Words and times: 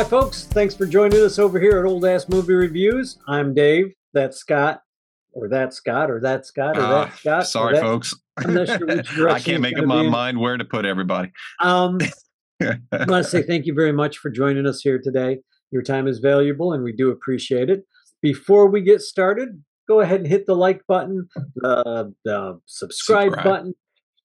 Hi, 0.00 0.04
folks. 0.04 0.44
Thanks 0.44 0.74
for 0.74 0.86
joining 0.86 1.20
us 1.22 1.38
over 1.38 1.60
here 1.60 1.78
at 1.78 1.84
Old 1.84 2.06
Ass 2.06 2.26
Movie 2.26 2.54
Reviews. 2.54 3.18
I'm 3.28 3.52
Dave. 3.52 3.92
That's 4.14 4.38
Scott, 4.38 4.80
or 5.34 5.46
that's 5.46 5.76
Scott, 5.76 6.10
or 6.10 6.20
that's 6.22 6.48
Scott, 6.48 6.78
or 6.78 6.80
Ah, 6.80 7.04
that's 7.04 7.20
Scott. 7.20 7.40
or 7.40 7.44
Sorry, 7.44 7.74
that- 7.74 7.82
folks. 7.82 8.14
Sure 9.14 9.28
I 9.28 9.40
can't 9.40 9.60
make 9.60 9.78
up 9.78 9.84
my 9.84 10.00
in. 10.00 10.10
mind 10.10 10.40
where 10.40 10.56
to 10.56 10.64
put 10.64 10.86
everybody. 10.86 11.30
Um, 11.60 11.98
I 12.62 12.78
want 12.92 13.10
to 13.10 13.24
say 13.24 13.42
thank 13.42 13.66
you 13.66 13.74
very 13.74 13.92
much 13.92 14.16
for 14.16 14.30
joining 14.30 14.66
us 14.66 14.80
here 14.80 14.98
today. 14.98 15.40
Your 15.70 15.82
time 15.82 16.08
is 16.08 16.18
valuable, 16.18 16.72
and 16.72 16.82
we 16.82 16.92
do 16.94 17.10
appreciate 17.10 17.68
it. 17.68 17.84
Before 18.22 18.70
we 18.70 18.80
get 18.80 19.02
started, 19.02 19.62
go 19.86 20.00
ahead 20.00 20.20
and 20.20 20.26
hit 20.26 20.46
the 20.46 20.56
like 20.56 20.80
button, 20.88 21.28
the, 21.56 22.14
the 22.24 22.58
subscribe, 22.64 23.32
Subscribe. 23.32 23.44
button, 23.44 23.74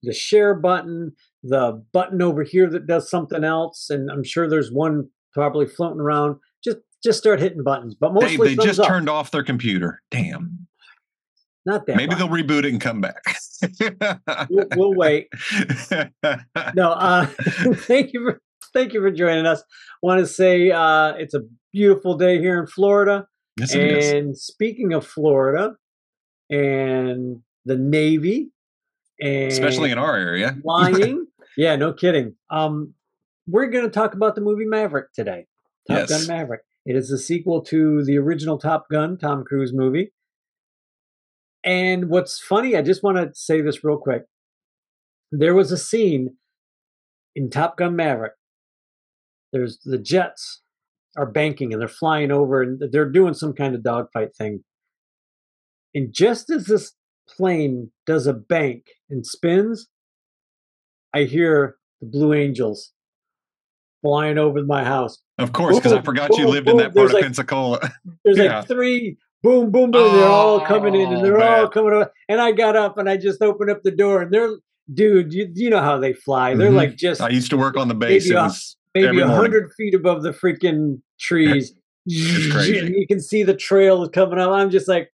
the 0.04 0.14
share 0.14 0.56
button, 0.56 1.12
the 1.44 1.84
button 1.92 2.22
over 2.22 2.44
here 2.44 2.70
that 2.70 2.88
does 2.88 3.10
something 3.10 3.44
else, 3.44 3.90
and 3.90 4.10
I'm 4.10 4.24
sure 4.24 4.48
there's 4.50 4.72
one 4.72 5.10
probably 5.36 5.68
floating 5.68 6.00
around. 6.00 6.38
Just 6.64 6.78
just 7.04 7.20
start 7.20 7.40
hitting 7.40 7.62
buttons, 7.62 7.94
but 7.94 8.14
mostly 8.14 8.38
Dave, 8.38 8.58
they 8.58 8.66
just 8.66 8.80
up. 8.80 8.88
turned 8.88 9.08
off 9.08 9.30
their 9.30 9.44
computer. 9.44 10.02
Damn. 10.10 10.68
Not 11.68 11.86
that. 11.86 11.98
Maybe 11.98 12.16
much. 12.16 12.18
they'll 12.20 12.30
reboot 12.30 12.60
it 12.60 12.72
and 12.72 12.82
come 12.82 13.02
back. 13.02 13.22
We'll, 14.50 14.68
we'll 14.76 14.94
wait. 14.96 15.28
No, 16.76 16.92
uh, 16.92 17.26
thank 17.76 18.14
you 18.14 18.24
for 18.24 18.42
thank 18.74 18.94
you 18.94 19.02
for 19.02 19.12
joining 19.12 19.46
us. 19.46 19.64
Want 20.02 20.20
to 20.20 20.28
say 20.28 20.72
uh, 20.72 21.14
it's 21.14 21.34
a 21.34 21.42
beautiful 21.72 22.18
day 22.18 22.40
here 22.40 22.60
in 22.60 22.68
Florida. 22.68 23.28
yes, 23.58 23.74
it 23.74 23.82
is. 23.82 24.12
And 24.12 24.38
speaking 24.38 24.94
of 24.94 25.06
Florida 25.06 25.76
and 26.50 27.42
the 27.66 27.78
Navy, 27.78 28.52
and 29.20 29.52
Especially 29.52 29.92
in 29.92 29.98
our 29.98 30.16
area. 30.16 30.58
flying, 30.64 31.26
yeah, 31.58 31.76
no 31.76 31.94
kidding. 31.94 32.36
Um, 32.50 32.94
we're 33.48 33.68
going 33.68 33.86
to 33.86 33.92
talk 33.92 34.14
about 34.14 34.36
the 34.36 34.42
movie 34.42 34.66
Maverick 34.66 35.14
today. 35.14 35.46
Top 35.88 36.10
Yes. 36.10 36.10
Gun 36.10 36.28
Maverick. 36.38 36.62
It 36.86 36.96
is 36.96 37.12
a 37.12 37.18
sequel 37.18 37.62
to 37.64 38.04
the 38.04 38.18
original 38.18 38.58
Top 38.58 38.90
Gun 38.90 39.18
Tom 39.18 39.44
Cruise 39.44 39.74
movie. 39.74 40.12
And 41.64 42.10
what's 42.10 42.40
funny, 42.40 42.76
I 42.76 42.82
just 42.82 43.04
want 43.04 43.18
to 43.18 43.32
say 43.34 43.62
this 43.62 43.84
real 43.84 43.98
quick. 43.98 44.24
There 45.32 45.56
was 45.56 45.72
a 45.72 45.78
scene 45.78 46.38
in 47.36 47.50
Top 47.50 47.78
Gun 47.78 47.96
Maverick. 47.96 48.34
There's 49.52 49.80
the 49.84 49.98
jets 49.98 50.62
are 51.18 51.26
banking 51.26 51.72
and 51.72 51.82
they're 51.82 51.88
flying 51.88 52.32
over 52.32 52.62
and 52.62 52.82
they're 52.92 53.10
doing 53.10 53.34
some 53.34 53.54
kind 53.54 53.74
of 53.74 53.84
dogfight 53.84 54.36
thing. 54.36 54.64
And 55.94 56.14
just 56.14 56.50
as 56.50 56.66
this 56.66 56.94
plane 57.28 57.92
does 58.06 58.28
a 58.28 58.34
bank 58.34 58.88
and 59.10 59.26
spins, 59.26 59.88
I 61.14 61.24
hear 61.24 61.78
the 62.02 62.08
Blue 62.08 62.34
Angels 62.34 62.92
flying 64.06 64.38
over 64.38 64.64
my 64.64 64.84
house. 64.84 65.18
Of 65.40 65.52
course, 65.52 65.78
because 65.78 65.92
I 65.92 65.96
Boom, 65.98 66.06
forgot 66.06 66.30
you 66.38 66.44
boom, 66.46 66.52
lived 66.54 66.70
in 66.70 66.78
that 66.78 66.94
part 66.94 67.08
of 67.08 67.14
like- 67.14 67.24
Pensacola. 67.24 67.80
There's 68.24 68.38
Yeah. 68.38 68.60
like 68.60 68.68
three 68.68 69.18
boom, 69.42 69.72
boom, 69.72 69.90
boom. 69.92 70.16
they're 70.16 70.28
all 70.28 70.60
coming 70.62 70.96
in 70.96 71.08
and 71.12 71.18
Oh, 71.18 71.22
they're 71.24 71.42
all 71.42 71.68
coming 71.70 71.94
over. 71.94 72.12
And 72.30 72.40
I 72.40 72.52
got 72.52 72.76
up 72.76 72.98
and 72.98 73.10
I 73.10 73.18
just 73.18 73.42
opened 73.42 73.70
up 73.72 73.82
the 73.84 73.92
door 73.92 74.22
and 74.22 74.32
they're, 74.32 74.56
dude, 74.94 75.34
you, 75.34 75.52
you 75.54 75.70
know 75.70 75.82
how 75.82 75.98
they 76.00 76.14
fly. 76.14 76.54
They're 76.56 76.72
Mhm. 76.72 76.76
like 76.76 76.96
just 76.96 77.20
I 77.22 77.30
used 77.30 77.50
to 77.52 77.58
work 77.58 77.78
on 77.78 77.88
the 77.88 77.94
base. 77.96 78.26
Maybe 78.26 78.36
It 78.36 78.40
a- 78.40 78.44
was 78.44 78.78
maybe 78.94 79.08
every 79.08 79.22
a 79.22 79.28
morning. 79.28 79.42
hundred 79.42 79.72
feet 79.78 79.94
above 79.96 80.22
the 80.24 80.32
freaking 80.32 81.02
trees. 81.20 81.74
It's 82.08 82.52
crazy. 82.54 82.94
You 83.00 83.08
can 83.08 83.20
see 83.20 83.42
the 83.42 83.56
trail 83.56 84.08
coming 84.10 84.38
up. 84.38 84.52
I'm 84.52 84.70
just 84.70 84.88
like, 84.88 85.12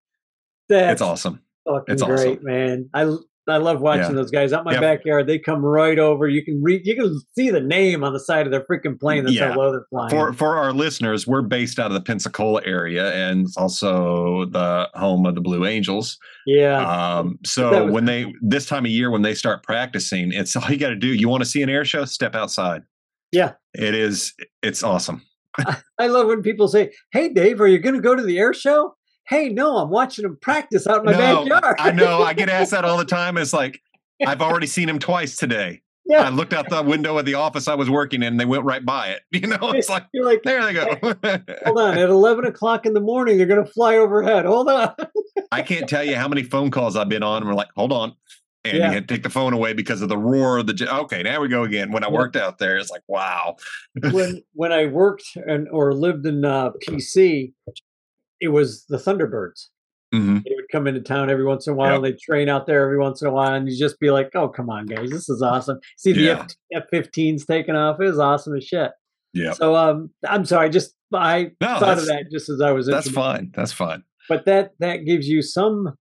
that's 0.67 0.93
It's 0.93 1.01
awesome. 1.01 1.39
fucking 1.65 1.93
It's 1.93 2.03
great, 2.03 2.39
awesome. 2.39 2.43
man. 2.43 2.89
I 2.93 3.15
I 3.51 3.57
love 3.57 3.81
watching 3.81 4.03
Yeah. 4.03 4.11
those 4.21 4.31
guys 4.31 4.53
out 4.53 4.63
my 4.65 4.73
Yeah. 4.73 4.79
backyard. 4.79 5.27
They 5.27 5.37
come 5.39 5.63
right 5.63 5.99
over. 5.99 6.27
You 6.27 6.43
can 6.43 6.61
read. 6.63 6.81
You 6.85 6.95
can 6.95 7.19
see 7.35 7.49
the 7.49 7.59
name 7.61 8.03
on 8.03 8.13
the 8.13 8.19
side 8.19 8.45
of 8.47 8.51
their 8.51 8.61
freaking 8.69 8.99
plane. 8.99 9.23
That's 9.25 9.35
Yeah. 9.35 9.51
how 9.51 9.59
low 9.59 9.71
they're 9.71 9.85
flying. 9.89 10.09
For 10.09 10.33
for 10.33 10.55
our 10.57 10.73
listeners, 10.73 11.27
we're 11.27 11.41
based 11.41 11.77
out 11.79 11.87
of 11.87 11.93
the 11.93 12.01
Pensacola 12.01 12.61
area, 12.65 13.11
and 13.13 13.45
it's 13.45 13.57
also 13.57 14.45
the 14.45 14.89
home 14.95 15.25
of 15.25 15.35
the 15.35 15.41
Blue 15.41 15.65
Angels. 15.65 16.17
yeah, 16.47 16.79
Um, 17.19 17.37
so 17.45 17.83
was- 17.85 17.93
when 17.93 18.05
they 18.05 18.33
this 18.41 18.65
time 18.65 18.85
of 18.85 18.91
year 18.91 19.11
when 19.11 19.21
they 19.21 19.33
start 19.35 19.63
practicing, 19.63 20.31
it's 20.31 20.55
all 20.55 20.69
you 20.71 20.77
got 20.77 20.89
to 20.89 20.95
do. 20.95 21.07
You 21.07 21.29
want 21.29 21.43
to 21.43 21.49
see 21.49 21.61
an 21.61 21.69
air 21.69 21.85
show? 21.85 22.05
Step 22.05 22.35
outside. 22.35 22.81
Yeah. 23.31 23.53
it 23.73 23.95
is. 23.95 24.33
It's 24.61 24.83
awesome. 24.83 25.21
I 25.99 26.07
love 26.07 26.27
when 26.27 26.41
people 26.41 26.67
say, 26.67 26.91
"Hey, 27.13 27.29
Dave, 27.29 27.59
are 27.61 27.67
you 27.67 27.79
going 27.79 27.95
to 27.95 28.01
go 28.01 28.15
to 28.15 28.23
the 28.23 28.37
air 28.39 28.53
show?" 28.53 28.95
Hey, 29.31 29.47
no, 29.47 29.77
I'm 29.77 29.89
watching 29.89 30.23
them 30.23 30.37
practice 30.41 30.85
out 30.85 30.99
in 30.99 31.05
my 31.05 31.13
no, 31.13 31.45
backyard. 31.47 31.77
I 31.79 31.91
know. 31.91 32.21
I 32.21 32.33
get 32.33 32.49
asked 32.49 32.71
that 32.71 32.83
all 32.83 32.97
the 32.97 33.05
time. 33.19 33.37
It's 33.37 33.53
like 33.53 33.81
I've 34.27 34.41
already 34.41 34.67
seen 34.67 34.89
him 34.89 34.99
twice 34.99 35.37
today. 35.37 35.81
yeah, 36.05 36.23
I 36.23 36.29
looked 36.29 36.51
out 36.51 36.69
the 36.69 36.83
window 36.83 37.17
of 37.17 37.23
the 37.25 37.35
office 37.35 37.69
I 37.69 37.75
was 37.75 37.89
working 37.89 38.23
in. 38.23 38.35
They 38.35 38.43
went 38.43 38.65
right 38.65 38.85
by 38.85 39.07
it. 39.11 39.21
You 39.31 39.47
know, 39.47 39.71
it's 39.71 39.87
like 39.89 40.05
you're 40.13 40.25
like, 40.25 40.43
there 40.43 40.61
they 40.65 40.73
go. 40.73 40.85
hold 41.65 41.79
on, 41.79 41.97
at 41.97 42.09
11 42.09 42.43
o'clock 42.45 42.85
in 42.85 42.93
the 42.93 42.99
morning, 42.99 43.37
they're 43.37 43.47
going 43.47 43.65
to 43.65 43.71
fly 43.71 43.95
overhead. 43.95 44.43
Hold 44.45 44.69
on. 44.69 44.93
I 45.51 45.61
can't 45.61 45.87
tell 45.87 46.03
you 46.03 46.17
how 46.17 46.27
many 46.27 46.43
phone 46.43 46.69
calls 46.69 46.97
I've 46.97 47.07
been 47.09 47.23
on. 47.23 47.37
And 47.37 47.47
we're 47.47 47.55
like, 47.55 47.69
hold 47.77 47.93
on. 47.93 48.13
And 48.65 48.77
Yeah. 48.77 48.87
you 48.89 48.93
had 48.95 49.07
to 49.07 49.13
take 49.15 49.23
the 49.23 49.29
phone 49.29 49.53
away 49.53 49.71
because 49.73 50.01
of 50.01 50.09
the 50.09 50.17
roar 50.17 50.57
of 50.57 50.67
the. 50.67 50.73
jet. 50.73 50.89
Okay, 50.89 51.23
now 51.23 51.39
we 51.41 51.47
go 51.47 51.63
again. 51.63 51.91
When 51.93 52.03
I 52.03 52.09
worked 52.09 52.35
out 52.35 52.59
there, 52.59 52.77
it's 52.77 52.91
like, 52.91 53.01
wow. 53.07 53.55
when 54.11 54.43
when 54.53 54.71
I 54.73 54.87
worked 54.87 55.23
and 55.35 55.67
or 55.69 55.93
lived 55.93 56.25
in 56.27 56.43
uh, 56.45 56.71
PC, 56.85 57.53
it 58.41 58.49
was 58.49 58.83
the 58.89 58.97
Thunderbirds. 58.97 59.67
hmm 60.11 60.39
They 60.43 60.53
would 60.55 60.65
come 60.71 60.87
into 60.87 60.99
town 61.01 61.29
every 61.29 61.45
once 61.45 61.67
in 61.67 61.73
a 61.73 61.75
while. 61.75 61.93
Yep. 61.93 62.01
They'd 62.03 62.19
train 62.19 62.49
out 62.49 62.65
there 62.67 62.83
every 62.83 62.97
once 62.99 63.21
in 63.21 63.27
a 63.27 63.31
while, 63.31 63.53
and 63.53 63.69
you'd 63.69 63.79
just 63.79 63.99
be 63.99 64.11
like, 64.11 64.31
"Oh, 64.35 64.49
come 64.49 64.69
on, 64.69 64.85
guys, 64.87 65.09
this 65.09 65.29
is 65.29 65.41
awesome." 65.41 65.79
See 65.97 66.11
the 66.11 66.21
Yeah. 66.21 66.47
F 66.73 66.83
F-15s 66.91 67.45
taking 67.45 67.75
off. 67.75 67.99
It 68.01 68.05
was 68.05 68.19
awesome 68.19 68.55
as 68.57 68.65
shit. 68.65 68.91
Yeah. 69.33 69.53
So, 69.53 69.75
um, 69.75 70.09
I'm 70.27 70.43
sorry, 70.43 70.69
just 70.69 70.93
I 71.13 71.51
No, 71.61 71.79
thought 71.79 71.97
of 71.99 72.05
that 72.07 72.25
just 72.31 72.49
as 72.49 72.59
I 72.61 72.71
was. 72.71 72.87
that's 72.87 73.09
fine. 73.09 73.51
That's 73.55 73.71
fine. 73.71 74.03
But 74.27 74.45
that 74.45 74.71
that 74.79 75.05
gives 75.05 75.27
you 75.29 75.41
some 75.41 75.93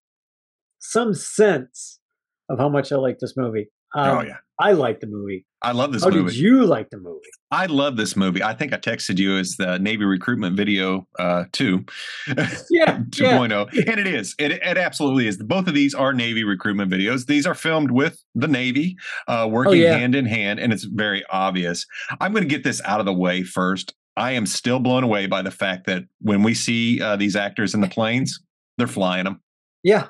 some 0.80 1.14
sense 1.14 2.00
of 2.48 2.58
how 2.58 2.68
much 2.68 2.90
I 2.92 2.96
like 2.96 3.18
this 3.20 3.36
movie. 3.36 3.70
Um, 3.94 4.18
oh 4.18 4.22
yeah, 4.22 4.36
I 4.60 4.72
like 4.72 5.00
the 5.00 5.06
movie. 5.06 5.47
I 5.62 5.72
love 5.72 5.93
this 5.93 6.04
How 6.04 6.10
movie. 6.10 6.31
did 6.31 6.37
you 6.38 6.65
like 6.66 6.91
the 6.91 6.98
movie? 6.98 7.19
I 7.50 7.66
love 7.66 7.97
this 7.97 8.15
movie. 8.16 8.43
I 8.43 8.54
think 8.54 8.72
I 8.72 8.76
texted 8.76 9.19
you 9.19 9.37
as 9.38 9.56
the 9.59 9.78
Navy 9.78 10.04
recruitment 10.04 10.56
video 10.56 11.06
uh, 11.19 11.44
two. 11.53 11.84
Yeah, 12.71 12.98
2.0 13.10 13.69
and 13.88 13.98
it 14.00 14.06
is 14.06 14.34
it, 14.38 14.53
it 14.53 14.78
absolutely 14.78 15.26
is 15.26 15.37
both 15.43 15.66
of 15.66 15.75
these 15.75 15.94
are 15.94 16.12
navy 16.12 16.44
recruitment 16.44 16.91
videos 16.93 17.26
these 17.26 17.47
are 17.47 17.54
filmed 17.54 17.91
with 17.91 18.22
the 18.34 18.47
navy 18.47 18.97
uh, 19.28 19.48
working 19.50 19.71
Oh, 19.72 19.75
yeah. 19.75 19.97
hand 19.97 20.15
in 20.15 20.25
hand 20.26 20.60
and 20.60 20.72
it's 20.72 20.84
very 20.84 21.25
obvious 21.31 21.84
i'm 22.21 22.32
going 22.32 22.44
to 22.44 22.48
get 22.48 22.62
this 22.65 22.81
out 22.84 23.00
of 23.00 23.06
the 23.06 23.12
way 23.12 23.42
first 23.42 23.94
i 24.16 24.31
am 24.32 24.47
still 24.47 24.78
blown 24.78 25.03
away 25.04 25.27
by 25.27 25.42
the 25.42 25.50
fact 25.50 25.87
that 25.87 26.04
when 26.21 26.42
we 26.42 26.54
see 26.54 27.00
uh, 27.03 27.16
these 27.16 27.34
actors 27.37 27.75
in 27.75 27.81
the 27.81 27.88
planes 27.88 28.41
they're 28.78 28.87
flying 28.87 29.25
them 29.25 29.41
yeah, 29.82 30.09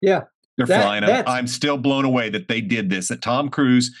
yeah. 0.00 0.22
They're 0.58 0.66
That- 0.66 0.82
flying 0.82 1.04
them 1.06 1.24
i'm 1.26 1.46
still 1.46 1.78
blown 1.78 2.04
away 2.04 2.28
that 2.28 2.48
they 2.48 2.60
did 2.60 2.90
this 2.90 3.08
that 3.08 3.22
tom 3.22 3.48
cruise 3.48 3.94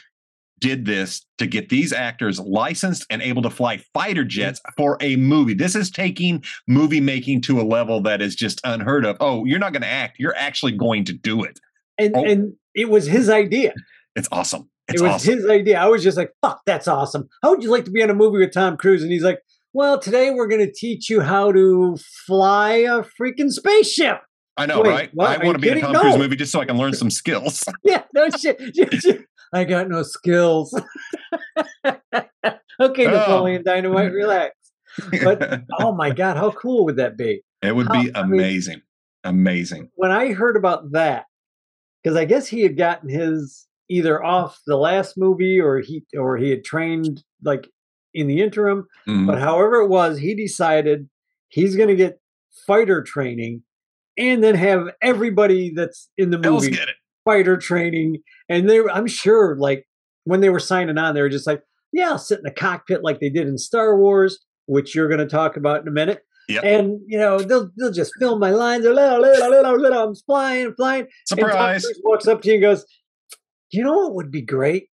did 0.60 0.84
this 0.86 1.24
to 1.38 1.46
get 1.46 1.68
these 1.68 1.92
actors 1.92 2.40
licensed 2.40 3.06
and 3.10 3.22
able 3.22 3.42
to 3.42 3.48
fly 3.50 3.76
fighter 3.94 4.24
jets 4.24 4.60
for 4.76 4.96
a 5.00 5.14
movie. 5.14 5.54
This 5.54 5.76
is 5.76 5.88
taking 5.88 6.42
movie 6.66 7.00
making 7.00 7.42
to 7.42 7.60
a 7.60 7.62
level 7.62 8.00
that 8.02 8.20
is 8.20 8.34
just 8.34 8.60
unheard 8.64 9.04
of. 9.06 9.16
Oh, 9.20 9.44
you're 9.44 9.60
not 9.60 9.72
going 9.72 9.82
to 9.82 9.88
act, 9.88 10.16
you're 10.18 10.34
actually 10.34 10.72
going 10.72 11.04
to 11.04 11.12
do 11.12 11.44
it. 11.44 11.60
And 11.96 12.12
Oh. 12.16 12.24
and 12.24 12.54
it 12.74 12.90
was 12.90 13.06
his 13.06 13.28
idea. 13.30 13.72
It's 14.16 14.26
awesome. 14.32 14.68
It's 14.88 15.00
it 15.00 15.04
was 15.04 15.12
awesome. 15.14 15.34
his 15.34 15.46
idea. 15.48 15.78
I 15.78 15.86
was 15.86 16.02
just 16.02 16.16
like, 16.16 16.32
"Fuck, 16.42 16.62
that's 16.66 16.88
awesome." 16.88 17.28
How 17.40 17.50
would 17.50 17.62
you 17.62 17.70
like 17.70 17.84
to 17.84 17.92
be 17.92 18.00
in 18.00 18.10
a 18.10 18.14
movie 18.14 18.38
with 18.38 18.52
Tom 18.52 18.76
Cruise? 18.76 19.04
And 19.04 19.12
he's 19.12 19.22
like, 19.22 19.38
"Well, 19.72 20.00
today 20.00 20.32
we're 20.32 20.48
going 20.48 20.66
to 20.66 20.72
teach 20.72 21.08
you 21.08 21.20
how 21.20 21.52
to 21.52 21.96
fly 22.26 22.70
a 22.78 23.02
freaking 23.04 23.52
spaceship." 23.52 24.22
I 24.58 24.66
know, 24.66 24.80
wait, 24.82 24.90
right? 24.90 25.10
what? 25.14 25.28
I 25.30 25.42
Are 25.42 25.44
want 25.46 25.54
to 25.56 25.60
be 25.60 25.68
in 25.68 25.78
a? 25.78 25.80
Tom 25.80 25.94
Cruise 25.94 26.14
No. 26.14 26.18
movie 26.18 26.36
just 26.36 26.52
so 26.52 26.60
I 26.60 26.64
can 26.64 26.76
learn 26.76 26.92
some 26.94 27.10
skills. 27.10 27.64
Yeah, 27.84 28.02
no 28.14 28.28
shit. 28.30 28.60
I 29.52 29.64
got 29.64 29.88
no 29.88 30.02
skills. 30.02 30.74
okay, 31.86 33.06
Oh. 33.06 33.10
Napoleon 33.10 33.62
Dynamite, 33.64 34.12
relax. 34.12 34.54
But- 35.22 35.62
Oh 35.78 35.92
my 35.94 36.10
god, 36.10 36.36
how 36.36 36.50
cool 36.50 36.84
would 36.86 36.96
that 36.96 37.16
be? 37.16 37.42
it 37.62 37.74
would 37.74 37.88
how- 37.88 38.02
be 38.02 38.14
I 38.14 38.22
mean- 38.24 38.40
amazing. 38.40 38.82
amazing. 39.24 39.90
when 39.94 40.10
I 40.10 40.32
heard 40.32 40.56
about 40.56 40.92
that, 40.92 41.24
because 42.02 42.16
I 42.16 42.24
guess 42.24 42.46
he 42.46 42.62
had 42.62 42.76
gotten 42.76 43.08
his 43.08 43.66
either 43.88 44.22
off 44.22 44.60
the 44.66 44.76
last 44.76 45.16
movie 45.16 45.58
or 45.60 45.80
he 45.80 46.04
or 46.16 46.36
he 46.36 46.50
had 46.50 46.62
trained 46.64 47.22
like 47.42 47.68
in 48.14 48.26
the 48.26 48.40
interim. 48.42 48.86
Mhm. 49.08 49.26
But 49.26 49.38
however 49.38 49.76
it 49.76 49.88
was, 49.88 50.18
he 50.18 50.34
decided 50.34 51.08
he's 51.48 51.74
going 51.76 51.88
to 51.88 51.96
get 51.96 52.20
fighter 52.66 53.02
training 53.02 53.62
and 54.18 54.42
then 54.42 54.56
have 54.56 54.88
everybody 55.00 55.70
that's 55.70 56.10
in 56.18 56.30
the 56.30 56.38
movie 56.38 56.76
fighter 57.24 57.56
training. 57.56 58.18
And 58.48 58.68
they, 58.68 58.80
were- 58.80 58.90
I'm 58.90 59.06
sure, 59.06 59.56
like 59.56 59.86
when 60.24 60.40
they 60.40 60.50
were 60.50 60.60
signing 60.60 60.98
on, 60.98 61.14
they 61.14 61.22
were 61.22 61.28
just 61.28 61.46
like, 61.46 61.62
"Yeah, 61.92 62.10
I'll 62.10 62.18
sit 62.18 62.38
in 62.38 62.44
the 62.44 62.50
cockpit 62.50 63.02
like 63.02 63.20
they 63.20 63.30
did 63.30 63.46
in 63.46 63.56
Star 63.56 63.96
Wars." 63.96 64.44
Which 64.66 64.94
you're 64.94 65.08
going 65.08 65.20
to 65.20 65.26
talk 65.26 65.56
about 65.56 65.80
in 65.80 65.88
a 65.88 65.92
minute. 65.92 66.24
Yep. 66.48 66.64
And 66.64 67.00
you 67.06 67.18
know 67.18 67.38
they'll 67.38 67.70
they'll 67.76 67.92
just 67.92 68.12
film 68.18 68.40
my 68.40 68.50
lines. 68.50 68.84
Little, 68.84 69.20
little, 69.20 69.50
little, 69.50 69.78
little. 69.78 70.08
I'm 70.08 70.14
flying, 70.14 70.74
flying. 70.74 71.06
And 71.30 71.40
Tom 71.40 71.48
Surprise. 71.50 71.84
Cruise 71.84 72.00
walks 72.04 72.26
up 72.26 72.42
to 72.42 72.48
you 72.48 72.54
and 72.54 72.62
goes, 72.62 72.84
"You 73.70 73.84
know 73.84 73.96
what 73.96 74.14
would 74.14 74.30
be 74.30 74.42
great? 74.42 74.88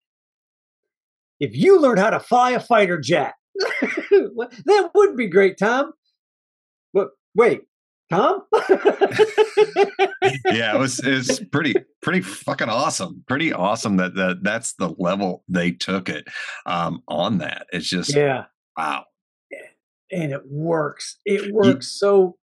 If 1.40 1.56
you 1.56 1.80
learned 1.80 1.98
how 1.98 2.10
to 2.10 2.20
fly 2.20 2.52
a 2.52 2.60
fighter 2.60 3.00
jet." 3.00 3.34
that 3.56 4.90
would 4.94 5.16
be 5.16 5.28
great, 5.28 5.58
Tom. 5.58 5.92
But 6.92 7.10
wait, 7.36 7.62
Tom? 8.10 8.42
yeah, 10.52 10.74
it 10.74 10.78
was 10.78 11.00
it's 11.00 11.40
pretty 11.40 11.74
pretty 12.02 12.20
fucking 12.20 12.68
awesome. 12.68 13.24
Pretty 13.26 13.52
awesome 13.52 13.96
that, 13.96 14.14
that 14.14 14.42
that's 14.42 14.74
the 14.74 14.94
level 14.98 15.42
they 15.48 15.70
took 15.70 16.08
it 16.08 16.26
um 16.66 17.02
on 17.08 17.38
that. 17.38 17.66
It's 17.72 17.88
just 17.88 18.14
yeah. 18.14 18.44
wow. 18.76 19.04
And 20.10 20.32
it 20.32 20.42
works. 20.48 21.18
It 21.24 21.52
works 21.52 21.66
you, 21.66 21.80
so 21.80 22.36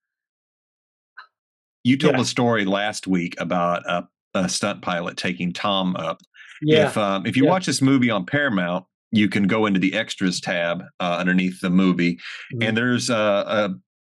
you 1.84 1.98
told 1.98 2.16
yeah. 2.16 2.22
a 2.22 2.26
story 2.26 2.66
last 2.66 3.08
week 3.08 3.36
about 3.40 3.84
a, 3.88 4.08
a, 4.34 4.50
stunt 4.50 4.82
pilot 4.82 5.18
taking 5.18 5.54
Tom 5.54 5.96
up. 5.96 6.22
Yeah. 6.62 6.88
If 6.88 6.98
um, 6.98 7.26
if 7.26 7.36
you 7.36 7.46
yeah. 7.46 7.50
watch 7.50 7.66
this 7.66 7.82
movie 7.82 8.10
on 8.10 8.26
Paramount, 8.26 8.86
you 9.12 9.28
can 9.30 9.48
go 9.48 9.66
into 9.66 9.80
the 9.80 9.94
extras 9.94 10.40
tab 10.40 10.84
uh, 11.00 11.18
underneath 11.20 11.60
the 11.60 11.70
movie, 11.70 12.16
mm-hmm. 12.16 12.64
and 12.64 12.78
there's 12.78 13.10
a, 13.10 13.16
a, 13.16 13.70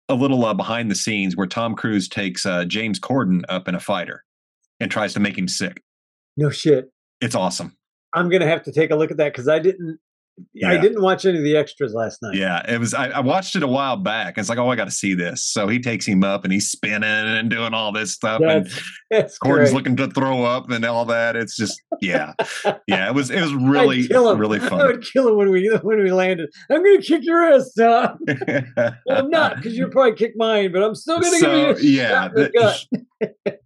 a 0.10 0.16
little 0.16 0.44
uh, 0.46 0.54
behind 0.54 0.90
the 0.90 0.96
scenes 0.96 1.38
where 1.38 1.48
Tom 1.48 1.76
Cruise 1.76 2.10
takes 2.10 2.46
uh, 2.46 2.66
James 2.66 3.00
Corden 3.00 3.44
up 3.48 3.68
in 3.68 3.76
a 3.76 3.80
fighter 3.80 4.26
and 4.80 4.92
tries 4.92 5.14
to 5.14 5.20
make 5.20 5.38
him 5.38 5.48
sick. 5.48 5.84
No 6.36 6.50
shit. 6.50 6.92
It's 7.22 7.36
awesome. 7.36 7.78
I'm 8.14 8.30
gonna 8.30 8.48
have 8.48 8.64
to 8.64 8.72
take 8.72 8.92
a 8.92 8.96
look 8.96 9.12
at 9.12 9.18
that 9.18 9.34
because 9.34 9.48
I 9.48 9.60
didn't 9.60 10.00
yeah. 10.54 10.70
I 10.70 10.78
didn't 10.78 11.02
watch 11.02 11.26
any 11.26 11.38
of 11.38 11.44
the 11.44 11.56
extras 11.56 11.94
last 11.94 12.22
night. 12.22 12.36
Yeah, 12.36 12.62
it 12.72 12.80
was. 12.80 12.94
I, 12.94 13.08
I 13.10 13.20
watched 13.20 13.56
it 13.56 13.64
a 13.64 13.68
while 13.68 13.98
back. 13.98 14.38
It's 14.38 14.50
like, 14.50 14.58
oh, 14.58 14.70
I 14.70 14.76
got 14.76 14.86
to 14.86 14.92
see 14.92 15.14
this. 15.14 15.44
So 15.44 15.68
he 15.68 15.80
takes 15.80 16.06
him 16.06 16.24
up 16.24 16.44
and 16.44 16.54
he's 16.54 16.70
spinning 16.70 17.04
and 17.04 17.50
doing 17.50 17.74
all 17.74 17.92
this 17.92 18.14
stuff, 18.14 18.42
that's, 18.44 18.76
and 18.76 18.86
that's 19.10 19.38
Corden's 19.38 19.74
looking 19.74 19.96
to 19.98 20.08
throw 20.08 20.44
up 20.44 20.70
and 20.70 20.86
all 20.86 21.06
that. 21.06 21.36
It's 21.36 21.56
just, 21.56 21.82
yeah, 22.02 22.34
yeah. 22.88 23.08
It 23.08 23.14
was, 23.14 23.30
it 23.30 23.42
was 23.42 23.54
really, 23.56 24.08
really 24.08 24.60
fun. 24.60 24.82
I 24.82 24.86
would 24.86 25.04
kill 25.04 25.28
him 25.30 25.38
when 25.38 25.52
we 25.52 25.68
when 25.82 26.04
we 26.04 26.12
landed. 26.12 26.50
I'm 26.70 26.84
gonna 26.84 27.02
kick 27.02 27.24
your 27.24 27.44
ass, 27.44 27.74
Tom. 27.74 28.20
well, 28.28 28.94
I'm 29.08 29.30
not 29.30 29.58
because 29.58 29.78
you'll 29.78 29.90
probably 29.90 30.16
kick 30.16 30.34
mine, 30.36 30.72
but 30.72 30.84
I'm 30.84 30.96
still 30.96 31.20
gonna 31.20 31.38
so, 31.38 31.74
give 31.74 31.84
you. 31.84 32.02
A 32.02 32.04
yeah, 32.04 32.28
that, 32.30 33.06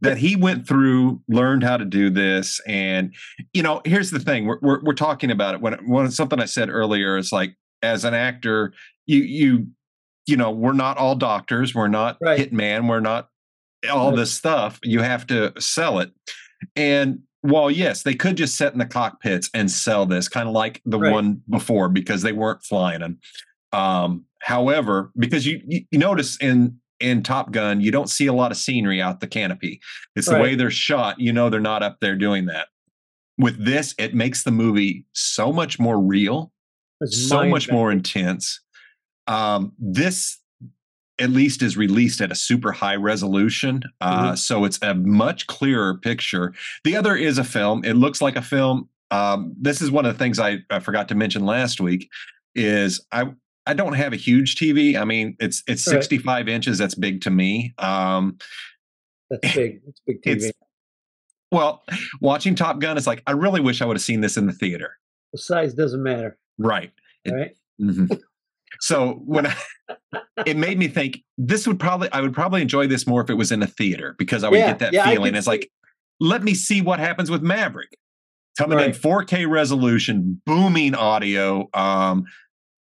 that 0.01 0.17
he 0.17 0.35
went 0.35 0.67
through, 0.67 1.21
learned 1.27 1.63
how 1.63 1.77
to 1.77 1.85
do 1.85 2.09
this, 2.09 2.59
and 2.67 3.13
you 3.53 3.63
know, 3.63 3.81
here's 3.85 4.11
the 4.11 4.19
thing: 4.19 4.45
we're 4.45 4.59
we're, 4.61 4.81
we're 4.81 4.93
talking 4.93 5.31
about 5.31 5.55
it 5.55 5.61
when 5.61 5.73
when 5.87 6.11
something 6.11 6.39
I 6.39 6.45
said 6.45 6.69
earlier 6.69 7.17
is 7.17 7.31
like, 7.31 7.55
as 7.81 8.05
an 8.05 8.13
actor, 8.13 8.73
you 9.05 9.19
you 9.19 9.67
you 10.25 10.37
know, 10.37 10.51
we're 10.51 10.73
not 10.73 10.97
all 10.97 11.15
doctors, 11.15 11.75
we're 11.75 11.87
not 11.87 12.17
right. 12.21 12.39
hitman, 12.39 12.87
we're 12.87 12.99
not 12.99 13.29
all 13.91 14.09
right. 14.09 14.17
this 14.17 14.31
stuff. 14.31 14.79
You 14.83 15.01
have 15.01 15.27
to 15.27 15.53
sell 15.59 15.99
it, 15.99 16.11
and 16.75 17.19
while 17.41 17.69
yes, 17.69 18.03
they 18.03 18.15
could 18.15 18.37
just 18.37 18.55
sit 18.55 18.71
in 18.71 18.79
the 18.79 18.85
cockpits 18.85 19.49
and 19.53 19.69
sell 19.69 20.05
this, 20.05 20.29
kind 20.29 20.47
of 20.47 20.53
like 20.53 20.81
the 20.85 20.97
right. 20.97 21.11
one 21.11 21.41
before, 21.49 21.89
because 21.89 22.21
they 22.21 22.31
weren't 22.31 22.63
flying 22.63 23.01
them. 23.01 23.19
Um, 23.73 24.25
however, 24.41 25.11
because 25.17 25.45
you, 25.45 25.61
you 25.67 25.99
notice 25.99 26.37
in 26.37 26.79
in 27.03 27.21
Top 27.21 27.51
Gun, 27.51 27.81
you 27.81 27.91
don't 27.91 28.09
see 28.09 28.25
a 28.27 28.33
lot 28.33 28.51
of 28.51 28.57
scenery 28.57 29.01
out 29.01 29.19
the 29.19 29.27
canopy. 29.27 29.79
It's 30.15 30.27
the 30.27 30.39
way 30.39 30.55
they're 30.55 30.71
shot. 30.71 31.19
You 31.19 31.33
know, 31.33 31.49
they're 31.49 31.59
not 31.59 31.83
up 31.83 31.97
there 32.01 32.15
doing 32.15 32.45
that. 32.45 32.69
With 33.37 33.63
this, 33.63 33.93
it 33.97 34.13
makes 34.15 34.43
the 34.43 34.51
movie 34.51 35.05
so 35.13 35.51
much 35.51 35.79
more 35.79 35.99
real, 35.99 36.51
It's 37.01 37.27
so 37.27 37.45
much 37.45 37.69
more 37.69 37.91
intense. 37.91 38.61
Um, 39.27 39.73
this 39.77 40.39
at 41.19 41.29
least 41.29 41.61
is 41.61 41.77
released 41.77 42.21
at 42.21 42.31
a 42.31 42.35
super 42.35 42.71
high 42.71 42.95
resolution, 42.95 43.83
uh, 44.01 44.31
Mhm. 44.31 44.37
so 44.37 44.65
it's 44.65 44.79
a 44.81 44.95
much 44.95 45.45
clearer 45.47 45.97
picture. 45.97 46.53
The 46.83 46.95
other 46.95 47.15
is 47.15 47.37
a 47.37 47.43
film. 47.43 47.83
It 47.85 47.93
looks 47.93 48.21
like 48.21 48.35
a 48.35 48.41
film. 48.41 48.89
Um, 49.11 49.53
this 49.61 49.81
is 49.81 49.91
one 49.91 50.05
of 50.05 50.13
the 50.13 50.17
things 50.17 50.39
I, 50.39 50.59
I 50.71 50.79
forgot 50.79 51.07
to 51.09 51.15
mention 51.15 51.45
last 51.45 51.79
week. 51.79 52.09
Is 52.55 53.05
I 53.11 53.31
I 53.65 53.73
don't 53.73 53.93
have 53.93 54.13
a 54.13 54.17
huge 54.17 54.55
TV. 54.55 54.97
I 54.99 55.05
mean, 55.05 55.35
it's 55.39 55.63
it's 55.67 55.87
Right. 55.87 55.93
65 56.01 56.49
inches. 56.49 56.77
That's 56.77 56.95
big 56.95 57.21
to 57.21 57.29
me. 57.29 57.73
Um, 57.77 58.37
That's 59.29 59.55
big. 59.55 59.81
It's 59.87 60.01
big 60.05 60.21
TV. 60.21 60.31
It's- 60.35 60.51
well, 61.51 61.83
watching 62.19 62.55
Top 62.55 62.79
Gun 62.79 62.97
is 62.97 63.05
like 63.07 63.21
I 63.27 63.31
really 63.31 63.61
wish 63.61 63.81
I 63.81 63.85
would 63.85 63.95
have 63.95 64.01
seen 64.03 64.21
this 64.21 64.37
in 64.37 64.47
the 64.47 64.53
theater. 64.53 64.97
the 65.31 65.37
size 65.39 65.73
doesn't 65.73 66.03
matter, 66.03 66.37
Right. 66.59 66.91
It- 67.25 67.31
right? 67.31 67.51
Mhm. 67.81 68.19
so 68.81 69.13
when 69.25 69.47
I, 69.47 69.55
it 70.45 70.57
made 70.57 70.77
me 70.77 70.87
think 70.87 71.23
this 71.39 71.65
would 71.67 71.79
probably 71.79 72.07
I 72.11 72.21
would 72.21 72.33
probably 72.33 72.61
enjoy 72.61 72.85
this 72.87 73.07
more 73.07 73.21
if 73.23 73.29
it 73.29 73.33
was 73.35 73.51
in 73.51 73.63
a 73.63 73.67
theater 73.67 74.15
because 74.19 74.43
I 74.43 74.49
would 74.49 74.59
Yeah, 74.59 74.67
get 74.67 74.79
that 74.79 74.93
yeah, 74.93 75.09
feeling. 75.09 75.33
It's 75.35 75.45
see- 75.45 75.51
like 75.51 75.71
let 76.19 76.43
me 76.43 76.53
see 76.53 76.81
what 76.81 76.99
happens 76.99 77.31
with 77.31 77.41
Maverick 77.41 77.97
coming 78.57 78.79
in 78.79 78.91
4K 78.91 79.49
resolution, 79.49 80.39
booming 80.45 80.93
audio, 80.95 81.67
um 81.73 82.25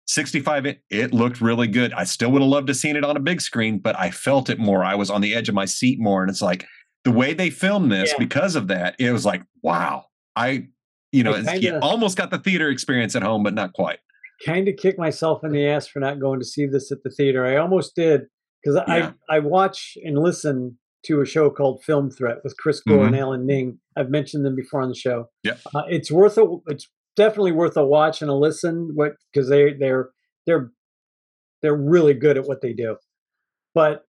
65 0.08 0.66
it, 0.66 0.82
it 0.90 1.14
looked 1.14 1.42
really 1.42 1.68
good. 1.68 1.94
I 1.94 2.04
still 2.04 2.32
would 2.32 2.42
have 2.42 2.50
loved 2.50 2.68
to 2.68 2.74
seen 2.74 2.96
it 2.96 3.04
on 3.06 3.16
a 3.16 3.20
big 3.22 3.42
screen, 3.42 3.80
but 3.80 3.98
I 4.00 4.12
felt 4.12 4.50
it 4.50 4.60
more. 4.60 4.84
I 4.84 4.96
was 4.96 5.10
on 5.10 5.22
the 5.22 5.34
edge 5.34 5.48
of 5.50 5.56
my 5.56 5.66
seat 5.66 6.00
more 6.00 6.22
and 6.22 6.30
it's 6.30 6.42
like 6.42 6.66
the 7.04 7.12
way 7.12 7.34
they 7.34 7.50
filmed 7.50 7.92
this 7.92 8.12
Yeah. 8.12 8.18
because 8.20 8.56
of 8.56 8.68
that, 8.68 8.96
it 9.00 9.12
was 9.12 9.26
like 9.26 9.44
wow. 9.62 10.06
I 10.36 10.68
you 11.12 11.24
know, 11.24 11.34
I 11.34 11.44
kinda- 11.60 11.80
almost 11.82 12.18
got 12.18 12.32
the 12.32 12.40
theater 12.40 12.70
experience 12.70 13.16
at 13.16 13.24
home 13.24 13.44
but 13.44 13.54
not 13.54 13.74
quite. 13.74 14.00
kind 14.46 14.68
of 14.68 14.76
kick 14.76 14.98
myself 14.98 15.44
in 15.44 15.52
the 15.52 15.68
ass 15.68 15.86
for 15.88 16.00
not 16.00 16.20
going 16.20 16.40
to 16.40 16.46
see 16.46 16.66
this 16.66 16.92
at 16.92 16.98
the 17.04 17.10
theater. 17.12 17.46
I 17.46 17.58
almost 17.58 17.96
did 17.96 18.22
because 18.64 18.82
Yeah. 18.88 19.12
I 19.30 19.36
I 19.38 19.40
watch 19.40 19.98
and 20.04 20.18
listen 20.18 20.78
to 21.06 21.22
a 21.22 21.26
show 21.26 21.50
called 21.50 21.84
Film 21.84 22.10
Threat 22.12 22.38
with 22.44 22.56
Chris 22.58 22.80
Gore 22.82 23.06
and 23.06 23.16
Mhm. 23.16 23.20
Alan 23.20 23.46
Ning. 23.46 23.80
I've 23.98 24.10
mentioned 24.10 24.46
them 24.46 24.56
before 24.56 24.82
on 24.82 24.90
the 24.90 24.96
show. 24.96 25.30
Yeah, 25.44 25.58
Uh, 25.76 25.84
it's 25.90 26.12
worth 26.12 26.38
a 26.38 26.46
it's 26.68 26.88
definitely 27.16 27.52
worth 27.52 27.78
a 27.78 27.86
watch 27.86 28.22
and 28.22 28.30
a 28.30 28.36
listen. 28.36 28.92
What 28.94 29.14
because 29.34 29.50
they 29.50 29.74
they're 29.74 30.10
they're 30.46 30.72
they're 31.62 31.76
really 31.76 32.14
good 32.14 32.38
at 32.38 32.46
what 32.46 32.62
they 32.62 32.74
do. 32.74 32.98
But 33.74 34.04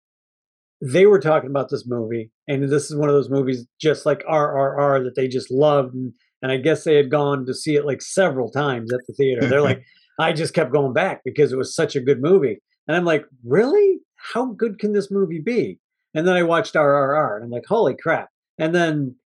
they 0.80 1.06
were 1.06 1.20
talking 1.20 1.50
about 1.50 1.68
this 1.68 1.86
movie, 1.86 2.30
and 2.48 2.68
this 2.68 2.90
is 2.90 2.96
one 2.96 3.08
of 3.08 3.14
those 3.14 3.30
movies 3.30 3.66
just 3.80 4.04
like 4.04 4.24
RRR 4.28 5.04
that 5.04 5.14
they 5.14 5.28
just 5.28 5.50
loved, 5.50 5.94
and, 5.94 6.12
and 6.42 6.50
I 6.50 6.56
guess 6.56 6.84
they 6.84 6.96
had 6.96 7.10
gone 7.10 7.46
to 7.46 7.54
see 7.54 7.76
it 7.76 7.86
like 7.86 8.02
several 8.02 8.50
times 8.50 8.92
at 8.92 9.00
the 9.06 9.14
theater. 9.14 9.46
They're 9.46 9.60
like, 9.60 9.84
I 10.18 10.32
just 10.32 10.54
kept 10.54 10.72
going 10.72 10.92
back 10.92 11.20
because 11.24 11.52
it 11.52 11.58
was 11.58 11.74
such 11.74 11.94
a 11.94 12.00
good 12.00 12.20
movie, 12.20 12.58
and 12.88 12.96
I'm 12.96 13.04
like, 13.04 13.24
really? 13.44 13.98
How 14.34 14.46
good 14.46 14.78
can 14.78 14.92
this 14.92 15.10
movie 15.10 15.40
be? 15.40 15.80
And 16.14 16.28
then 16.28 16.36
I 16.36 16.42
watched 16.44 16.74
RRR, 16.74 17.36
and 17.36 17.44
I'm 17.44 17.50
like, 17.50 17.66
holy 17.66 17.94
crap! 17.94 18.28
And 18.58 18.74
then, 18.74 19.16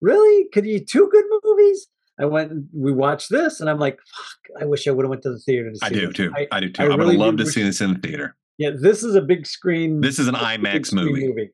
really, 0.00 0.46
could 0.52 0.66
you 0.66 0.84
two 0.84 1.08
good 1.10 1.24
movies? 1.42 1.88
I 2.20 2.24
went 2.26 2.50
and 2.50 2.68
we 2.74 2.92
watched 2.92 3.30
this, 3.30 3.60
and 3.60 3.70
I'm 3.70 3.78
like, 3.78 3.98
fuck! 4.14 4.62
I 4.62 4.64
wish 4.64 4.86
I 4.88 4.90
would 4.90 5.04
have 5.04 5.10
went 5.10 5.22
to 5.22 5.30
the 5.30 5.38
theater 5.38 5.70
to 5.70 5.76
see. 5.76 5.86
I 5.86 5.88
do 5.90 6.06
this. 6.08 6.16
too. 6.16 6.32
I- 6.36 6.46
I, 6.50 6.60
do 6.60 6.68
too. 6.70 6.82
I 6.82 6.86
I, 6.86 6.88
would 6.88 6.98
really 6.98 7.16
loved 7.16 7.38
to 7.38 7.46
see 7.46 7.62
this 7.62 7.80
in 7.80 7.92
the 7.94 7.98
theater. 8.00 8.36
yeah, 8.58 8.70
this 8.74 9.02
is 9.04 9.14
a 9.14 9.20
big 9.22 9.46
screen. 9.46 10.00
This 10.00 10.18
is 10.18 10.26
an 10.28 10.34
IMAX 10.34 10.86
screen 10.86 11.06
movie. 11.12 11.50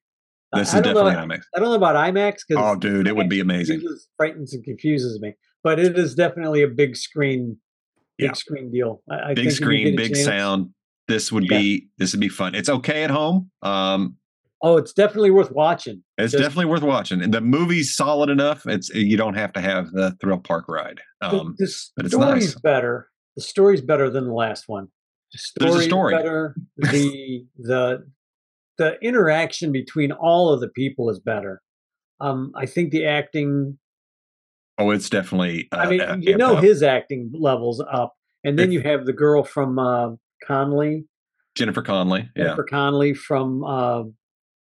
This 0.53 0.69
is 0.69 0.75
definitely 0.83 1.13
IMAX. 1.13 1.43
I 1.55 1.59
don't 1.59 1.71
know 1.71 1.75
about 1.75 1.97
IMAX 1.97 2.39
because 2.49 2.63
Oh, 2.65 2.77
dude, 2.77 3.09
it 3.09 3.17
would 3.17 3.29
be 3.29 3.41
amazing. 3.41 3.81
It 3.81 3.89
frightens 4.17 4.55
and 4.55 4.63
confuses 4.65 5.21
me. 5.21 5.35
But 5.65 5.81
it 5.81 5.99
is 5.99 6.15
definitely 6.15 6.63
a 6.63 6.69
big 6.69 6.95
screen, 6.97 7.57
big 8.19 8.29
Yeah. 8.29 8.33
screen 8.35 8.71
deal. 8.71 9.03
I, 9.11 9.31
I 9.31 9.35
Big 9.35 9.51
screen, 9.51 9.97
big 9.97 10.15
chance- 10.15 10.25
sound. 10.25 10.71
This 11.09 11.31
would 11.33 11.45
Yeah. 11.51 11.59
be 11.59 11.89
this 11.99 12.13
would 12.13 12.21
be 12.21 12.29
fun. 12.29 12.55
It's 12.55 12.69
okay 12.69 13.03
at 13.05 13.11
home. 13.11 13.51
Um, 13.63 14.17
Oh, 14.67 14.79
it's 14.79 14.95
definitely 14.95 15.31
worth 15.31 15.51
watching. 15.53 16.03
it's 16.17 16.33
Just- 16.33 16.43
definitely 16.43 16.65
worth 16.65 16.83
watching. 16.83 17.21
And 17.23 17.35
the 17.35 17.43
movie's 17.43 17.95
solid 17.95 18.31
enough. 18.31 18.67
It's 18.67 18.89
you 18.95 19.17
don't 19.19 19.35
have 19.35 19.53
to 19.53 19.61
have 19.61 19.91
the 19.93 20.13
thrill 20.21 20.39
park 20.39 20.65
ride. 20.69 21.01
Um, 21.21 21.55
the 21.59 21.71
but 21.97 22.07
it's 22.07 22.17
nice. 22.17 22.55
better. 22.57 23.09
The 23.37 23.43
story's 23.43 23.83
better 23.83 24.09
than 24.09 24.25
the 24.25 24.33
last 24.33 24.65
one. 24.67 24.89
The 25.33 25.39
There's 25.61 25.75
a 25.75 25.83
story's 25.83 25.87
story. 25.89 26.17
better. 26.17 26.57
The 26.79 27.47
the 27.59 28.07
the 28.79 28.99
interaction 29.03 29.71
between 29.71 30.13
all 30.13 30.53
of 30.53 30.61
the 30.61 30.69
people 30.69 31.11
is 31.11 31.21
better. 31.21 31.61
Um, 32.21 32.53
I 32.57 32.65
think 32.67 32.91
the 32.91 33.05
acting 33.05 33.79
oh, 34.79 34.91
it's 34.93 35.11
definitely. 35.11 35.69
Uh, 35.73 35.77
I 35.77 35.91
mean, 35.91 36.01
a- 36.01 36.17
you 36.19 36.37
know 36.39 36.57
up. 36.57 36.65
his 36.65 36.83
acting 36.83 37.31
levels 37.35 37.81
up, 37.93 38.15
and 38.45 38.59
then 38.59 38.73
you 38.73 38.81
have 38.81 39.05
the 39.05 39.13
girl 39.13 39.45
from 39.45 39.79
uh, 39.79 40.13
Connelly, 40.47 41.05
Jennifer 41.55 41.83
Connelly. 41.83 42.31
Yeah, 42.35 42.45
Jennifer 42.45 42.65
Connelly 42.65 43.15
from 43.15 43.63
uh, 43.65 44.05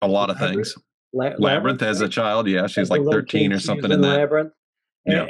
a 0.02 0.08
lot 0.08 0.30
of 0.30 0.38
things. 0.38 0.74
La- 1.12 1.32
Labyrinth 1.38 1.82
as 1.82 2.00
a 2.00 2.08
child. 2.08 2.48
Yeah, 2.48 2.66
she's 2.66 2.90
like 2.90 3.02
13 3.02 3.50
kid, 3.50 3.56
or 3.56 3.60
something 3.60 3.90
in 3.90 4.00
that. 4.00 4.18
Labyrinth. 4.18 4.52
Yeah. 5.06 5.26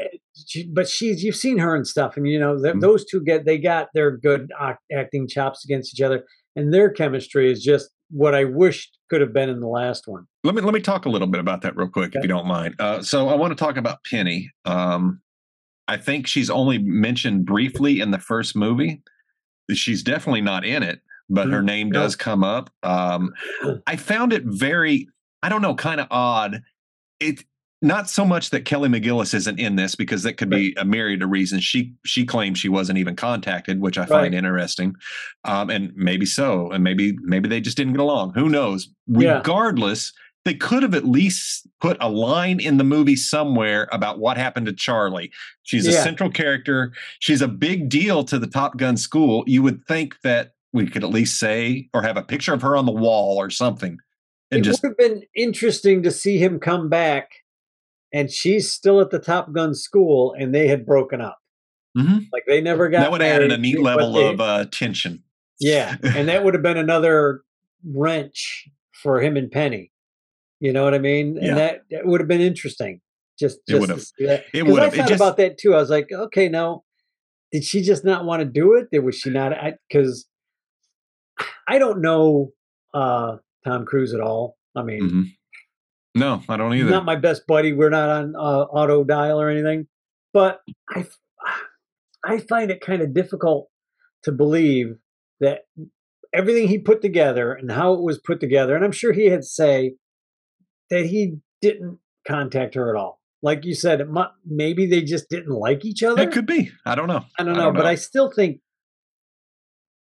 But 0.73 0.89
she's 0.89 1.23
you've 1.23 1.37
seen 1.37 1.59
her 1.59 1.75
and 1.75 1.87
stuff, 1.87 2.17
and 2.17 2.27
you 2.27 2.39
know 2.39 2.61
th- 2.61 2.75
Mhm. 2.77 2.81
those 2.81 3.05
two 3.05 3.23
get 3.23 3.45
they 3.45 3.59
got 3.59 3.89
their 3.95 4.17
good 4.17 4.51
acting 4.93 5.29
chops 5.29 5.65
against 5.65 5.95
each 5.95 6.03
other, 6.03 6.25
and 6.57 6.73
their 6.73 6.91
chemistry 6.91 7.51
is 7.51 7.63
just 7.63 7.91
what 8.11 8.35
I 8.35 8.45
wished 8.45 8.99
could 9.09 9.21
have 9.21 9.33
been 9.33 9.49
in 9.49 9.61
the 9.61 9.69
last 9.69 10.05
one. 10.07 10.25
Let 10.45 10.55
me 10.55 10.63
let 10.63 10.75
me 10.75 10.81
talk 10.81 11.05
a 11.07 11.09
little 11.09 11.29
bit 11.29 11.41
about 11.41 11.63
that 11.63 11.77
real 11.77 11.89
quick, 11.89 12.15
if 12.15 12.23
you 12.23 12.29
don't 12.29 12.47
mind. 12.47 12.75
Uh, 12.79 13.03
so 13.03 13.29
I 13.29 13.35
want 13.37 13.57
to 13.57 13.65
talk 13.65 13.77
about 13.77 13.99
Penny. 14.11 14.51
Um, 14.65 15.21
I 15.89 15.97
think 15.97 16.27
she's 16.27 16.51
only 16.51 16.79
mentioned 16.79 17.45
briefly 17.47 18.01
in 18.01 18.11
the 18.11 18.19
first 18.19 18.55
movie. 18.57 19.03
She's 19.73 20.03
definitely 20.03 20.41
not 20.43 20.65
in 20.65 20.83
it, 20.83 21.01
but 21.31 21.49
her 21.49 21.63
Mhm. 21.63 21.67
name 21.67 21.91
does 21.93 22.17
come 22.17 22.45
up. 22.45 22.71
Um, 22.83 23.33
I 23.87 23.97
found 23.97 24.33
it 24.33 24.43
very, 24.45 25.09
I 25.43 25.49
don't 25.49 25.63
know, 25.63 25.75
kind 25.75 26.01
of 26.01 26.09
odd. 26.11 26.63
It 27.21 27.45
not 27.83 28.11
so 28.11 28.27
much 28.27 28.51
that 28.51 28.67
Kelly 28.67 28.91
McGillis 28.91 29.33
isn't 29.33 29.59
in 29.59 29.77
this 29.77 29.95
because 29.95 30.23
that 30.25 30.35
could 30.35 30.51
be 30.51 30.75
a 30.77 30.85
myriad 30.85 31.23
of 31.23 31.31
reasons. 31.31 31.65
She 31.65 31.95
she 32.05 32.27
claims 32.27 32.59
she 32.59 32.69
wasn't 32.69 32.99
even 32.99 33.17
contacted, 33.17 33.81
which 33.81 33.97
I 33.97 34.05
find 34.05 34.35
Right. 34.35 34.35
interesting, 34.35 34.95
um, 35.47 35.71
and 35.71 35.91
maybe 35.97 36.27
so, 36.27 36.71
and 36.73 36.85
maybe 36.85 37.17
maybe 37.23 37.49
they 37.49 37.61
just 37.63 37.79
didn't 37.79 37.95
get 37.95 38.03
along. 38.03 38.35
Who 38.35 38.51
knows? 38.51 38.91
Yeah. 39.07 39.37
Regardless, 39.39 40.13
they 40.45 40.53
could 40.55 40.83
have 40.83 40.95
at 40.95 41.07
least 41.07 41.67
put 41.81 41.97
a 42.01 42.09
line 42.11 42.61
in 42.61 42.77
the 42.77 42.85
movie 42.85 43.17
somewhere 43.17 43.89
about 43.93 44.19
what 44.19 44.37
happened 44.37 44.67
to 44.67 44.73
Charlie. 44.75 45.31
She's 45.63 45.87
a 45.87 45.93
central 45.93 46.31
character. 46.31 46.93
She's 47.19 47.41
a 47.43 47.49
big 47.49 47.89
deal 47.89 48.25
to 48.25 48.39
the 48.39 48.47
Top 48.47 48.77
Gun 48.77 48.97
school. 48.99 49.43
You 49.47 49.63
would 49.63 49.87
think 49.87 50.17
that 50.23 50.53
we 50.73 50.87
could 50.87 51.05
at 51.05 51.11
least 51.11 51.39
say 51.39 51.89
or 51.95 52.03
have 52.03 52.17
a 52.17 52.23
picture 52.23 52.55
of 52.55 52.63
her 52.63 52.77
on 52.77 52.87
the 52.87 52.93
wall 52.93 53.37
or 53.39 53.51
something, 53.51 53.99
and 54.51 54.61
it 54.61 54.63
just 54.65 54.83
would 54.83 54.91
have 54.91 54.99
been 54.99 55.23
interesting 55.37 56.03
to 56.03 56.11
see 56.11 56.39
him 56.39 56.59
come 56.61 56.89
back, 56.89 57.31
and 58.13 58.31
she's 58.31 58.71
still 58.71 59.01
at 59.01 59.11
the 59.11 59.19
Top 59.19 59.53
Gun 59.53 59.75
school, 59.75 60.35
and 60.39 60.55
they 60.55 60.69
had 60.69 60.87
broken 60.87 61.21
up. 61.21 61.39
Mhm. 61.99 62.27
Like 62.33 62.45
they 62.47 62.61
never 62.61 62.89
got. 62.89 63.01
that 63.01 63.11
would 63.11 63.21
have 63.21 63.35
added 63.37 63.53
a 63.53 63.59
neat 63.59 63.81
level 63.81 64.13
they- 64.13 64.29
of 64.29 64.41
uh, 64.41 64.65
tension. 64.67 65.23
yeah, 65.59 65.97
and 66.03 66.29
that 66.29 66.45
would 66.45 66.55
have 66.55 66.63
been 66.63 66.77
another 66.79 67.43
wrench 67.85 68.69
for 69.03 69.21
him 69.21 69.37
and 69.37 69.51
Penny. 69.51 69.91
You 70.61 70.73
know 70.75 70.85
what 70.85 70.95
I 70.95 70.99
mean? 70.99 71.37
Yeah. 71.37 71.49
And 71.49 71.57
that, 71.59 71.81
that 71.91 72.07
would 72.07 72.21
have 72.21 72.29
been 72.29 72.43
interesting. 72.43 73.01
Just, 73.39 73.59
It 73.67 73.71
just 73.73 73.81
would 73.81 73.89
have. 73.89 74.05
that. 74.19 74.45
It 74.53 74.67
would 74.67 74.79
I 74.81 74.85
have. 74.85 74.93
It 74.95 74.97
thought 74.99 75.09
just 75.09 75.19
about 75.21 75.37
that 75.39 75.57
too. 75.57 75.75
I 75.75 75.79
was 75.79 75.89
like, 75.89 76.13
okay, 76.13 76.51
now, 76.51 76.83
did 77.51 77.65
she 77.65 77.81
just 77.81 78.05
not 78.05 78.27
want 78.27 78.41
to 78.41 78.45
do 78.45 78.75
it? 78.75 78.89
Did 78.93 78.99
was 79.01 79.17
she 79.17 79.31
not? 79.31 79.55
Because 79.89 80.27
I, 81.67 81.79
don't 81.79 82.01
know 82.01 82.53
uh, 82.95 83.37
Tom 83.65 83.85
Cruise 83.85 84.15
at 84.15 84.21
all. 84.21 84.57
I 84.77 84.83
mean, 84.83 85.03
Mhm. 85.03 85.25
no, 86.15 86.43
I 86.49 86.57
don't 86.57 86.75
either. 86.75 86.91
not 86.91 87.05
my 87.05 87.17
best 87.17 87.47
buddy. 87.47 87.73
We're 87.73 87.91
not 87.91 88.09
on 88.09 88.35
uh, 88.37 88.39
auto 88.39 89.05
dial 89.05 89.41
or 89.41 89.49
anything, 89.51 89.87
but 90.33 90.61
I, 90.89 91.07
I 92.25 92.39
find 92.39 92.71
it 92.71 92.81
kind 92.81 93.03
of 93.03 93.15
difficult 93.15 93.69
to 94.25 94.33
believe 94.33 94.97
that 95.41 95.61
everything 96.33 96.69
he 96.69 96.79
put 96.79 97.03
together 97.03 97.53
and 97.53 97.71
how 97.73 97.95
it 97.95 98.03
was 98.03 98.19
put 98.19 98.41
together, 98.41 98.77
and 98.77 98.85
I'm 98.85 98.93
sure 98.93 99.13
he 99.13 99.27
had 99.27 99.45
say 99.45 99.95
that 100.91 101.07
he 101.07 101.37
didn't 101.61 101.99
contact 102.27 102.75
her 102.75 102.95
at 102.95 102.99
all. 103.01 103.21
Like 103.43 103.65
you 103.65 103.75
said, 103.75 104.03
maybe 104.45 104.87
they 104.87 105.03
just 105.03 105.31
didn't 105.31 105.55
like 105.55 105.85
each 105.85 106.03
other. 106.03 106.23
It 106.23 106.33
could 106.33 106.47
be. 106.47 106.71
I 106.85 106.95
don't 106.95 107.09
know. 107.09 107.25
I 107.39 107.43
don't 107.45 107.57
know, 107.57 107.73
but 107.73 107.87
I 107.87 107.95
still 107.95 108.31
think 108.31 108.61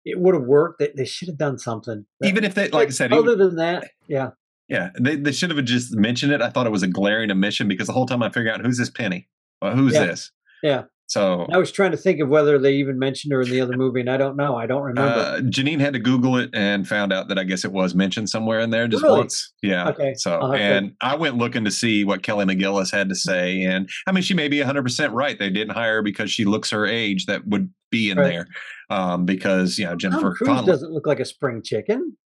it 0.10 0.20
would 0.20 0.34
have 0.36 0.44
worked. 0.46 0.80
That 0.80 0.96
they 0.96 1.06
should 1.06 1.28
have 1.28 1.38
done 1.38 1.58
something. 1.58 2.06
That- 2.20 2.28
even 2.28 2.44
if 2.44 2.56
they, 2.56 2.70
like 2.70 2.88
I 2.88 2.92
said, 2.92 3.12
even- 3.12 3.24
other 3.24 3.36
than 3.36 3.56
that, 3.58 3.90
yeah, 4.08 4.30
yeah, 4.68 4.90
they, 5.00 5.16
they 5.16 5.32
should 5.32 5.50
have 5.52 5.64
just 5.66 5.96
mentioned 5.96 6.32
it. 6.32 6.42
I 6.42 6.50
thought 6.50 6.66
it 6.68 6.72
was 6.72 6.84
a 6.84 6.88
glaring 6.88 7.32
omission 7.32 7.68
because 7.68 7.88
the 7.88 7.94
whole 7.94 8.06
time 8.06 8.22
I 8.24 8.30
figured 8.30 8.54
out 8.54 8.66
who's 8.66 8.78
this 8.78 8.90
Penny, 8.90 9.28
well, 9.62 9.76
who's 9.76 9.94
Yeah. 9.94 10.06
this? 10.06 10.32
yeah. 10.64 10.84
So 11.10 11.48
I 11.54 11.58
was 11.58 11.72
trying 11.72 11.92
to 11.92 11.98
think 11.98 12.20
of 12.20 12.28
whether 12.28 12.60
they 12.60 12.74
even 12.74 13.00
mentioned 13.00 13.32
her 13.32 13.42
in 13.42 13.50
the 13.50 13.62
other 13.62 13.78
movie, 13.78 14.02
and 14.02 14.10
I 14.10 14.18
don't 14.18 14.36
know. 14.36 14.58
I 14.58 14.66
don't 14.66 14.82
remember. 14.82 15.10
uh, 15.18 15.40
Janine 15.40 15.80
had 15.80 15.94
to 15.94 16.00
Google 16.00 16.36
it 16.36 16.50
and 16.54 16.86
found 16.86 17.14
out 17.14 17.30
that 17.30 17.40
I 17.40 17.46
guess 17.46 17.64
it 17.64 17.72
was 17.72 17.96
mentioned 17.96 18.30
somewhere 18.30 18.60
in 18.60 18.72
there 18.72 18.90
just 18.90 19.04
Really? 19.04 19.20
once. 19.20 19.54
Yeah. 19.64 19.88
Okay, 19.88 20.16
So, 20.16 20.34
I'll 20.38 20.52
have 20.52 20.60
to- 20.60 20.66
and 20.66 20.92
I 21.00 21.16
went 21.16 21.38
looking 21.38 21.64
to 21.64 21.72
see 21.72 22.04
what 22.04 22.24
Kelly 22.24 22.44
McGillis 22.44 22.92
had 22.92 23.08
to 23.08 23.16
say. 23.16 23.62
And 23.64 23.90
I 24.06 24.12
mean, 24.12 24.22
she 24.22 24.34
may 24.34 24.50
be 24.50 24.60
100% 24.60 25.14
right. 25.14 25.40
They 25.40 25.50
didn't 25.50 25.76
hire 25.76 25.96
her 25.96 26.02
because 26.02 26.30
she 26.30 26.44
looks 26.44 26.72
her 26.72 26.86
age. 26.86 27.26
That 27.28 27.48
would 27.48 27.70
be 27.90 28.10
in 28.10 28.18
Right. 28.18 28.28
there. 28.34 28.48
Um, 28.90 29.26
because, 29.26 29.78
you 29.78 29.84
know, 29.86 29.92
Tom 29.92 30.00
Jennifer 30.00 30.34
Cruise 30.34 30.48
Connelly. 30.48 30.66
doesn't 30.68 30.92
look 30.92 31.06
like 31.08 31.20
a 31.20 31.26
spring 31.26 31.62
chicken. 31.64 32.18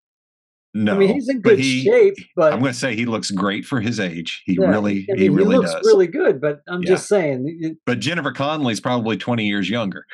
No. 0.73 0.93
I 0.95 0.97
mean, 0.99 1.13
he's 1.13 1.27
in 1.27 1.41
good 1.41 1.59
he- 1.59 1.83
shape, 1.83 2.13
but 2.35 2.53
I'm 2.53 2.59
going 2.59 2.71
to 2.71 2.77
say 2.77 2.95
he 2.95 3.05
looks 3.05 3.29
great 3.31 3.65
for 3.65 3.81
his 3.81 3.99
age. 3.99 4.41
He 4.45 4.57
yeah, 4.59 4.67
really, 4.69 5.05
I 5.11 5.17
he 5.17 5.27
mean, 5.29 5.33
really 5.37 5.57
looks 5.57 5.73
does. 5.73 5.85
really 5.85 6.07
good. 6.07 6.39
But 6.39 6.61
I'm 6.69 6.81
Yeah. 6.83 6.87
just 6.91 7.07
saying, 7.09 7.57
it- 7.61 7.77
but 7.85 7.99
Jennifer 7.99 8.31
Connelly's 8.31 8.79
probably 8.79 9.17
20 9.17 9.45
years 9.47 9.69
younger. 9.69 10.05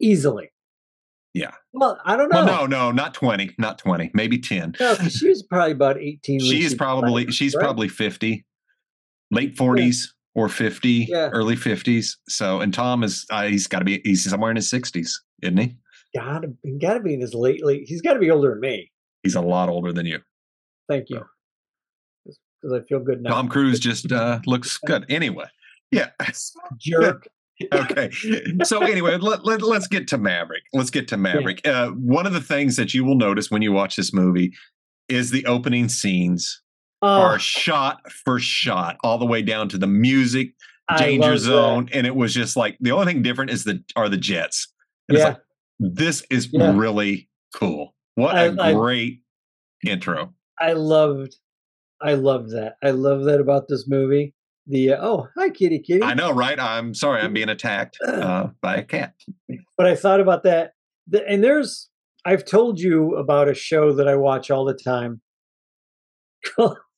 easily. 0.00 0.50
Yeah. 1.34 1.52
Well, 1.72 1.98
I 2.04 2.16
don't 2.16 2.28
know. 2.30 2.44
Well, 2.44 2.68
no, 2.68 2.88
no, 2.88 2.92
not 2.92 3.14
20, 3.14 3.54
not 3.58 3.78
20, 3.78 4.10
maybe 4.14 4.38
10. 4.38 4.74
No, 4.78 4.94
'cause 4.96 5.12
she 5.14 5.28
was 5.28 5.42
probably 5.42 5.72
about 5.72 5.98
18. 5.98 6.38
when 6.40 6.46
She's 6.50 6.74
probably, 6.74 7.30
she's 7.32 7.54
right? 7.54 7.62
probably 7.62 7.88
50, 7.88 8.44
late 9.30 9.56
40s 9.56 10.12
or 10.34 10.48
50, 10.48 11.06
Yeah. 11.08 11.28
early 11.30 11.56
50s. 11.56 12.16
So, 12.28 12.60
and 12.60 12.72
Tom 12.72 13.02
is, 13.02 13.26
uh, 13.30 13.44
he's 13.44 13.66
got 13.66 13.80
to 13.80 13.84
be, 13.84 14.00
he's 14.04 14.28
somewhere 14.28 14.50
in 14.50 14.56
his 14.56 14.70
60s, 14.70 15.10
isn't 15.42 15.58
he? 15.58 15.76
gotta, 16.14 16.52
gotta 16.80 17.00
be 17.00 17.14
in 17.14 17.20
his 17.20 17.34
late, 17.34 17.64
late. 17.64 17.84
He's 17.86 18.02
got 18.02 18.14
to 18.14 18.18
be 18.20 18.30
older 18.30 18.50
than 18.50 18.60
me. 18.60 18.90
He's 19.22 19.34
a 19.34 19.40
lot 19.40 19.68
older 19.68 19.92
than 19.92 20.06
you. 20.06 20.20
Thank 20.88 21.08
you. 21.08 21.22
Because 22.24 22.80
I 22.80 22.84
feel 22.86 23.00
good 23.00 23.22
now. 23.22 23.30
Tom 23.30 23.48
Cruise 23.48 23.80
just 23.80 24.12
uh, 24.12 24.40
looks 24.46 24.78
good. 24.78 25.04
Anyway, 25.08 25.46
yeah. 25.90 26.10
Jerk. 26.78 27.26
okay. 27.72 28.10
So 28.64 28.80
anyway, 28.82 29.16
let, 29.16 29.44
let, 29.44 29.62
let's 29.62 29.86
get 29.86 30.08
to 30.08 30.18
Maverick. 30.18 30.62
Let's 30.72 30.90
get 30.90 31.08
to 31.08 31.16
Maverick. 31.16 31.66
Uh, 31.66 31.90
one 31.90 32.26
of 32.26 32.32
the 32.32 32.40
things 32.40 32.76
that 32.76 32.94
you 32.94 33.04
will 33.04 33.14
notice 33.16 33.50
when 33.50 33.62
you 33.62 33.72
watch 33.72 33.96
this 33.96 34.12
movie 34.12 34.52
is 35.08 35.30
the 35.30 35.44
opening 35.46 35.88
scenes 35.88 36.61
Oh, 37.02 37.08
are 37.20 37.38
shot 37.38 38.10
for 38.10 38.38
shot, 38.38 38.96
all 39.02 39.18
the 39.18 39.26
way 39.26 39.42
down 39.42 39.68
to 39.70 39.78
the 39.78 39.86
music, 39.88 40.54
danger 40.98 41.22
love 41.22 41.32
that. 41.32 41.38
zone, 41.40 41.88
and 41.92 42.06
it 42.06 42.14
was 42.14 42.32
just 42.32 42.56
like 42.56 42.76
the 42.80 42.92
only 42.92 43.12
thing 43.12 43.22
different 43.22 43.50
is 43.50 43.64
the 43.64 43.82
are 43.96 44.08
the 44.08 44.16
jets. 44.16 44.72
And 45.08 45.16
it's 45.18 45.22
Yeah. 45.24 45.28
like, 45.30 45.40
this 45.80 46.24
is 46.30 46.48
Yeah. 46.52 46.76
really 46.76 47.28
cool. 47.54 47.94
What 48.14 48.34
I- 48.36 48.44
a 48.44 48.56
I- 48.60 48.72
great 48.74 49.22
intro. 49.84 50.32
I 50.60 50.74
loved, 50.74 51.36
I 52.00 52.14
loved 52.14 52.50
that. 52.50 52.76
I 52.84 52.90
love 52.90 53.24
that 53.24 53.40
about 53.40 53.66
this 53.68 53.88
movie. 53.88 54.34
The 54.68 54.92
uh, 54.92 55.04
oh, 55.04 55.28
hi, 55.36 55.50
kitty, 55.50 55.80
kitty. 55.80 56.04
I 56.04 56.14
know, 56.14 56.30
right? 56.32 56.58
I'm 56.60 56.94
sorry, 56.94 57.20
I'm 57.20 57.32
being 57.32 57.48
attacked 57.48 57.98
uh, 58.06 58.48
by 58.60 58.76
a 58.76 58.84
cat. 58.84 59.14
but 59.76 59.86
I 59.86 59.96
thought 59.96 60.20
about 60.20 60.44
that. 60.44 60.74
The- 61.08 61.28
And 61.28 61.42
there's, 61.42 61.90
I've 62.24 62.44
told 62.44 62.78
you 62.78 63.16
about 63.16 63.48
a 63.48 63.54
show 63.54 63.92
that 63.94 64.06
I 64.06 64.14
watch 64.14 64.52
all 64.52 64.64
the 64.64 64.74
time. 64.74 65.20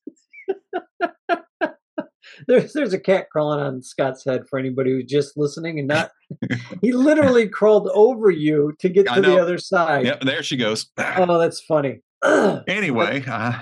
there's 2.47 2.73
there's 2.73 2.93
a 2.93 2.99
cat 2.99 3.28
crawling 3.31 3.61
on 3.61 3.83
Scott's 3.83 4.25
head 4.25 4.43
for 4.49 4.59
anybody 4.59 4.90
who's 4.93 5.04
just 5.04 5.37
listening 5.37 5.78
and 5.78 5.88
not. 5.88 6.11
he 6.83 6.93
literally 6.93 7.49
crawled 7.49 7.88
over 7.95 8.31
you 8.31 8.75
to 8.81 8.88
get 8.88 9.07
to 9.07 9.21
the 9.21 9.40
other 9.40 9.59
side. 9.59 10.07
Yep, 10.07 10.23
there 10.23 10.43
she 10.43 10.57
goes. 10.57 10.90
Oh, 10.99 11.38
that's 11.38 11.61
funny. 11.61 12.00
anyway, 12.69 13.23
uh, 13.28 13.61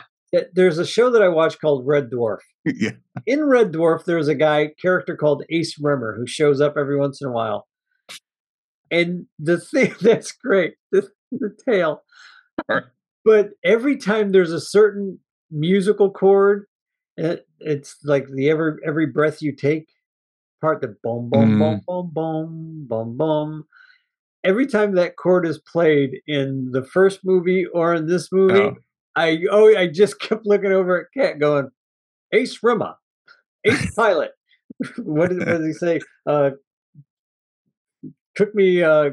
There's 0.54 0.78
a 0.78 0.86
show 0.86 1.10
that 1.10 1.22
I 1.22 1.28
watch 1.28 1.60
called 1.60 1.86
Red 1.86 2.10
Dwarf. 2.10 2.38
yeah, 2.64 2.92
in 3.26 3.44
Red 3.44 3.72
Dwarf, 3.72 4.04
there's 4.04 4.28
a 4.28 4.34
guy 4.34 4.70
character 4.80 5.16
called 5.16 5.44
Ace 5.50 5.76
Rimmer 5.80 6.16
who 6.16 6.26
shows 6.26 6.60
up 6.60 6.74
every 6.76 6.98
once 6.98 7.20
in 7.20 7.28
a 7.28 7.32
while. 7.32 7.66
And 8.90 9.26
the 9.38 9.58
thing 9.58 9.94
that's 10.00 10.32
great, 10.32 10.74
the, 10.90 11.08
the 11.30 11.56
tale. 11.68 12.02
Alright. 12.70 12.84
But 13.24 13.50
every 13.64 13.96
time 13.96 14.32
there's 14.32 14.52
a 14.52 14.60
certain 14.60 15.20
musical 15.50 16.10
chord, 16.10 16.66
it, 17.16 17.46
it's 17.60 17.96
like 18.04 18.26
the 18.28 18.50
every 18.50 18.74
every 18.86 19.06
breath 19.06 19.42
you 19.42 19.54
take 19.54 19.86
part, 20.60 20.80
the 20.80 20.96
boom 21.02 21.28
boom 21.28 21.58
boom 21.58 21.82
boom 21.86 22.10
boom 22.14 22.86
boom 22.88 23.16
boom. 23.16 23.64
Every 24.44 24.66
time 24.66 24.94
that 24.94 25.16
chord 25.16 25.46
is 25.46 25.58
played 25.58 26.20
in 26.26 26.70
the 26.72 26.84
first 26.84 27.20
movie 27.24 27.66
or 27.66 27.94
in 27.94 28.06
this 28.06 28.30
movie, 28.32 28.60
Oh. 28.60 28.76
I 29.14 29.40
oh 29.50 29.76
I 29.76 29.88
just 29.88 30.20
kept 30.20 30.46
looking 30.46 30.72
over 30.72 31.00
at 31.00 31.06
Cat 31.16 31.38
going, 31.38 31.68
Ace 32.32 32.58
Rimmer, 32.62 32.94
Ace 33.64 33.94
Pilot. 33.96 34.30
what, 34.98 35.28
did, 35.28 35.38
what 35.38 35.58
does 35.58 35.66
he 35.66 35.72
say? 35.74 36.00
Uh, 36.26 36.50
cook 38.36 38.54
me, 38.54 38.82
uh, 38.82 39.10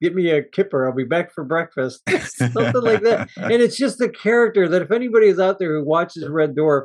get 0.00 0.14
me 0.14 0.30
a 0.30 0.42
kipper. 0.42 0.86
I'll 0.86 0.94
be 0.94 1.04
back 1.04 1.32
for 1.34 1.44
breakfast. 1.44 2.02
Something 2.08 2.80
like 2.80 3.02
that. 3.02 3.28
And 3.36 3.52
it's 3.52 3.76
just 3.76 3.98
the 3.98 4.08
character 4.08 4.68
that 4.68 4.82
if 4.82 4.90
anybody 4.90 5.26
is 5.26 5.40
out 5.40 5.58
there 5.58 5.74
who 5.74 5.84
watches 5.84 6.26
Red 6.28 6.54
Dwarf, 6.54 6.84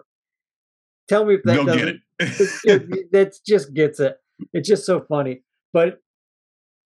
tell 1.08 1.26
me 1.26 1.36
if 1.36 1.44
that 1.44 1.56
They'll 1.56 1.66
doesn't. 1.66 1.88
it. 1.88 2.02
it, 2.66 3.12
that 3.12 3.34
just 3.46 3.74
gets 3.74 4.00
it. 4.00 4.18
It's 4.54 4.68
just 4.68 4.86
so 4.86 5.02
funny. 5.08 5.44
But 5.74 6.00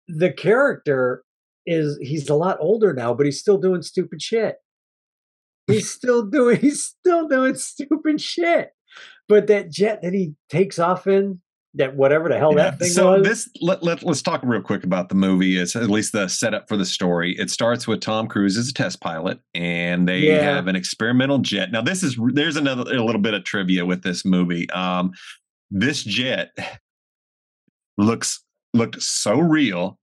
the 0.07 0.31
character 0.31 1.23
is 1.65 1.97
he's 2.01 2.29
a 2.29 2.35
lot 2.35 2.57
older 2.59 2.93
now, 2.93 3.13
but 3.13 3.25
he's 3.25 3.39
still 3.39 3.57
doing 3.57 3.81
stupid 3.81 4.21
shit. 4.21 4.55
He's 5.67 5.89
still 5.93 6.23
doing 6.23 6.59
he's 6.59 6.83
still 6.83 7.27
doing 7.27 7.55
stupid 7.55 8.21
shit. 8.21 8.71
But 9.29 9.47
that 9.47 9.69
jet 9.69 10.01
that 10.01 10.13
he 10.13 10.35
takes 10.49 10.79
off 10.79 11.05
in, 11.07 11.41
that 11.77 11.95
whatever 11.95 12.29
the 12.29 12.37
hell 12.37 12.51
Yeah, 12.55 12.71
that 12.71 12.79
thing 12.79 12.89
so 12.89 13.13
was. 13.19 13.23
this 13.27 13.49
let, 13.61 13.81
let 13.83 14.03
let's 14.03 14.21
talk 14.21 14.41
real 14.43 14.61
quick 14.61 14.83
about 14.83 15.09
the 15.09 15.15
movie. 15.15 15.57
It's 15.57 15.75
at 15.75 15.89
least 15.89 16.11
the 16.11 16.27
setup 16.27 16.67
for 16.67 16.77
the 16.77 16.85
story. 16.85 17.35
It 17.39 17.49
starts 17.49 17.87
with 17.87 18.01
Tom 18.01 18.27
Cruise 18.27 18.57
as 18.57 18.69
a 18.69 18.73
test 18.73 18.99
pilot, 19.01 19.39
and 19.53 20.07
they 20.07 20.19
Yeah. 20.19 20.41
have 20.41 20.67
an 20.67 20.75
experimental 20.75 21.39
jet. 21.39 21.71
Now, 21.71 21.81
this 21.81 22.03
is 22.03 22.17
there's 22.33 22.55
another 22.57 22.81
a 22.93 23.03
little 23.03 23.21
bit 23.21 23.33
of 23.33 23.43
trivia 23.43 23.85
with 23.85 24.03
this 24.03 24.25
movie. 24.25 24.69
Um, 24.71 25.11
this 25.71 26.03
jet 26.03 26.51
looks 27.97 28.43
looked 28.73 29.01
so 29.01 29.39
real 29.39 29.97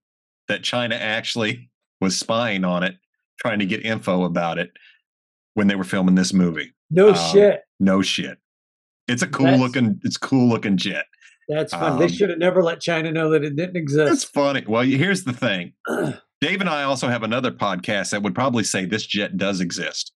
that 0.47 0.63
China 0.63 0.95
actually 0.95 1.69
was 2.01 2.17
spying 2.19 2.63
on 2.63 2.83
it, 2.83 2.95
trying 3.39 3.59
to 3.59 3.65
get 3.65 3.85
info 3.85 4.23
about 4.25 4.57
it 4.57 4.71
when 5.53 5.67
they 5.67 5.75
were 5.75 5.83
filming 5.83 6.15
this 6.15 6.33
movie. 6.33 6.73
no 6.89 7.09
um, 7.09 7.15
shit. 7.31 7.61
No 7.79 8.01
shit. 8.01 8.37
It's 9.07 9.21
a 9.21 9.27
cool 9.27 9.45
That's- 9.45 9.61
looking. 9.61 9.99
It's 10.03 10.17
cool 10.17 10.47
looking 10.49 10.77
jet. 10.77 11.05
That's 11.47 11.71
fun. 11.73 11.99
they 11.99 12.05
Um, 12.05 12.11
should 12.11 12.29
have 12.29 12.39
never 12.39 12.63
let 12.63 12.79
China 12.81 13.11
know 13.11 13.29
that 13.31 13.43
it 13.43 13.55
didn't 13.55 13.75
exist. 13.77 14.09
That's 14.09 14.23
funny. 14.23 14.63
Well, 14.67 14.83
here's 14.83 15.23
the 15.23 15.33
thing. 15.33 15.73
Dave 16.41 16.59
and 16.61 16.69
I 16.69 16.83
also 16.83 17.07
have 17.07 17.23
another 17.23 17.51
podcast 17.51 18.11
that 18.11 18.21
would 18.23 18.35
probably 18.35 18.63
say 18.63 18.85
this 18.85 19.05
jet 19.05 19.37
does 19.37 19.61
exist. 19.61 20.11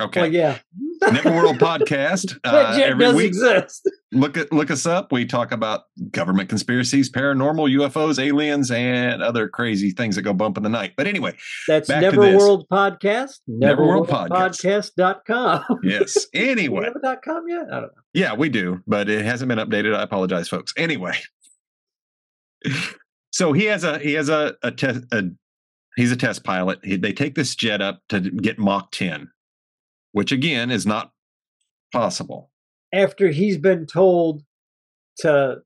Okay. 0.00 0.22
Well, 0.22 0.32
yeah. 0.32 0.58
Neverworld 1.02 1.58
podcast. 1.58 2.38
that 2.44 2.54
Uh, 2.54 2.76
jet 2.76 2.90
every 2.90 3.04
does 3.04 3.14
week, 3.14 3.28
exist. 3.28 3.90
Look 4.16 4.36
at 4.36 4.52
look 4.52 4.70
us 4.70 4.86
up. 4.86 5.12
We 5.12 5.26
talk 5.26 5.52
about 5.52 5.84
government 6.10 6.48
conspiracies, 6.48 7.10
paranormal, 7.10 7.72
UFOs, 7.76 8.18
aliens, 8.22 8.70
and 8.70 9.22
other 9.22 9.48
crazy 9.48 9.90
things 9.90 10.16
that 10.16 10.22
go 10.22 10.32
bump 10.32 10.56
in 10.56 10.62
the 10.62 10.68
night. 10.68 10.94
But 10.96 11.06
anyway, 11.06 11.36
That's 11.68 11.88
back 11.88 12.02
to 12.02 12.10
this. 12.10 12.42
Neverworld 12.42 12.66
Podcast. 12.68 13.40
Neverworld 13.48 14.08
Podcast. 14.08 14.90
Neverworldpodcast.com. 14.96 15.80
yes. 15.82 16.26
Anyway, 16.34 16.84
have 16.84 16.96
a 16.96 17.00
dot 17.00 17.22
.com 17.22 17.44
yet? 17.48 17.66
I 17.70 17.80
don't 17.80 17.82
know. 17.82 18.02
yeah, 18.14 18.34
we 18.34 18.48
do, 18.48 18.82
but 18.86 19.08
it 19.08 19.24
hasn't 19.24 19.48
been 19.48 19.58
updated. 19.58 19.94
I 19.94 20.02
apologize, 20.02 20.48
folks. 20.48 20.72
Anyway, 20.76 21.14
so 23.32 23.52
he 23.52 23.64
has 23.64 23.84
a 23.84 23.98
he 23.98 24.14
has 24.14 24.28
a 24.28 24.54
a 24.62 24.70
test 24.70 25.04
a 25.12 25.30
he's 25.96 26.12
a 26.12 26.16
test 26.16 26.44
pilot. 26.44 26.78
He, 26.84 26.96
they 26.96 27.12
take 27.12 27.34
this 27.34 27.54
jet 27.54 27.80
up 27.80 28.00
to 28.10 28.20
get 28.20 28.58
Mach 28.58 28.90
10, 28.92 29.30
which 30.12 30.32
again 30.32 30.70
is 30.70 30.86
not 30.86 31.12
possible. 31.92 32.50
After 32.92 33.28
he's 33.28 33.58
been 33.58 33.86
told 33.86 34.42
to 35.18 35.58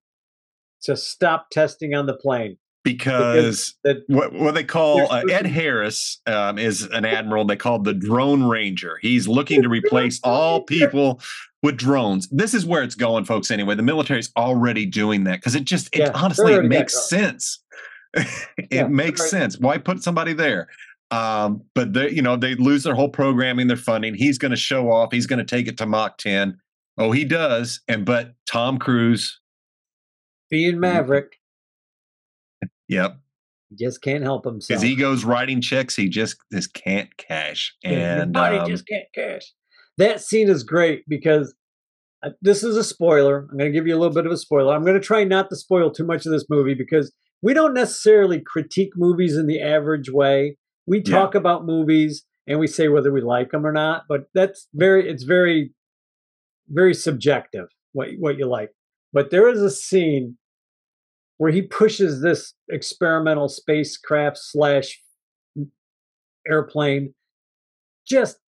to 0.82 0.96
stop 0.96 1.50
testing 1.50 1.94
on 1.94 2.06
the 2.06 2.14
plane. 2.14 2.56
because 2.84 3.74
that 3.84 3.98
what, 4.06 4.32
what 4.32 4.54
they 4.54 4.64
call 4.64 5.12
uh, 5.12 5.22
Ed 5.30 5.46
Harris 5.46 6.20
um, 6.26 6.58
is 6.58 6.82
an 6.82 7.04
admiral 7.16 7.44
they 7.44 7.56
call 7.56 7.78
the 7.78 7.92
drone 7.94 8.44
ranger. 8.44 8.98
He's 9.02 9.28
looking 9.28 9.62
to 9.62 9.68
replace 9.68 10.20
all 10.24 10.62
people 10.62 11.20
with 11.62 11.76
drones. 11.76 12.28
This 12.28 12.54
is 12.54 12.64
where 12.64 12.82
it's 12.82 12.94
going, 12.94 13.26
folks. 13.26 13.50
Anyway, 13.50 13.74
the 13.74 13.82
military's 13.82 14.30
already 14.36 14.86
doing 14.86 15.24
that 15.24 15.36
because 15.40 15.54
it 15.54 15.64
just 15.64 15.94
it, 15.94 15.98
Yeah, 16.00 16.12
honestly 16.14 16.54
it 16.54 16.64
makes 16.64 17.08
sense. 17.08 17.58
it 18.14 18.26
Yeah, 18.70 18.86
makes 18.86 19.20
right. 19.20 19.30
sense. 19.30 19.58
Why 19.58 19.76
put 19.76 20.02
somebody 20.02 20.32
there? 20.32 20.68
Um, 21.10 21.62
but 21.74 21.92
they, 21.92 22.10
you 22.10 22.22
know, 22.22 22.36
they 22.36 22.54
lose 22.54 22.84
their 22.84 22.94
whole 22.94 23.08
programming, 23.08 23.66
their 23.66 23.76
funding. 23.76 24.14
He's 24.14 24.38
going 24.38 24.52
to 24.52 24.56
show 24.56 24.90
off. 24.90 25.12
He's 25.12 25.26
going 25.26 25.40
to 25.40 25.44
take 25.44 25.66
it 25.66 25.76
to 25.78 25.86
Mach 25.86 26.16
10. 26.18 26.56
Oh, 26.98 27.12
he 27.12 27.24
does. 27.24 27.80
And 27.88 28.04
but 28.04 28.34
Tom 28.46 28.78
Cruise, 28.78 29.40
being 30.50 30.80
Maverick 30.80 31.32
yep, 32.88 33.18
just 33.78 34.02
can't 34.02 34.22
help 34.22 34.44
himself. 34.44 34.80
his 34.82 34.90
ego's 34.90 35.24
writing 35.24 35.60
checks 35.60 35.94
he 35.96 36.08
just 36.08 36.36
just 36.52 36.74
can't 36.74 37.16
cash 37.16 37.74
and 37.84 38.32
body 38.32 38.58
um, 38.58 38.68
just 38.68 38.86
can't 38.86 39.06
cash. 39.14 39.42
That 39.98 40.20
scene 40.20 40.48
is 40.48 40.62
great 40.62 41.04
because 41.08 41.54
uh, 42.22 42.30
this 42.42 42.62
is 42.64 42.76
a 42.76 42.84
spoiler. 42.84 43.46
I'm 43.50 43.58
going 43.58 43.70
to 43.72 43.76
give 43.78 43.86
you 43.86 43.94
a 43.96 43.98
little 43.98 44.14
bit 44.14 44.26
of 44.26 44.32
a 44.32 44.36
spoiler. 44.36 44.74
I'm 44.74 44.84
going 44.84 44.98
to 44.98 45.06
try 45.06 45.24
not 45.24 45.48
to 45.50 45.56
spoil 45.56 45.90
too 45.90 46.04
much 46.04 46.26
of 46.26 46.32
this 46.32 46.46
movie 46.50 46.74
because 46.74 47.12
we 47.42 47.54
don't 47.54 47.74
necessarily 47.74 48.40
critique 48.40 48.92
movies 48.96 49.36
in 49.36 49.46
the 49.46 49.60
average 49.60 50.10
way. 50.10 50.56
We 50.86 51.02
Yeah. 51.04 51.16
talk 51.16 51.34
about 51.34 51.64
movies 51.64 52.24
and 52.46 52.58
we 52.58 52.66
say 52.66 52.88
whether 52.88 53.12
we 53.12 53.20
like 53.20 53.50
them 53.52 53.66
or 53.66 53.72
not, 53.72 54.04
but 54.08 54.24
that's 54.34 54.68
very 54.74 55.08
it's 55.08 55.22
very 55.22 55.72
very 56.70 56.94
subjective 56.94 57.66
what 57.92 58.10
what 58.18 58.38
you 58.38 58.46
like. 58.46 58.70
But 59.12 59.30
there 59.30 59.48
is 59.48 59.60
a 59.60 59.70
scene 59.70 60.36
where 61.38 61.50
he 61.50 61.62
pushes 61.62 62.20
this 62.20 62.54
experimental 62.70 63.48
spacecraft 63.48 64.38
slash 64.38 65.00
airplane 66.48 67.14
just 68.06 68.38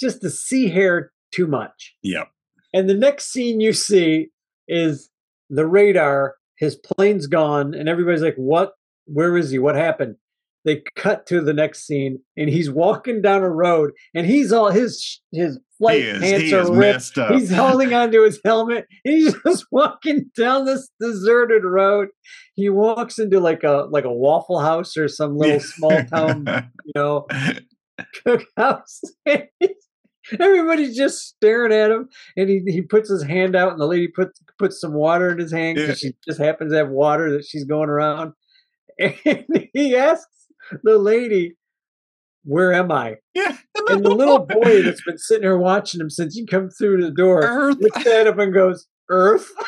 just 0.00 0.20
to 0.22 0.30
see 0.30 0.68
hair 0.68 1.12
too 1.32 1.46
much. 1.46 1.94
yep 2.02 2.28
And 2.72 2.88
the 2.88 2.94
next 2.94 3.32
scene 3.32 3.60
you 3.60 3.72
see 3.72 4.28
is 4.68 5.10
the 5.50 5.66
radar, 5.66 6.36
his 6.56 6.76
plane's 6.76 7.26
gone, 7.26 7.74
and 7.74 7.88
everybody's 7.88 8.22
like, 8.22 8.36
What? 8.36 8.72
Where 9.06 9.36
is 9.36 9.50
he? 9.50 9.58
What 9.58 9.74
happened? 9.74 10.16
They 10.64 10.82
cut 10.96 11.26
to 11.26 11.40
the 11.40 11.52
next 11.52 11.86
scene, 11.86 12.20
and 12.36 12.48
he's 12.50 12.70
walking 12.70 13.22
down 13.22 13.42
a 13.42 13.50
road, 13.50 13.92
and 14.14 14.26
he's 14.26 14.52
all 14.52 14.70
his 14.70 15.20
his 15.32 15.58
flight 15.78 16.00
is 16.00 16.20
pants 16.20 16.52
are 16.52 16.72
ripped. 16.72 17.18
He's 17.32 17.54
holding 17.54 17.94
onto 17.94 18.22
his 18.24 18.40
helmet. 18.44 18.86
He's 19.04 19.34
just 19.46 19.66
walking 19.70 20.30
down 20.36 20.64
this 20.64 20.90
deserted 21.00 21.62
road. 21.64 22.08
He 22.54 22.68
walks 22.68 23.18
into 23.18 23.40
like 23.40 23.62
a 23.62 23.86
like 23.90 24.04
a 24.04 24.12
Waffle 24.12 24.60
House 24.60 24.96
or 24.96 25.08
some 25.08 25.36
little 25.36 25.60
small 25.60 26.04
town, 26.04 26.44
you 26.84 26.92
know, 26.94 27.26
cookhouse. 28.26 29.00
Everybody's 30.38 30.94
just 30.96 31.20
staring 31.20 31.72
at 31.72 31.90
him, 31.90 32.08
and 32.36 32.50
he, 32.50 32.60
he 32.66 32.82
puts 32.82 33.08
his 33.08 33.22
hand 33.22 33.56
out, 33.56 33.72
and 33.72 33.80
the 33.80 33.86
lady 33.86 34.08
puts 34.08 34.38
puts 34.58 34.80
some 34.80 34.92
water 34.92 35.30
in 35.30 35.38
his 35.38 35.52
hand 35.52 35.76
because 35.76 36.00
she 36.00 36.12
just 36.26 36.40
happens 36.40 36.72
to 36.72 36.78
have 36.78 36.90
water 36.90 37.32
that 37.32 37.46
she's 37.46 37.64
going 37.64 37.88
around. 37.88 38.32
And 38.98 39.46
he 39.72 39.94
asks 39.94 40.37
the 40.82 40.98
lady, 40.98 41.56
"Where 42.44 42.72
am 42.72 42.90
I?" 42.92 43.16
yeah 43.34 43.56
And 43.88 44.04
the 44.04 44.10
little 44.10 44.38
boy 44.46 44.82
that's 44.82 45.02
been 45.04 45.18
sitting 45.18 45.42
here 45.44 45.56
watching 45.58 46.00
him 46.00 46.10
since 46.10 46.34
he 46.34 46.46
come 46.46 46.68
through 46.70 47.02
the 47.02 47.10
door 47.10 47.40
earth 47.42 47.78
looks 47.80 48.06
at 48.06 48.26
him 48.26 48.38
and 48.40 48.52
goes, 48.54 48.86
"Earth." 49.10 49.50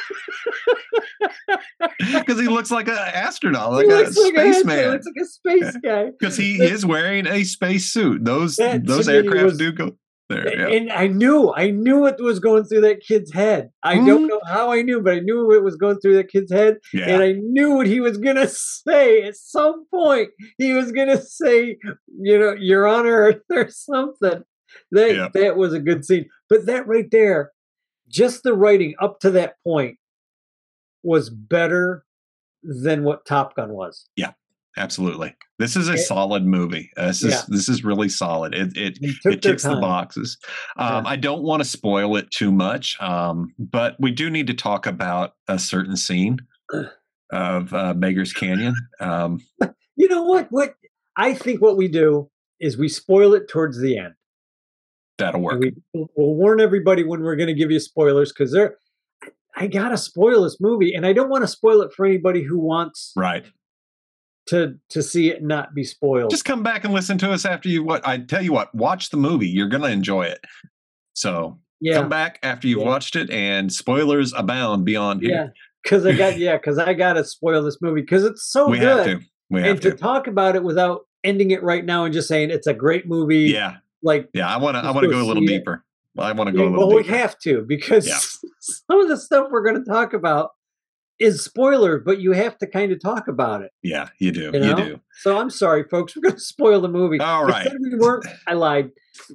because 1.99 2.41
he 2.41 2.47
looks 2.49 2.71
like 2.71 2.89
an 2.89 2.95
astronaut 2.97 3.81
He 3.83 3.87
like 3.87 4.07
a 4.07 4.09
looks 4.11 4.17
like 4.19 4.35
a- 4.35 4.53
spaceman 4.55 4.91
looks 4.91 5.07
like 5.07 5.23
a 5.23 5.27
space 5.27 5.77
guy. 5.85 6.11
because 6.19 6.37
he 6.37 6.63
is 6.63 6.85
wearing 6.87 7.27
a 7.27 7.45
space 7.45 7.93
suit 7.93 8.25
those 8.25 8.57
That 8.57 8.87
those 8.87 9.09
aircraft 9.09 9.45
was- 9.45 9.59
do 9.59 9.73
go 9.73 9.97
there 10.31 10.59
yeah. 10.59 10.69
And 10.77 10.91
I 10.91 11.07
knew, 11.09 11.53
I 11.55 11.71
knew 11.71 11.99
what 12.01 12.21
was 12.21 12.39
going 12.39 12.65
through 12.65 12.81
that 12.83 13.01
kid's 13.01 13.33
head. 13.33 13.71
I 13.83 13.97
don't 13.97 14.25
Mhm. 14.25 14.29
know 14.29 14.41
how 14.47 14.73
I 14.73 14.81
knew, 14.83 15.01
but 15.03 15.15
I 15.15 15.21
knew 15.21 15.47
what 15.47 15.63
was 15.63 15.77
going 15.77 15.99
through 16.01 16.15
that 16.17 16.29
kid's 16.31 16.51
head, 16.53 16.79
yeah 16.95 17.09
and 17.11 17.23
I 17.23 17.33
knew 17.33 17.75
what 17.75 17.87
he 17.87 18.01
was 18.01 18.17
gonna 18.17 18.49
say. 18.49 19.23
At 19.25 19.37
some 19.37 19.87
point, 19.91 20.31
he 20.57 20.73
was 20.73 20.93
gonna 20.93 21.21
say, 21.21 21.77
you 22.19 22.39
know, 22.39 22.55
"Your 22.59 22.87
Honor" 22.89 23.43
or 23.51 23.69
something. 23.69 24.43
That 24.93 25.15
Yeah. 25.15 25.29
that 25.35 25.57
was 25.57 25.75
a 25.75 25.81
good 25.81 26.05
scene. 26.05 26.27
But 26.49 26.67
that 26.67 26.87
right 26.87 27.11
there, 27.11 27.53
just 28.09 28.43
the 28.45 28.55
writing 28.55 28.95
up 29.01 29.21
to 29.21 29.31
that 29.33 29.57
point, 29.65 29.99
was 31.03 31.29
better 31.31 32.05
than 32.63 33.03
what 33.05 33.25
Top 33.27 33.57
Gun 33.57 33.71
was. 33.73 34.07
Absolutely 34.77 35.35
this 35.59 35.77
is 35.77 35.89
a 35.89 35.95
It- 35.95 35.99
solid 35.99 36.45
movie 36.47 36.91
Uh, 36.97 37.07
this 37.09 37.23
is 37.23 37.45
this 37.47 37.69
is 37.69 37.85
really 37.85 38.09
solid 38.09 38.55
it 38.55 38.77
it 38.77 38.99
it 39.25 39.43
ticks 39.43 39.65
the 39.65 39.77
boxes. 39.77 40.39
Um, 40.77 41.05
Yeah. 41.05 41.11
I 41.11 41.17
don't 41.17 41.43
want 41.43 41.63
to 41.63 41.69
spoil 41.69 42.17
it 42.17 42.31
too 42.31 42.53
much, 42.53 43.01
um, 43.01 43.53
but 43.59 43.97
we 43.99 44.11
do 44.11 44.31
need 44.31 44.47
to 44.47 44.55
talk 44.55 44.87
about 44.87 45.35
a 45.49 45.59
certain 45.59 45.97
scene 45.97 46.39
of 47.33 47.73
uh, 47.75 47.95
Beggar's 47.95 48.33
Canyon. 48.33 48.75
Um, 49.01 49.41
You 49.97 50.09
know 50.09 50.23
what? 50.23 50.47
What 50.51 50.75
I 51.17 51.35
think 51.35 51.61
what 51.61 51.77
we 51.77 51.89
do 51.89 52.31
is 52.61 52.79
we 52.79 52.89
spoil 52.89 53.35
it 53.35 53.49
towards 53.49 53.79
the 53.81 53.99
end. 53.99 54.15
that'll 55.19 55.41
work. 55.43 55.61
We, 55.61 55.73
we'll 55.93 56.35
warn 56.35 56.61
everybody 56.61 57.05
when 57.05 57.21
we're 57.23 57.37
going 57.37 57.49
to 57.49 57.55
give 57.55 57.71
you 57.71 57.81
spoilers 57.81 58.33
because 58.33 58.53
they're. 58.53 58.77
I 59.57 59.67
gotta 59.67 59.99
spoil 59.99 60.45
this 60.45 60.59
movie, 60.61 60.95
and 60.95 61.05
I 61.05 61.13
don't 61.13 61.29
want 61.29 61.43
to 61.43 61.49
spoil 61.49 61.83
it 61.83 61.93
for 61.93 62.07
anybody 62.07 62.43
who 62.43 62.59
wants 62.59 63.13
right. 63.17 63.45
To 64.51 64.75
to 64.91 65.03
see 65.03 65.31
it 65.31 65.43
not 65.43 65.75
be 65.75 65.83
spoiled. 65.85 66.31
Just 66.31 66.45
come 66.45 66.63
back 66.63 66.85
and 66.85 66.93
listen 66.95 67.19
to 67.19 67.33
us 67.33 67.45
after 67.45 67.69
you. 67.69 67.83
What 67.83 68.07
I 68.07 68.19
tell 68.19 68.43
you 68.43 68.53
what, 68.53 68.75
watch 68.75 69.11
the 69.11 69.17
movie. 69.17 69.49
You're 69.49 69.69
gonna 69.69 69.89
enjoy 69.89 70.25
it. 70.27 70.45
So 71.15 71.59
yeah, 71.81 71.95
come 71.95 72.09
back 72.09 72.39
after 72.43 72.69
you've 72.69 72.81
Yeah. 72.81 72.87
watched 72.87 73.17
it, 73.17 73.31
and 73.31 73.73
spoilers 73.73 74.33
abound 74.33 74.85
beyond 74.85 75.23
here. 75.23 75.31
yeah, 75.31 75.47
because 75.83 76.07
I 76.07 76.13
got 76.13 76.39
yeah, 76.39 76.57
because 76.57 76.79
I 76.79 76.95
gotta 76.95 77.25
spoil 77.25 77.63
this 77.63 77.79
movie 77.81 78.03
because 78.03 78.25
it's 78.25 78.45
so 78.51 78.69
we 78.69 78.79
good, 78.79 79.07
have 79.09 79.21
to. 79.21 79.27
We 79.51 79.61
have 79.63 79.71
and 79.71 79.83
to 79.83 79.91
to. 79.93 79.97
talk 79.97 80.27
about 80.27 80.57
it 80.57 80.63
without 80.63 81.03
ending 81.25 81.51
it 81.51 81.63
right 81.63 81.85
now 81.85 82.05
and 82.05 82.15
just 82.15 82.29
saying 82.29 82.51
it's 82.51 82.67
a 82.67 82.75
great 82.75 83.07
movie. 83.07 83.41
Yeah, 83.53 83.77
like 84.03 84.29
yeah. 84.35 84.49
I 84.53 84.59
want 84.59 84.77
to. 84.77 84.81
I 84.81 84.91
want 84.91 85.05
to 85.05 85.11
go 85.11 85.19
go 85.19 85.23
a 85.23 85.27
little 85.27 85.47
see 85.47 85.55
it. 85.55 85.59
deeper. 85.59 85.85
I 86.19 86.33
want 86.33 86.49
to 86.49 86.53
go 86.53 86.65
Yeah, 86.65 86.69
a 86.69 86.71
little 86.71 86.89
well, 86.89 86.97
we 86.97 87.05
have 87.05 87.39
to 87.41 87.63
because 87.63 88.07
Yeah. 88.07 88.19
some 88.61 89.01
of 89.01 89.09
the 89.09 89.17
stuff 89.17 89.49
we're 89.51 89.63
going 89.65 89.83
to 89.83 89.89
talk 89.91 90.13
about 90.13 90.51
is 91.21 91.45
spoiler, 91.45 91.99
but 91.99 92.21
you 92.21 92.33
have 92.33 92.59
to 92.59 92.67
kind 92.67 92.91
of 92.91 93.01
talk 93.01 93.29
about 93.29 93.63
it. 93.63 93.71
yeah, 93.83 94.09
you 94.19 94.33
do. 94.33 94.51
You 94.55 94.65
You, 94.65 94.75
do. 94.75 95.01
So 95.21 95.39
I'm 95.39 95.51
sorry, 95.51 95.85
folks. 95.91 96.17
We're 96.17 96.23
going 96.23 96.35
to 96.35 96.41
spoil 96.41 96.81
the 96.81 96.89
movie. 96.89 97.21
All 97.21 97.53
I 97.53 97.67
we 97.81 97.95
weren't. 97.97 98.27
I 98.49 98.55
lied. 98.55 98.91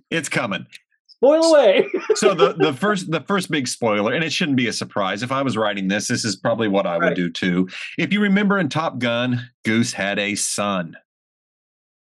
It's 0.10 0.28
coming. 0.30 0.66
Spoil 1.08 1.44
away. 1.46 1.88
so 2.16 2.34
the 2.34 2.54
the 2.54 2.74
first 2.80 3.10
the 3.10 3.22
first 3.22 3.50
big 3.50 3.68
spoiler, 3.70 4.12
and 4.14 4.24
it 4.24 4.34
shouldn't 4.34 4.58
be 4.58 4.68
a 4.68 4.74
surprise. 4.74 5.24
If 5.24 5.32
I 5.32 5.42
was 5.44 5.56
writing 5.56 5.88
this, 5.88 6.08
this 6.10 6.26
is 6.26 6.36
probably 6.36 6.68
what 6.68 6.86
I 6.86 6.98
would 6.98 7.04
Right. 7.06 7.16
do 7.16 7.30
too. 7.30 7.70
If 7.98 8.12
you 8.12 8.20
remember 8.20 8.58
in 8.60 8.68
Top 8.68 9.00
Gun, 9.00 9.50
Goose 9.64 9.94
had 9.94 10.20
a 10.20 10.36
son. 10.36 10.98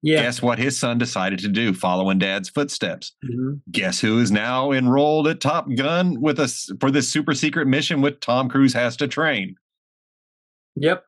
yeah. 0.01 0.21
Guess 0.23 0.41
what 0.41 0.59
his 0.59 0.77
son 0.77 0.97
decided 0.97 1.39
to 1.39 1.47
do, 1.47 1.73
following 1.73 2.19
Dad's 2.19 2.49
footsteps. 2.49 3.13
Mhm. 3.23 3.61
Guess 3.71 4.01
who 4.01 4.19
is 4.19 4.31
now 4.31 4.71
enrolled 4.71 5.27
at 5.27 5.39
Top 5.41 5.67
Gun 5.75 6.19
with 6.19 6.39
us 6.39 6.69
for 6.81 6.91
this 6.91 7.07
super 7.07 7.33
secret 7.33 7.67
mission 7.67 8.01
with 8.01 8.19
Tom 8.19 8.49
Cruise 8.49 8.73
has 8.73 8.97
to 8.97 9.07
train. 9.07 9.55
Yep. 10.75 11.03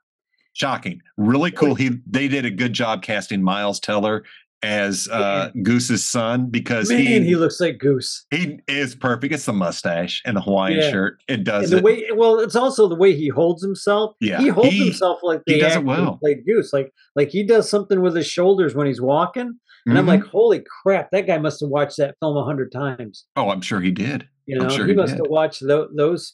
Shocking, 0.53 1.01
really 1.17 1.51
cool. 1.51 1.75
He 1.75 1.91
they 2.09 2.27
did 2.27 2.45
a 2.45 2.49
good 2.51 2.73
job 2.73 3.03
casting 3.03 3.43
Miles 3.43 3.79
Teller 3.79 4.23
as 4.63 5.07
uh, 5.09 5.51
Goose's 5.61 6.03
son 6.03 6.47
because 6.49 6.89
Man, 6.89 6.97
he 6.99 7.23
he 7.23 7.35
looks 7.35 7.59
like 7.61 7.77
Goose. 7.77 8.25
he 8.31 8.59
is 8.67 8.95
perfect. 8.95 9.31
It's 9.31 9.45
the 9.45 9.53
mustache 9.53 10.19
and 10.25 10.35
the 10.35 10.41
Hawaiian 10.41 10.79
Yeah. 10.79 10.89
shirt. 10.89 11.21
It 11.27 11.43
does 11.43 11.65
And 11.65 11.73
the 11.73 11.77
it. 11.77 11.83
way, 11.83 12.03
well, 12.15 12.39
it's 12.39 12.55
also 12.55 12.87
the 12.87 12.95
way 12.95 13.13
he 13.15 13.27
holds 13.27 13.61
himself. 13.61 14.15
Yeah, 14.19 14.39
he 14.39 14.47
holds 14.47 14.69
he- 14.71 14.85
himself 14.85 15.19
like 15.21 15.43
he 15.45 15.53
the 15.53 15.59
does 15.59 15.75
it 15.75 15.83
well. 15.83 16.17
Played 16.17 16.43
Goose, 16.47 16.73
like 16.73 16.91
like 17.15 17.29
he 17.29 17.43
does 17.43 17.69
something 17.69 18.01
with 18.01 18.15
his 18.15 18.25
shoulders 18.25 18.73
when 18.73 18.87
he's 18.87 18.99
walking, 18.99 19.59
and 19.85 19.95
I'm 19.97 20.05
Mhm. 20.05 20.07
like, 20.07 20.23
holy 20.23 20.63
crap, 20.81 21.11
that 21.11 21.27
guy 21.27 21.37
must 21.37 21.59
have 21.61 21.69
watched 21.69 21.97
that 21.97 22.15
film 22.19 22.35
a 22.35 22.43
hundred 22.43 22.71
times. 22.71 23.25
oh, 23.35 23.51
I'm 23.51 23.61
sure 23.61 23.79
he 23.79 23.91
did. 23.91 24.27
You 24.47 24.59
I'm 24.59 24.63
know, 24.69 24.75
sure 24.75 24.85
he 24.87 24.93
he 24.93 24.97
must 24.97 25.11
did. 25.13 25.17
have 25.23 25.29
watched 25.29 25.61
tho- 25.67 25.89
those 25.95 26.33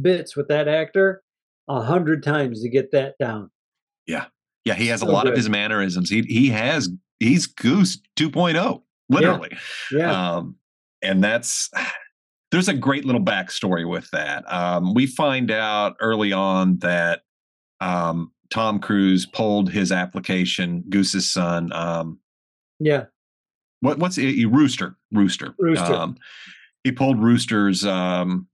bits 0.00 0.36
with 0.36 0.48
that 0.48 0.66
actor 0.66 1.22
a 1.68 1.80
hundred 1.82 2.22
times 2.22 2.62
to 2.62 2.68
get 2.68 2.90
that 2.92 3.14
down. 3.18 3.50
Yeah, 4.06 4.26
Yeah. 4.64 4.74
he 4.74 4.86
has 4.88 5.02
a 5.02 5.06
So 5.06 5.12
lot 5.12 5.26
of 5.26 5.36
his 5.36 5.48
mannerisms. 5.48 6.10
He 6.10 6.22
he 6.22 6.48
has 6.50 6.88
he's 7.20 7.46
Goose 7.46 8.00
2.0, 8.16 8.82
literally. 9.08 9.56
Yeah, 9.92 10.10
Um, 10.36 10.56
and 11.02 11.22
that's 11.22 11.70
there's 12.50 12.68
a 12.68 12.74
great 12.74 13.04
little 13.04 13.20
backstory 13.22 13.88
with 13.88 14.10
that. 14.10 14.44
Um, 14.52 14.92
we 14.94 15.06
find 15.06 15.50
out 15.50 15.96
early 16.00 16.32
on 16.32 16.78
that 16.78 17.22
um, 17.80 18.32
Tom 18.50 18.78
Cruise 18.80 19.24
pulled 19.26 19.70
his 19.70 19.90
application, 19.92 20.84
Goose's 20.90 21.30
son. 21.30 21.72
Um, 21.72 22.18
yeah, 22.80 23.04
what 23.80 23.98
what's 23.98 24.18
it? 24.18 24.46
Rooster, 24.46 24.96
Rooster, 25.12 25.54
Rooster. 25.58 25.94
Um, 25.94 26.16
he 26.84 26.90
pulled 26.92 27.20
Rooster's 27.20 27.86
um, 27.86 28.48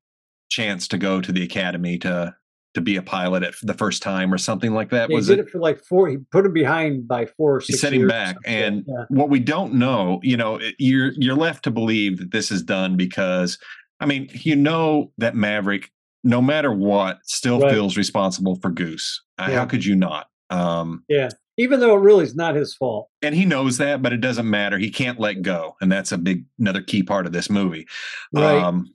chance 0.51 0.87
to 0.89 0.99
go 0.99 1.21
to 1.23 1.33
the 1.33 1.43
academy 1.43 1.99
to 1.99 2.35
to 2.79 2.83
be 2.83 2.97
a 2.97 3.03
pilot 3.03 3.43
at 3.43 3.55
the 3.63 3.75
first 3.75 4.03
time 4.03 4.33
or 4.33 4.39
something 4.39 4.73
like 4.73 4.91
that. 4.91 5.11
he 5.11 5.15
was 5.15 5.27
did 5.27 5.39
it? 5.39 5.47
it 5.47 5.51
for 5.51 5.59
like 5.59 5.79
four. 5.85 6.09
He 6.09 6.17
put 6.33 6.47
him 6.47 6.53
behind 6.53 7.07
by 7.07 7.27
four. 7.27 7.57
Or 7.57 7.61
He 7.61 7.73
set 7.75 7.93
him 7.93 8.09
back, 8.09 8.37
and 8.45 8.85
yeah. 8.89 9.05
what 9.09 9.29
we 9.29 9.41
don't 9.41 9.75
know, 9.75 10.21
you 10.23 10.37
know, 10.37 10.61
you're 10.79 11.13
you're 11.17 11.37
left 11.37 11.65
to 11.65 11.71
believe 11.71 12.19
that 12.19 12.31
this 12.31 12.51
is 12.51 12.63
done 12.63 12.97
because, 12.97 13.59
I 14.01 14.07
mean, 14.07 14.29
you 14.33 14.57
know 14.57 15.13
that 15.19 15.35
Maverick, 15.35 15.91
no 16.25 16.41
matter 16.41 16.73
what, 16.73 17.19
still 17.25 17.61
Right. 17.61 17.73
feels 17.73 17.97
responsible 17.97 18.57
for 18.57 18.71
Goose. 18.71 19.23
Uh, 19.39 19.47
Yeah. 19.51 19.59
How 19.59 19.65
could 19.67 19.85
you 19.85 19.95
not? 19.97 20.27
Um, 20.51 21.05
yeah, 21.09 21.29
even 21.59 21.81
though 21.81 21.95
it 21.95 22.01
really 22.01 22.25
is 22.25 22.35
not 22.35 22.55
his 22.55 22.75
fault. 22.75 23.09
and 23.23 23.35
he 23.35 23.45
knows 23.45 23.77
that, 23.79 24.01
but 24.03 24.13
it 24.13 24.21
doesn't 24.21 24.49
matter. 24.49 24.79
He 24.79 24.91
can't 24.91 25.21
let 25.21 25.43
go, 25.43 25.77
and 25.81 25.93
that's 25.93 26.11
a 26.13 26.19
big 26.19 26.45
another 26.59 26.81
key 26.83 27.03
part 27.03 27.27
of 27.27 27.33
this 27.33 27.51
movie. 27.51 27.87
Right. 28.33 28.63
Um, 28.63 28.93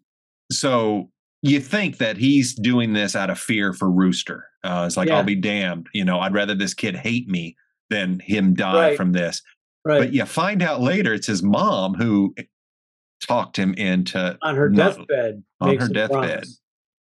so 0.51 1.09
you 1.43 1.59
think 1.59 1.97
that 1.97 2.17
he's 2.17 2.55
doing 2.55 2.93
this 2.93 3.15
out 3.15 3.29
of 3.29 3.37
fear 3.39 3.73
for 3.73 3.91
Rooster. 3.91 4.47
Uh, 4.63 4.85
it's 4.87 4.97
like 4.97 5.09
Yeah. 5.09 5.17
I'll 5.17 5.23
be 5.23 5.35
damned. 5.35 5.87
You 5.93 6.05
know, 6.05 6.19
I'd 6.19 6.33
rather 6.33 6.55
this 6.55 6.73
kid 6.73 6.95
hate 6.95 7.27
me 7.27 7.55
than 7.89 8.19
him 8.19 8.53
die 8.55 8.89
Right. 8.89 8.97
from 8.97 9.11
this. 9.11 9.41
right. 9.85 9.99
But 9.99 10.13
you 10.13 10.25
find 10.25 10.63
out 10.63 10.79
later 10.81 11.13
it's 11.13 11.27
his 11.27 11.43
mom 11.43 11.93
who 11.95 12.33
talked 13.21 13.57
him 13.57 13.73
into 13.75 14.37
on 14.41 14.55
her 14.55 14.69
not- 14.69 14.97
deathbed. 14.97 15.43
on 15.61 15.77
her 15.77 15.87
deathbed. 15.89 16.09
promise. 16.09 16.59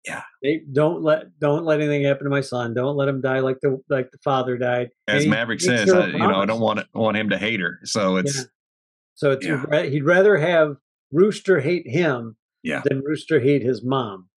Yeah. 0.06 0.22
They 0.42 0.62
don't 0.72 1.02
let 1.02 1.38
don't 1.40 1.64
let 1.64 1.80
anything 1.80 2.04
happen 2.04 2.24
to 2.24 2.30
my 2.30 2.40
son. 2.40 2.72
Don't 2.74 2.96
let 2.96 3.08
him 3.08 3.20
die 3.20 3.40
like 3.40 3.58
the 3.60 3.78
like 3.90 4.10
the 4.12 4.18
father 4.24 4.56
died. 4.56 4.90
As 5.08 5.26
Maverick 5.26 5.60
says, 5.60 5.92
I, 5.92 6.06
you 6.06 6.18
know, 6.18 6.40
I 6.40 6.46
don't 6.46 6.60
want 6.60 6.80
want 6.94 7.16
him 7.16 7.28
to 7.30 7.36
hate 7.38 7.60
her. 7.60 7.80
So 7.84 8.16
it's 8.16 8.36
Yeah. 8.36 8.42
So 9.16 9.30
it's 9.32 9.44
Yeah. 9.44 9.82
he'd 9.82 10.04
rather 10.04 10.36
have 10.38 10.76
Rooster 11.12 11.60
hate 11.60 11.86
him 11.88 12.36
Yeah. 12.62 12.82
than 12.84 13.00
Rooster 13.04 13.40
hate 13.40 13.62
his 13.62 13.84
mom. 13.84 14.28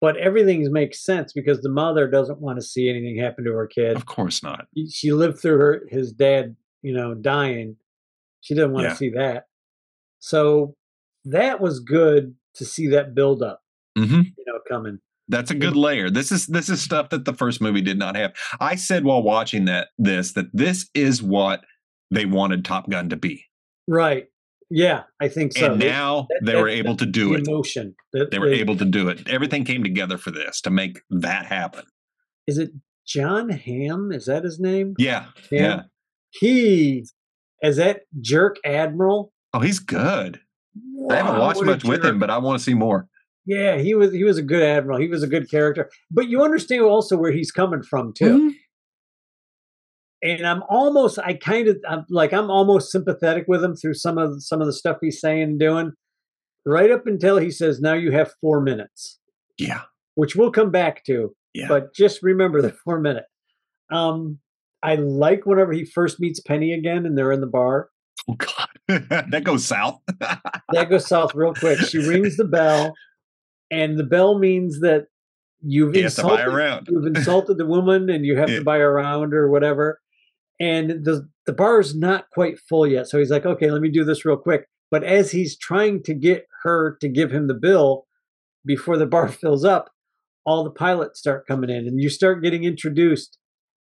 But 0.00 0.16
everything 0.18 0.70
makes 0.70 1.02
sense 1.04 1.32
because 1.32 1.60
the 1.62 1.70
mother 1.70 2.06
doesn't 2.08 2.40
want 2.40 2.58
to 2.58 2.62
see 2.66 2.90
anything 2.90 3.16
happen 3.18 3.44
to 3.44 3.52
her 3.52 3.66
kid. 3.66 3.96
of 3.96 4.04
course 4.06 4.42
not. 4.42 4.66
She 4.90 5.12
lived 5.12 5.38
through 5.40 5.58
her 5.58 5.82
his 5.88 6.12
dad, 6.12 6.56
you 6.82 6.92
know, 6.92 7.14
dying. 7.14 7.76
She 8.42 8.54
didn't 8.54 8.72
want 8.72 8.84
Yeah. 8.84 8.90
to 8.90 8.96
see 8.96 9.10
that. 9.10 9.44
So 10.18 10.74
that 11.24 11.60
was 11.60 11.80
good 11.80 12.34
to 12.56 12.64
see 12.64 12.88
that 12.88 13.14
build 13.14 13.42
up, 13.42 13.62
hmm 13.96 14.04
you 14.36 14.44
know, 14.46 14.58
coming. 14.68 14.98
That's 15.28 15.50
a 15.50 15.54
good 15.54 15.74
layer. 15.76 16.10
This 16.10 16.30
is 16.30 16.46
this 16.48 16.68
is 16.68 16.82
stuff 16.82 17.08
that 17.08 17.24
the 17.24 17.32
first 17.32 17.62
movie 17.62 17.80
did 17.80 17.98
not 17.98 18.14
have. 18.14 18.34
I 18.60 18.74
said 18.74 19.04
while 19.04 19.22
watching 19.22 19.64
that 19.64 19.88
this 19.96 20.32
that 20.34 20.46
this 20.52 20.90
is 20.94 21.22
what 21.22 21.64
they 22.10 22.26
wanted 22.26 22.62
Top 22.64 22.90
Gun 22.90 23.08
to 23.08 23.16
be, 23.16 23.46
Right. 23.88 24.26
Yeah, 24.76 25.02
I 25.20 25.28
think 25.28 25.52
so. 25.52 25.72
and 25.72 25.80
They- 25.80 25.86
now 25.88 26.26
that- 26.30 26.40
they 26.44 26.56
were 26.60 26.68
that- 26.68 26.76
able 26.76 26.96
to 26.96 27.06
do 27.06 27.28
the 27.28 27.34
it. 27.36 27.46
emotion. 27.48 27.94
that 28.12 28.32
They 28.32 28.40
were 28.40 28.48
able 28.48 28.76
to 28.76 28.84
do 28.84 29.08
it. 29.08 29.28
Everything 29.28 29.64
came 29.64 29.84
together 29.84 30.18
for 30.18 30.32
this 30.32 30.60
to 30.62 30.70
make 30.70 31.00
that 31.10 31.46
happen. 31.46 31.84
Is 32.48 32.58
it 32.58 32.72
Jon 33.06 33.50
Hamm? 33.50 34.10
Is 34.10 34.26
that 34.26 34.42
his 34.42 34.58
name? 34.58 34.94
Yeah, 34.98 35.26
Hamm? 35.50 35.60
yeah. 35.60 35.82
He 36.32 37.04
is 37.62 37.76
that 37.76 38.00
jerk 38.20 38.56
admiral. 38.64 39.32
Oh, 39.52 39.60
he's 39.60 39.78
good. 39.78 40.40
I 41.08 41.16
haven't 41.16 41.38
watched 41.38 41.62
much 41.62 41.84
with 41.84 42.04
him, 42.04 42.18
but 42.18 42.28
I 42.30 42.38
want 42.38 42.58
to 42.58 42.64
see 42.64 42.74
more. 42.74 43.06
Yeah, 43.46 43.76
he 43.78 43.94
was 43.94 44.12
he 44.12 44.24
was 44.24 44.38
a 44.38 44.42
good 44.42 44.62
admiral. 44.62 44.98
He 44.98 45.06
was 45.06 45.22
a 45.22 45.28
good 45.28 45.48
character. 45.48 45.88
But 46.10 46.28
you 46.28 46.42
understand 46.42 46.82
also 46.82 47.16
where 47.16 47.30
he's 47.30 47.52
coming 47.52 47.82
from 47.82 48.12
too. 48.12 48.50
Mhm. 48.50 48.54
And 50.24 50.46
I'm 50.46 50.62
almost 50.70 51.18
I 51.18 51.34
kind 51.34 51.68
of 51.68 51.76
I'm 51.86 52.04
like 52.08 52.32
I'm 52.32 52.50
almost 52.50 52.90
sympathetic 52.90 53.44
with 53.46 53.62
him 53.62 53.76
through 53.76 53.94
some 53.94 54.16
of 54.18 54.42
some 54.42 54.60
of 54.62 54.66
the 54.66 54.72
stuff 54.72 54.96
he's 55.00 55.20
saying 55.20 55.42
and 55.42 55.60
doing. 55.60 55.92
Right 56.66 56.90
up 56.90 57.06
until 57.06 57.36
he 57.36 57.50
says, 57.50 57.78
"Now 57.80 57.92
you 57.92 58.10
have 58.12 58.32
four 58.40 58.62
minutes," 58.62 59.20
Yeah, 59.58 59.82
which 60.14 60.34
we'll 60.34 60.50
come 60.50 60.70
back 60.70 61.04
to. 61.04 61.34
Yeah. 61.52 61.68
But 61.68 61.94
just 61.94 62.22
remember 62.22 62.62
the 62.62 62.70
four 62.84 62.98
minute. 62.98 63.24
Um, 63.92 64.38
I 64.82 64.94
like 64.94 65.44
whenever 65.44 65.72
he 65.74 65.84
first 65.84 66.18
meets 66.20 66.40
Penny 66.40 66.72
again 66.72 67.04
and 67.04 67.16
they're 67.18 67.32
in 67.32 67.42
the 67.42 67.46
bar. 67.46 67.90
Oh 68.26 68.34
God, 68.34 68.68
that 69.30 69.44
goes 69.44 69.66
south. 69.66 70.00
That 70.72 70.88
goes 70.88 71.06
south 71.06 71.34
real 71.34 71.52
quick. 71.52 71.78
She 71.80 71.98
rings 71.98 72.38
the 72.38 72.46
bell, 72.46 72.94
and 73.70 73.98
the 73.98 74.04
bell 74.04 74.38
means 74.38 74.80
that 74.80 75.04
you've 75.62 75.94
he 75.94 76.00
has 76.02 76.16
to 76.16 76.22
buy 76.22 76.42
insulted 76.44 76.88
you've 76.90 77.06
insulted 77.06 77.58
the 77.58 77.66
woman 77.66 78.08
and 78.08 78.24
you 78.24 78.36
have 78.38 78.48
Yeah. 78.48 78.58
to 78.60 78.64
buy 78.64 78.78
around 78.78 79.34
or 79.34 79.50
whatever. 79.50 80.00
And 80.60 81.04
the 81.04 81.28
the 81.46 81.52
bar 81.52 81.80
is 81.80 81.94
not 81.96 82.30
quite 82.32 82.58
full 82.58 82.86
yet. 82.86 83.08
So 83.08 83.18
he's 83.18 83.30
like, 83.30 83.44
okay, 83.44 83.70
let 83.70 83.82
me 83.82 83.90
do 83.90 84.04
this 84.04 84.24
real 84.24 84.36
quick. 84.36 84.66
But 84.90 85.02
as 85.04 85.32
he's 85.32 85.58
trying 85.58 86.02
to 86.04 86.14
get 86.14 86.46
her 86.62 86.96
to 87.00 87.08
give 87.08 87.30
him 87.32 87.48
the 87.48 87.54
bill 87.54 88.06
before 88.64 88.96
the 88.96 89.06
bar 89.06 89.28
fills 89.42 89.64
up, 89.64 89.90
all 90.46 90.62
the 90.64 90.70
pilots 90.70 91.18
start 91.18 91.46
coming 91.46 91.70
in 91.70 91.86
and 91.86 92.00
you 92.00 92.08
start 92.08 92.42
getting 92.42 92.64
introduced 92.64 93.38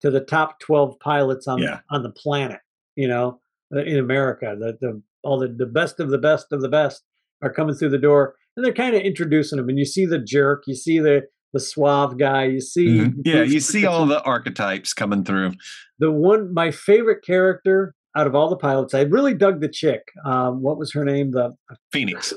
to 0.01 0.09
the 0.11 0.19
top 0.21 0.59
12 0.59 0.99
pilots 0.99 1.47
on 1.47 1.59
Yeah. 1.59 1.79
on 1.89 2.03
the 2.03 2.11
planet, 2.11 2.59
you 2.95 3.07
know, 3.07 3.39
uh, 3.75 3.79
in 3.83 3.97
America. 3.97 4.55
The 4.59 4.77
the 4.79 5.01
all 5.23 5.39
the, 5.39 5.47
the 5.47 5.65
best 5.65 5.99
of 5.99 6.09
the 6.09 6.17
best 6.17 6.47
of 6.51 6.61
the 6.61 6.69
best 6.69 7.03
are 7.43 7.51
coming 7.53 7.75
through 7.75 7.89
the 7.89 7.97
door 7.97 8.35
and 8.55 8.65
they're 8.65 8.73
kind 8.73 8.95
of 8.95 9.01
introducing 9.01 9.57
them 9.57 9.69
and 9.69 9.77
you 9.79 9.85
see 9.85 10.05
the 10.05 10.19
jerk, 10.19 10.63
you 10.67 10.75
see 10.75 10.99
the 10.99 11.23
the 11.53 11.59
suave 11.59 12.17
guy, 12.17 12.45
you 12.45 12.61
see 12.61 12.87
Mhm. 12.99 13.21
Yeah, 13.25 13.43
you 13.43 13.59
see 13.59 13.85
all 13.85 14.05
the 14.05 14.21
archetypes 14.23 14.93
coming 14.93 15.23
through. 15.23 15.51
the 15.99 16.11
one 16.11 16.53
my 16.53 16.71
favorite 16.71 17.23
character 17.25 17.93
out 18.15 18.27
of 18.27 18.35
all 18.35 18.49
the 18.49 18.57
pilots. 18.57 18.93
I 18.93 19.01
really 19.03 19.33
dug 19.33 19.61
the 19.61 19.69
chick. 19.69 20.01
Um, 20.25 20.61
what 20.61 20.77
was 20.77 20.91
her 20.93 21.05
name? 21.05 21.31
The 21.31 21.53
Phoenix. 21.91 22.33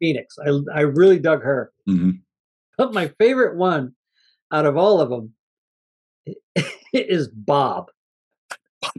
Phoenix. 0.00 0.36
I 0.44 0.50
I 0.74 0.80
really 0.80 1.18
dug 1.18 1.42
her. 1.42 1.72
hmm 1.86 2.10
But 2.78 2.92
my 2.92 3.08
favorite 3.18 3.56
one 3.56 3.94
out 4.52 4.66
of 4.66 4.76
all 4.76 5.00
of 5.00 5.08
them 5.10 5.34
is 6.92 7.28
Bob. 7.28 7.86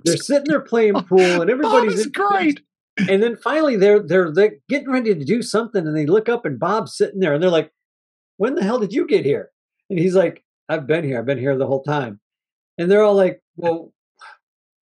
They're 0.03 0.17
sitting 0.17 0.45
there 0.47 0.61
playing 0.61 0.93
pool, 1.09 1.41
and 1.41 1.49
everybody's 1.49 1.91
Bob 1.93 1.99
is 1.99 2.05
in- 2.05 2.11
great. 2.11 2.61
And 3.07 3.21
then 3.21 3.35
finally, 3.35 3.75
they're 3.75 3.99
they're 4.01 4.31
they're 4.33 4.55
getting 4.69 4.89
ready 4.89 5.13
to 5.13 5.23
do 5.23 5.43
something, 5.43 5.85
and 5.85 5.95
they 5.95 6.07
look 6.07 6.27
up, 6.27 6.45
and 6.47 6.59
Bob's 6.59 6.97
sitting 6.97 7.19
there, 7.19 7.31
and 7.35 7.43
they're 7.43 7.51
like, 7.51 7.71
"When 8.37 8.55
the 8.55 8.63
hell 8.63 8.79
did 8.79 8.93
you 8.93 9.07
get 9.07 9.25
here?" 9.25 9.51
And 9.89 9.99
he's 9.99 10.15
like, 10.15 10.43
"I've 10.69 10.87
been 10.87 11.03
here. 11.03 11.19
I've 11.19 11.25
been 11.25 11.37
here 11.37 11.57
the 11.57 11.67
whole 11.67 11.83
time." 11.83 12.19
And 12.77 12.89
they're 12.89 13.03
all 13.03 13.15
like, 13.15 13.41
"Well, 13.55 13.93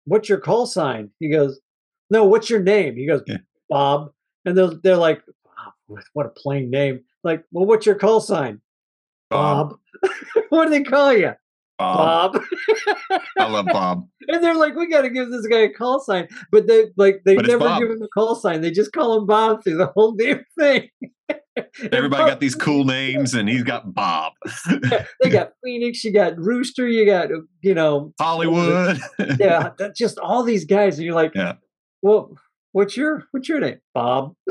what's 0.06 0.30
your 0.30 0.40
call 0.40 0.66
sign?" 0.66 1.12
He 1.20 1.30
goes, 1.30 1.60
"No, 2.10 2.26
what's 2.26 2.50
your 2.50 2.62
name?" 2.62 2.96
He 2.96 3.08
goes, 3.08 3.24
Yeah. 3.28 3.38
"Bob." 3.70 4.12
And 4.46 4.58
they're 4.58 4.72
they're 4.84 4.98
like, 4.98 5.24
wow, 5.46 5.98
"What 6.14 6.26
a 6.26 6.30
plain 6.30 6.70
name!" 6.70 7.04
Like, 7.24 7.44
well, 7.52 7.66
what's 7.66 7.88
your 7.88 7.96
call 7.96 8.22
sign? 8.22 8.62
Bob. 9.32 9.78
what 10.50 10.66
do 10.66 10.70
they 10.70 10.84
call 10.84 11.12
you? 11.12 11.34
Bob. 11.80 12.34
Bob. 12.34 12.44
I 13.40 13.50
love 13.50 13.66
Bob. 13.66 14.08
and 14.28 14.44
they're 14.44 14.56
like, 14.56 14.76
we 14.76 14.88
got 14.88 15.02
to 15.02 15.10
give 15.10 15.30
this 15.32 15.48
guy 15.48 15.62
a 15.62 15.74
call 15.74 16.00
sign, 16.00 16.28
but 16.52 16.68
they 16.68 16.86
like 16.96 17.24
they 17.26 17.36
But 17.36 17.48
never 17.48 17.80
give 17.80 17.90
him 17.90 18.02
a 18.02 18.08
call 18.08 18.36
sign. 18.36 18.62
They 18.62 18.72
just 18.72 18.94
call 18.94 19.18
him 19.18 19.26
Bob 19.26 19.64
through 19.64 19.78
the 19.78 19.88
whole 19.88 20.14
damn 20.14 20.46
thing. 20.58 20.90
Everybody 21.92 22.30
got 22.30 22.40
these 22.40 22.56
cool 22.56 22.84
names, 22.84 23.34
and 23.34 23.48
he's 23.48 23.64
got 23.64 23.94
Bob. 23.94 24.34
They 25.22 25.30
got 25.30 25.52
Phoenix, 25.64 26.04
you 26.04 26.12
got 26.12 26.38
Rooster, 26.38 26.88
you 26.88 27.06
got 27.06 27.30
you 27.62 27.74
know, 27.74 28.14
Hollywood. 28.20 29.00
yeah, 29.40 29.72
just 29.96 30.20
all 30.20 30.44
these 30.44 30.66
guys, 30.66 30.98
and 30.98 31.06
you're 31.06 31.16
like, 31.16 31.34
Yeah. 31.36 31.54
well, 32.02 32.36
what's 32.74 32.98
your 32.98 33.26
what's 33.32 33.48
your 33.50 33.60
name, 33.60 33.80
Bob? 33.94 34.34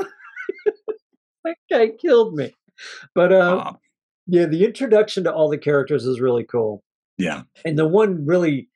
that 1.43 1.55
guy 1.71 1.89
killed 1.89 2.33
me. 2.35 2.53
But 3.13 3.31
uh, 3.31 3.55
Bob. 3.57 3.77
yeah, 4.27 4.45
the 4.45 4.65
introduction 4.65 5.23
to 5.25 5.33
all 5.33 5.49
the 5.49 5.57
characters 5.57 6.05
is 6.05 6.19
really 6.19 6.43
cool. 6.43 6.83
Yeah. 7.17 7.43
And 7.63 7.77
the 7.77 7.87
one 7.87 8.25
really 8.25 8.69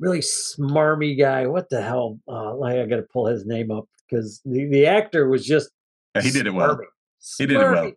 really 0.00 0.20
smarmy 0.20 1.18
guy. 1.18 1.46
What 1.46 1.70
the 1.70 1.82
hell? 1.82 2.18
Uh, 2.28 2.60
I 2.60 2.86
got 2.86 2.96
to 2.96 3.06
pull 3.12 3.26
his 3.26 3.46
name 3.46 3.70
up 3.70 3.84
because 4.08 4.40
the, 4.44 4.66
the 4.66 4.86
actor 4.86 5.28
was 5.28 5.44
just 5.46 5.70
Yeah, 6.14 6.22
he 6.22 6.30
did 6.30 6.46
it 6.46 6.54
well. 6.54 6.78
He 7.38 7.46
did 7.46 7.56
it 7.56 7.58
well. 7.58 7.74
Smarmy. 7.74 7.96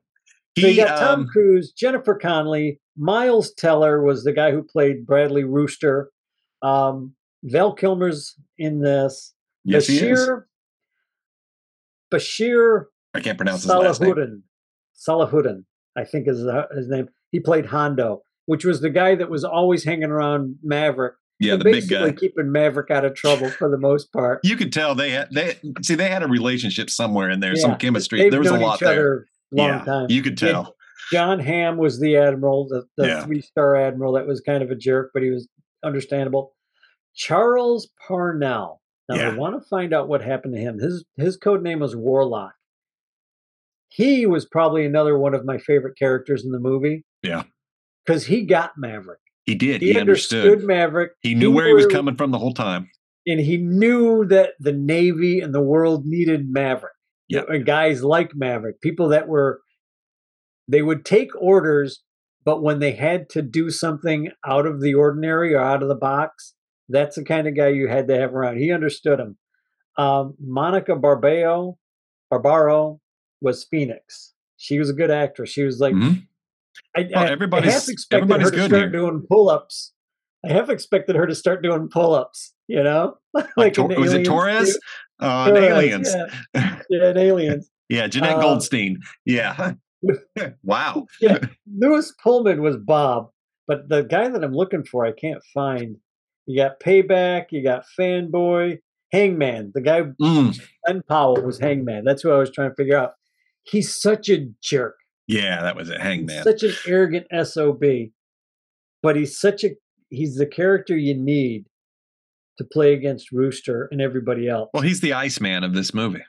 So 0.59 0.67
you 0.67 0.75
got 0.75 0.99
Tom 0.99 1.21
um, 1.21 1.27
Cruise, 1.27 1.71
Jennifer 1.71 2.15
Connelly, 2.15 2.79
Miles 2.97 3.53
Teller 3.53 4.01
was 4.01 4.23
the 4.23 4.33
guy 4.33 4.51
who 4.51 4.63
played 4.63 5.05
Bradley 5.05 5.43
Rooster. 5.43 6.09
Um, 6.63 7.13
Val 7.43 7.73
Kilmer's 7.73 8.35
in 8.57 8.79
this. 8.79 9.33
yes, 9.63 9.85
he 9.85 9.99
is. 9.99 10.19
Bashir 10.19 10.43
Bashir 12.11 12.85
I 13.13 13.19
can't 13.19 13.37
pronounce 13.37 13.63
his 13.63 13.71
last 13.71 14.01
name. 14.01 14.15
Salahuddin. 14.15 14.41
Salahuddin, 14.95 15.63
I 15.95 16.03
think 16.03 16.27
is 16.27 16.39
his 16.75 16.89
name. 16.89 17.09
He 17.31 17.39
played 17.39 17.67
Hondo, 17.67 18.23
which 18.45 18.65
was 18.65 18.81
the 18.81 18.89
guy 18.89 19.15
that 19.15 19.29
was 19.29 19.43
always 19.43 19.83
hanging 19.83 20.09
around 20.09 20.55
Maverick. 20.63 21.15
Yeah, 21.39 21.55
the 21.55 21.63
big 21.65 21.87
guy. 21.87 22.11
keeping 22.13 22.51
Maverick 22.51 22.89
out 22.89 23.05
of 23.05 23.13
trouble 23.13 23.49
for 23.49 23.69
the 23.69 23.77
most 23.77 24.11
part. 24.11 24.39
You 24.43 24.55
could 24.55 24.73
tell 24.73 24.95
they 24.95 25.11
had 25.11 25.29
they 25.31 25.59
see 25.83 25.93
they 25.95 26.09
had 26.09 26.23
a 26.23 26.27
relationship 26.27 26.89
somewhere 26.89 27.29
in 27.29 27.39
there, 27.39 27.55
Yeah, 27.55 27.61
some 27.61 27.77
chemistry. 27.77 28.29
There 28.29 28.39
was 28.39 28.49
a 28.49 28.57
lot 28.57 28.79
there. 28.79 29.27
long 29.51 29.67
yeah, 29.69 29.85
time. 29.85 30.07
you 30.09 30.21
could 30.23 30.41
Yeah. 30.41 30.51
tell. 30.51 30.75
Jon 31.11 31.39
Hamm 31.39 31.77
was 31.77 31.99
the 31.99 32.17
admiral, 32.17 32.67
the, 32.67 32.85
the 32.97 33.07
Yeah. 33.07 33.23
three 33.25 33.41
star 33.41 33.75
admiral 33.75 34.13
that 34.13 34.25
was 34.27 34.41
kind 34.41 34.61
of 34.63 34.71
a 34.71 34.75
jerk, 34.75 35.11
but 35.13 35.21
he 35.23 35.29
was 35.29 35.47
understandable. 35.85 36.53
Charles 37.15 37.87
Parnell. 38.07 38.81
Now 39.09 39.31
I 39.31 39.35
want 39.35 39.61
to 39.61 39.67
find 39.69 39.93
out 39.93 40.09
what 40.09 40.21
happened 40.21 40.53
to 40.55 40.59
him. 40.59 40.79
His 40.79 41.05
his 41.15 41.37
code 41.37 41.61
name 41.63 41.79
was 41.79 41.95
Warlock. 41.95 42.53
He 43.89 44.25
was 44.25 44.45
probably 44.45 44.85
another 44.85 45.17
one 45.17 45.33
of 45.33 45.45
my 45.45 45.57
favorite 45.59 45.97
characters 45.97 46.43
in 46.43 46.51
the 46.51 46.59
movie. 46.59 47.05
Yeah. 47.23 47.43
Because 48.05 48.25
he 48.25 48.43
got 48.43 48.71
Maverick. 48.77 49.19
He 49.47 49.55
did. 49.55 49.81
He, 49.81 49.93
He, 49.93 49.99
understood, 49.99 50.45
understood. 50.45 50.67
Maverick. 50.67 51.11
He 51.21 51.33
knew 51.33 51.49
where 51.51 51.67
he 51.67 51.73
was 51.73 51.87
coming 51.87 52.15
from 52.15 52.29
the 52.31 52.37
whole 52.37 52.53
time. 52.53 52.89
and 53.25 53.39
he 53.39 53.57
knew 53.57 54.25
that 54.27 54.51
the 54.59 54.71
Navy 54.73 55.39
and 55.39 55.53
the 55.55 55.61
world 55.61 56.05
needed 56.05 56.47
Maverick. 56.51 56.93
Yep. 57.29 57.45
And 57.49 57.65
guys 57.65 58.03
like 58.03 58.31
Maverick, 58.35 58.79
people 58.81 59.09
that 59.09 59.27
were, 59.27 59.59
they 60.67 60.81
would 60.81 61.03
take 61.03 61.29
orders, 61.39 62.03
but 62.45 62.61
when 62.61 62.79
they 62.79 62.91
had 62.91 63.27
to 63.31 63.41
do 63.41 63.69
something 63.69 64.29
out 64.45 64.65
of 64.65 64.81
the 64.81 64.93
ordinary 64.93 65.53
or 65.53 65.59
out 65.61 65.81
of 65.81 65.89
the 65.89 65.95
box, 65.95 66.53
that's 66.87 67.15
the 67.17 67.23
kind 67.25 67.47
of 67.47 67.55
guy 67.57 67.67
you 67.69 67.87
had 67.89 68.07
to 68.07 68.17
have 68.17 68.33
around. 68.33 68.57
He 68.59 68.71
understood 68.71 69.19
him. 69.19 69.37
Um, 69.97 70.35
Monica 70.39 70.95
Barbaro, 70.95 71.77
Barbaro 72.29 72.99
was 73.41 73.65
Phoenix. 73.65 74.33
She 74.57 74.79
was 74.79 74.89
a 74.89 74.93
good 74.93 75.11
actress. 75.11 75.49
She 75.49 75.63
was 75.63 75.79
like, 75.79 75.93
Mhm. 75.95 76.26
I, 76.95 77.07
Well, 77.13 77.23
I- 77.23 77.27
I 77.27 77.31
everybody's- 77.31 77.73
half 77.73 77.89
expected 77.89 78.23
everybody's 78.23 78.47
her 78.47 78.51
to 78.51 78.57
good 78.57 78.69
start 78.69 78.81
here. 78.83 78.89
doing 78.91 79.25
pull-ups. 79.29 79.93
I 80.45 80.53
half 80.53 80.69
expected 80.69 81.15
her 81.15 81.25
to 81.27 81.35
start 81.35 81.61
doing 81.63 81.89
pull-ups. 81.89 82.53
You 82.67 82.83
know, 82.83 83.17
Like, 83.57 83.73
Tor- 83.73 83.87
was 83.97 84.13
it 84.13 84.25
Torres? 84.25 84.77
Uh, 85.19 85.49
Torres, 85.49 85.63
Aliens. 85.63 86.13
Yeah, 86.53 86.81
yeah, 86.89 87.13
Aliens. 87.15 87.69
Yeah, 87.89 88.07
Jenette 88.07 88.35
Uh, 88.37 88.41
Goldstein. 88.41 88.99
Yeah. 89.25 89.73
wow. 90.63 91.05
Yeah, 91.21 91.39
Lewis 91.79 92.13
Pullman 92.21 92.61
was 92.61 92.75
Bob, 92.77 93.29
but 93.67 93.89
the 93.89 94.03
guy 94.03 94.27
that 94.29 94.43
I'm 94.43 94.53
looking 94.53 94.83
for, 94.83 95.05
I 95.05 95.11
can't 95.13 95.41
find. 95.53 95.95
You 96.45 96.57
got 96.61 96.79
Payback. 96.79 97.47
You 97.51 97.63
got 97.63 97.83
Fanboy, 97.99 98.79
Hangman. 99.11 99.71
The 99.73 99.81
guy 99.81 100.01
Mm, 100.21 100.59
Glen 100.85 101.03
Powell 101.09 101.41
was 101.41 101.59
Hangman. 101.59 102.03
That's 102.05 102.21
who 102.21 102.31
I 102.31 102.37
was 102.37 102.51
trying 102.51 102.69
to 102.69 102.75
figure 102.75 102.97
out. 102.97 103.13
He's 103.63 103.93
such 103.93 104.29
a 104.29 104.47
jerk. 104.61 104.95
Yeah, 105.27 105.61
that 105.61 105.75
was 105.75 105.89
it. 105.89 105.95
He's 105.95 106.01
Hangman. 106.01 106.43
such 106.43 106.63
an 106.63 106.73
arrogant 106.87 107.27
sob, 107.45 107.83
but 109.03 109.15
he's 109.15 109.39
such 109.39 109.63
a 109.63 109.71
he's 110.09 110.35
the 110.35 110.45
character 110.45 110.95
you 110.97 111.13
need 111.13 111.65
to 112.57 112.63
play 112.63 112.93
against 112.93 113.31
Rooster 113.31 113.87
and 113.91 114.01
everybody 114.01 114.47
else. 114.47 114.69
Well, 114.73 114.83
he's 114.83 115.01
the 115.01 115.13
Iceman 115.13 115.63
of 115.63 115.73
this 115.73 115.93
movie. 115.93 116.23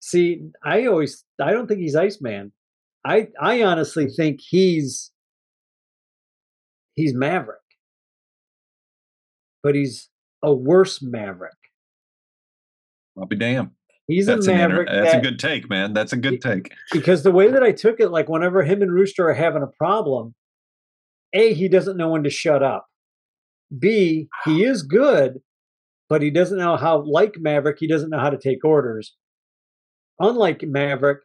See, 0.00 0.42
I 0.64 0.86
always 0.86 1.24
I 1.40 1.52
don't 1.52 1.66
think 1.66 1.80
he's 1.80 1.96
Iceman. 1.96 2.52
I 3.04 3.28
I 3.40 3.62
honestly 3.62 4.08
think 4.08 4.40
he's 4.40 5.12
he's 6.94 7.14
Maverick. 7.14 7.58
But 9.62 9.76
he's 9.76 10.08
a 10.42 10.52
worse 10.52 11.00
Maverick. 11.00 11.52
I'll 13.16 13.26
be 13.26 13.36
damned. 13.36 13.70
He's 14.08 14.26
That's, 14.26 14.46
a 14.46 14.52
an 14.52 14.60
inter- 14.60 14.68
Maverick 14.68 14.88
that's 14.90 15.14
a 15.14 15.20
good 15.20 15.38
take, 15.38 15.70
man. 15.70 15.92
That's 15.92 16.12
a 16.12 16.16
good 16.16 16.40
take. 16.40 16.72
because 16.92 17.22
the 17.22 17.30
way 17.30 17.50
that 17.50 17.62
I 17.62 17.72
took 17.72 18.00
it, 18.00 18.10
like 18.10 18.28
whenever 18.28 18.62
him 18.62 18.82
and 18.82 18.92
Rooster 18.92 19.28
are 19.28 19.34
having 19.34 19.62
a 19.62 19.68
problem, 19.68 20.34
A, 21.32 21.54
he 21.54 21.68
doesn't 21.68 21.96
know 21.96 22.10
when 22.10 22.24
to 22.24 22.30
shut 22.30 22.62
up. 22.62 22.86
B, 23.78 24.28
he 24.44 24.66
ah. 24.66 24.70
is 24.70 24.82
good, 24.82 25.40
but 26.08 26.20
he 26.20 26.30
doesn't 26.30 26.58
know 26.58 26.76
how, 26.76 27.02
like 27.02 27.36
Maverick, 27.38 27.78
he 27.78 27.86
doesn't 27.86 28.10
know 28.10 28.18
how 28.18 28.30
to 28.30 28.38
take 28.38 28.64
orders. 28.64 29.14
Unlike 30.18 30.64
Maverick, 30.64 31.20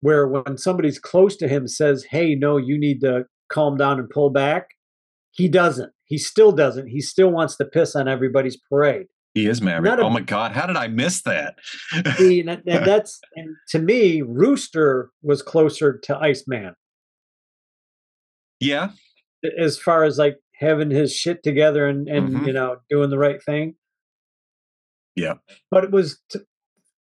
where 0.00 0.26
when 0.26 0.58
somebody's 0.58 0.98
close 0.98 1.36
to 1.36 1.48
him 1.48 1.68
says, 1.68 2.06
Hey, 2.10 2.34
no, 2.34 2.56
you 2.56 2.78
need 2.78 3.00
to 3.02 3.26
calm 3.50 3.76
down 3.76 4.00
and 4.00 4.10
pull 4.10 4.30
back, 4.30 4.70
he 5.30 5.48
doesn't. 5.48 5.92
He 6.04 6.18
still 6.18 6.52
doesn't. 6.52 6.88
He 6.88 7.00
still 7.00 7.30
wants 7.30 7.56
to 7.56 7.64
piss 7.64 7.94
on 7.94 8.08
everybody's 8.08 8.56
parade. 8.56 9.06
He 9.34 9.46
is 9.46 9.62
married. 9.62 9.84
Not 9.84 9.98
a- 9.98 10.02
oh 10.04 10.10
my 10.10 10.20
God. 10.20 10.52
How 10.52 10.66
did 10.66 10.76
I 10.76 10.88
miss 10.88 11.22
that? 11.22 11.54
See, 12.16 12.40
and, 12.40 12.48
that- 12.50 12.62
and 12.66 12.86
that's 12.86 13.20
and 13.34 13.56
to 13.70 13.78
me, 13.78 14.22
Rooster 14.22 15.10
was 15.22 15.40
closer 15.42 15.98
to 16.04 16.16
Iceman. 16.18 16.74
yeah. 18.60 18.90
as 19.58 19.76
far 19.78 20.04
as 20.04 20.18
like 20.18 20.36
having 20.54 20.90
his 20.90 21.12
shit 21.14 21.42
together 21.42 21.88
and 21.88 22.08
and 22.08 22.28
Mhm. 22.34 22.46
you 22.46 22.52
know 22.52 22.76
doing 22.88 23.10
the 23.10 23.18
right 23.18 23.42
thing. 23.42 23.74
Yeah. 25.16 25.34
but 25.70 25.82
it 25.84 25.90
was 25.90 26.20
t- 26.30 26.38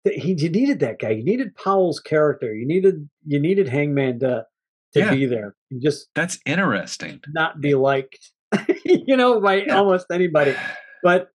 he 0.06 0.34
you 0.34 0.50
needed 0.50 0.80
that 0.80 0.98
guy. 1.00 1.12
You 1.12 1.24
needed 1.24 1.56
Powell's 1.56 2.00
character. 2.00 2.54
You 2.56 2.66
needed 2.66 3.08
you 3.26 3.40
needed 3.40 3.68
Hangman 3.68 4.20
to 4.22 4.46
to 4.94 5.00
Yeah. 5.00 5.14
be 5.14 5.26
there 5.28 5.56
and 5.70 5.82
just 5.82 6.08
That's 6.16 6.40
interesting. 6.46 7.22
not 7.30 7.62
be 7.62 7.76
liked, 7.76 8.32
you 8.86 9.16
know, 9.16 9.40
by 9.40 9.62
Yeah. 9.62 9.78
almost 9.78 10.08
anybody. 10.12 10.56
But 11.04 11.30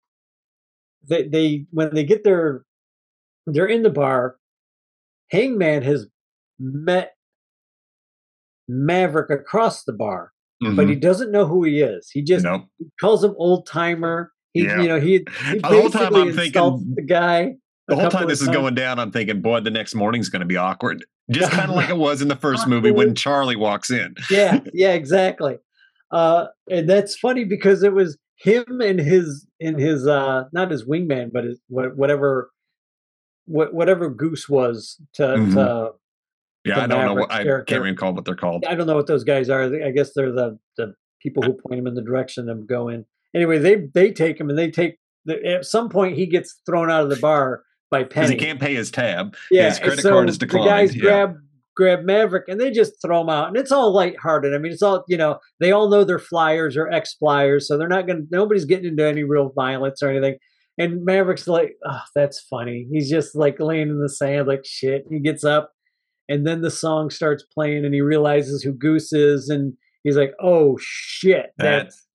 they 1.09 1.27
they 1.29 1.67
when 1.71 1.95
they 1.95 2.05
get 2.05 2.25
their 2.25 2.65
they're 3.47 3.67
in 3.67 3.83
the 3.83 3.91
bar. 3.91 4.37
Hangman 5.31 5.83
has 5.83 6.07
met 6.59 7.13
Maverick 8.69 9.31
across 9.31 9.85
the 9.85 9.93
bar, 9.93 10.33
but 10.61 10.89
he 10.89 10.97
Mhm. 10.97 11.01
doesn't 11.01 11.31
know 11.31 11.47
who 11.47 11.65
he 11.65 11.81
is. 11.81 12.09
He 12.11 12.23
just 12.23 12.45
Nope. 12.45 12.63
he 12.79 12.87
calls 13.01 13.23
him 13.25 13.35
old 13.37 13.67
timer. 13.67 14.33
He, 14.53 14.65
Yeah. 14.65 14.81
you 14.81 14.89
know, 14.89 15.01
he, 15.01 15.13
he 15.51 15.59
The 15.59 15.67
whole 15.69 15.91
time 15.91 16.15
I'm 16.15 16.33
thinking- 16.33 16.95
the 16.95 17.03
guy. 17.03 17.57
The 17.89 17.97
whole 17.97 18.09
time 18.09 18.29
this 18.29 18.41
is 18.41 18.47
times. 18.47 18.57
going 18.57 18.75
down, 18.75 18.99
I'm 18.99 19.11
thinking, 19.11 19.43
boy, 19.43 19.61
the 19.61 19.71
next 19.71 19.95
morning's 19.95 20.31
going 20.31 20.41
to 20.41 20.47
be 20.47 20.57
awkward. 20.57 21.05
Just 21.31 21.51
kind 21.53 21.69
of 21.69 21.77
like 21.77 21.91
it 21.91 21.97
was 21.99 22.23
in 22.23 22.29
the 22.29 22.37
first 22.37 22.67
movie 22.67 22.91
when 22.91 23.15
Charlie 23.15 23.57
walks 23.57 23.91
in. 23.91 24.15
Yeah, 24.31 24.61
yeah, 24.73 24.93
exactly. 24.93 25.59
Uh, 26.11 26.47
and 26.71 26.89
that's 26.89 27.15
funny 27.19 27.45
because 27.45 27.83
it 27.83 27.93
was 27.93 28.17
him 28.45 28.81
and 28.83 28.99
his 29.01 29.47
in 29.59 29.79
his 29.79 30.07
uh 30.07 30.45
not 30.53 30.71
his 30.71 30.85
wingman, 30.85 31.33
but 31.33 31.45
his 31.45 31.59
whatever 31.69 32.51
what, 33.47 33.75
whatever 33.75 34.09
Goose 34.11 34.49
was 34.49 35.01
to, 35.15 35.23
Mhm. 35.23 35.55
to 35.55 35.91
Yeah, 36.65 36.81
I 36.83 36.87
don't 36.87 37.05
know. 37.07 37.15
What, 37.15 37.31
I 37.33 37.43
character. 37.43 37.75
can't 37.75 37.83
recall 37.85 38.15
what 38.15 38.25
they're 38.25 38.35
called. 38.35 38.65
I 38.67 38.75
don't 38.75 38.87
know 38.87 38.95
what 38.97 39.07
those 39.07 39.25
guys 39.25 39.51
are. 39.51 39.63
I 39.85 39.91
guess 39.91 40.13
they're 40.15 40.33
the 40.33 40.59
the 40.77 40.95
people 41.21 41.43
who 41.43 41.55
point 41.55 41.79
him 41.79 41.87
in 41.87 41.95
the 41.95 42.03
direction 42.03 42.49
of 42.49 42.67
going. 42.67 43.05
Anyway, 43.35 43.59
they 43.59 43.89
they 43.95 44.13
take 44.13 44.39
him 44.41 44.49
and 44.51 44.59
they 44.59 44.71
take. 44.71 44.99
The, 45.27 45.43
at 45.47 45.65
some 45.65 45.89
point, 45.89 46.17
he 46.19 46.27
gets 46.27 46.61
thrown 46.67 46.91
out 46.91 47.03
of 47.03 47.09
the 47.11 47.17
bar 47.17 47.63
by 47.91 48.05
Penny. 48.05 48.33
he 48.33 48.37
can't 48.37 48.61
pay 48.61 48.75
his 48.75 48.91
tab. 48.91 49.35
yeah, 49.51 49.71
his 49.71 49.79
credit 49.79 50.03
card 50.03 50.29
is 50.29 50.37
declined 50.39 50.65
The 50.67 50.71
guys 50.71 50.95
yeah. 50.97 51.03
grab 51.03 51.39
grab 51.77 52.05
Maverick 52.05 52.45
and 52.49 52.61
they 52.61 52.71
just 52.71 53.01
throw 53.03 53.21
him 53.21 53.29
out, 53.29 53.49
and 53.49 53.57
it's 53.57 53.73
all 53.73 53.93
lighthearted. 53.93 54.55
I 54.55 54.59
mean, 54.59 54.73
it's 54.73 54.83
all 54.83 55.05
you 55.09 55.17
know. 55.17 55.39
They 55.61 55.73
all 55.73 55.89
know 55.89 56.05
they're 56.05 56.19
flyers 56.19 56.77
or 56.77 56.91
ex 56.91 57.15
flyers, 57.15 57.67
so 57.69 57.77
they're 57.77 57.89
not 57.89 58.07
going. 58.07 58.23
to 58.23 58.29
Nobody's 58.31 58.65
getting 58.65 58.87
into 58.87 59.05
any 59.05 59.23
real 59.25 59.51
violence 59.55 60.03
or 60.03 60.11
anything. 60.11 60.37
And 60.77 61.05
Maverick's 61.05 61.47
like, 61.47 61.77
oh, 61.89 62.01
that's 62.17 62.41
funny. 62.51 62.87
He's 62.91 63.09
just 63.09 63.37
like 63.37 63.61
laying 63.61 63.91
in 63.91 64.01
the 64.01 64.09
sand, 64.09 64.49
like 64.49 64.65
shit. 64.65 65.05
He 65.11 65.21
gets 65.21 65.45
up, 65.45 65.73
and 66.29 66.47
then 66.47 66.63
the 66.63 66.71
song 66.71 67.11
starts 67.11 67.45
playing, 67.55 67.85
and 67.85 67.95
he 67.95 68.01
realizes 68.01 68.63
who 68.63 68.73
Goose 68.73 69.13
is, 69.13 69.49
and 69.49 69.75
he's 70.03 70.17
like, 70.17 70.33
oh 70.43 70.77
shit, 70.81 71.53
That- 71.59 71.85
that's 71.85 72.07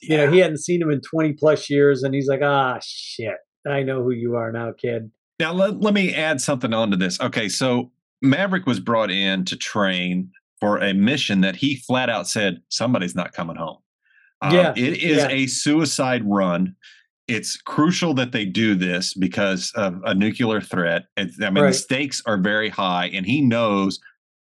you 0.00 0.16
know, 0.16 0.30
he 0.30 0.38
hadn't 0.38 0.58
seen 0.58 0.82
him 0.82 0.90
in 0.90 1.00
20 1.00 1.34
plus 1.34 1.70
years, 1.70 2.02
and 2.02 2.14
he's 2.14 2.26
like, 2.28 2.40
ah, 2.42 2.78
shit, 2.82 3.36
I 3.66 3.82
know 3.82 4.02
who 4.02 4.10
you 4.10 4.34
are 4.36 4.50
now, 4.52 4.72
kid. 4.72 5.10
Now 5.38 5.52
let, 5.52 5.80
let 5.80 5.94
me 5.94 6.14
add 6.14 6.40
something 6.40 6.72
onto 6.74 6.96
this. 6.96 7.20
Okay, 7.20 7.48
so 7.48 7.92
Maverick 8.22 8.66
was 8.66 8.80
brought 8.80 9.10
in 9.10 9.44
to 9.46 9.56
train 9.56 10.30
for 10.60 10.78
a 10.78 10.94
mission 10.94 11.42
that 11.42 11.56
he 11.56 11.76
flat 11.76 12.08
out 12.08 12.26
said 12.28 12.60
somebody's 12.70 13.14
not 13.14 13.32
coming 13.32 13.56
home. 13.56 13.78
Um, 14.42 14.54
Yeah, 14.54 14.72
it 14.76 15.02
is 15.02 15.18
yeah. 15.18 15.28
a 15.28 15.46
suicide 15.46 16.22
run. 16.24 16.74
It's 17.28 17.56
crucial 17.56 18.14
that 18.14 18.32
they 18.32 18.44
do 18.44 18.74
this 18.74 19.12
because 19.14 19.72
of 19.74 20.00
a 20.04 20.14
nuclear 20.14 20.60
threat. 20.60 21.06
I 21.16 21.24
mean, 21.24 21.54
Right. 21.64 21.66
the 21.68 21.72
stakes 21.74 22.22
are 22.24 22.38
very 22.38 22.68
high, 22.68 23.06
and 23.08 23.26
he 23.26 23.40
knows, 23.40 23.98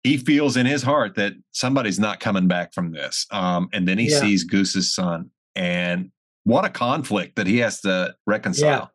he 0.04 0.18
feels 0.18 0.56
in 0.56 0.66
his 0.66 0.82
heart 0.82 1.14
that 1.16 1.32
somebody's 1.52 1.98
not 1.98 2.20
coming 2.20 2.46
back 2.46 2.72
from 2.74 2.92
this. 2.92 3.26
Um, 3.30 3.68
and 3.72 3.88
then 3.88 3.98
he 3.98 4.08
Yeah. 4.10 4.20
sees 4.20 4.44
Goose's 4.44 4.94
son, 4.94 5.30
and 5.56 6.10
what 6.44 6.64
a 6.64 6.70
conflict 6.70 7.36
that 7.36 7.46
he 7.46 7.58
has 7.58 7.80
to 7.80 8.14
reconcile. 8.26 8.92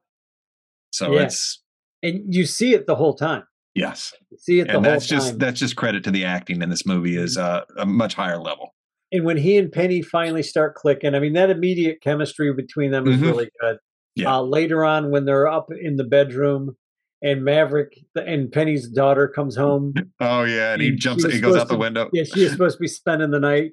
So 0.91 1.17
it's 1.17 1.59
And 2.03 2.33
you 2.33 2.45
see 2.45 2.73
it 2.73 2.85
the 2.85 2.95
whole 2.95 3.13
time. 3.15 3.43
Yes, 3.75 4.13
You 4.31 4.37
see 4.37 4.59
it 4.59 4.67
the 4.67 4.75
and 4.77 4.85
that's 4.85 5.07
just 5.07 5.39
that's 5.39 5.59
just 5.59 5.75
credit 5.75 6.03
to 6.05 6.11
the 6.11 6.25
acting 6.25 6.61
in 6.61 6.69
this 6.69 6.85
movie 6.85 7.17
is 7.17 7.37
uh, 7.37 7.61
a 7.77 7.85
much 7.85 8.13
higher 8.15 8.37
level. 8.39 8.73
and 9.11 9.25
when 9.25 9.37
he 9.37 9.57
and 9.57 9.71
Penny 9.71 10.01
finally 10.01 10.43
start 10.43 10.75
clicking, 10.75 11.13
I 11.15 11.19
mean, 11.19 11.33
that 11.33 11.49
immediate 11.49 12.01
chemistry 12.01 12.51
between 12.53 12.91
them 12.91 13.07
is 13.07 13.17
Mhm. 13.19 13.21
really 13.23 13.49
good. 13.61 13.77
Yeah. 14.15 14.35
Uh, 14.35 14.41
later 14.41 14.83
on, 14.85 15.09
when 15.11 15.25
they're 15.25 15.47
up 15.47 15.67
in 15.71 15.95
the 15.97 16.03
bedroom 16.03 16.75
and 17.21 17.43
Maverick 17.43 17.97
and 18.15 18.51
Penny's 18.51 18.87
daughter 18.87 19.27
comes 19.27 19.55
home, 19.55 19.93
Oh 20.19 20.43
yeah, 20.43 20.73
and 20.73 20.81
he 20.81 20.91
jumps, 20.95 21.23
was 21.23 21.33
he 21.33 21.39
goes 21.41 21.55
out 21.55 21.67
the 21.67 21.73
to- 21.75 21.79
window. 21.79 22.09
yeah, 22.13 22.23
she 22.23 22.43
is 22.43 22.51
supposed 22.51 22.77
to 22.77 22.81
be 22.81 22.87
spending 22.87 23.31
the 23.31 23.39
night. 23.39 23.71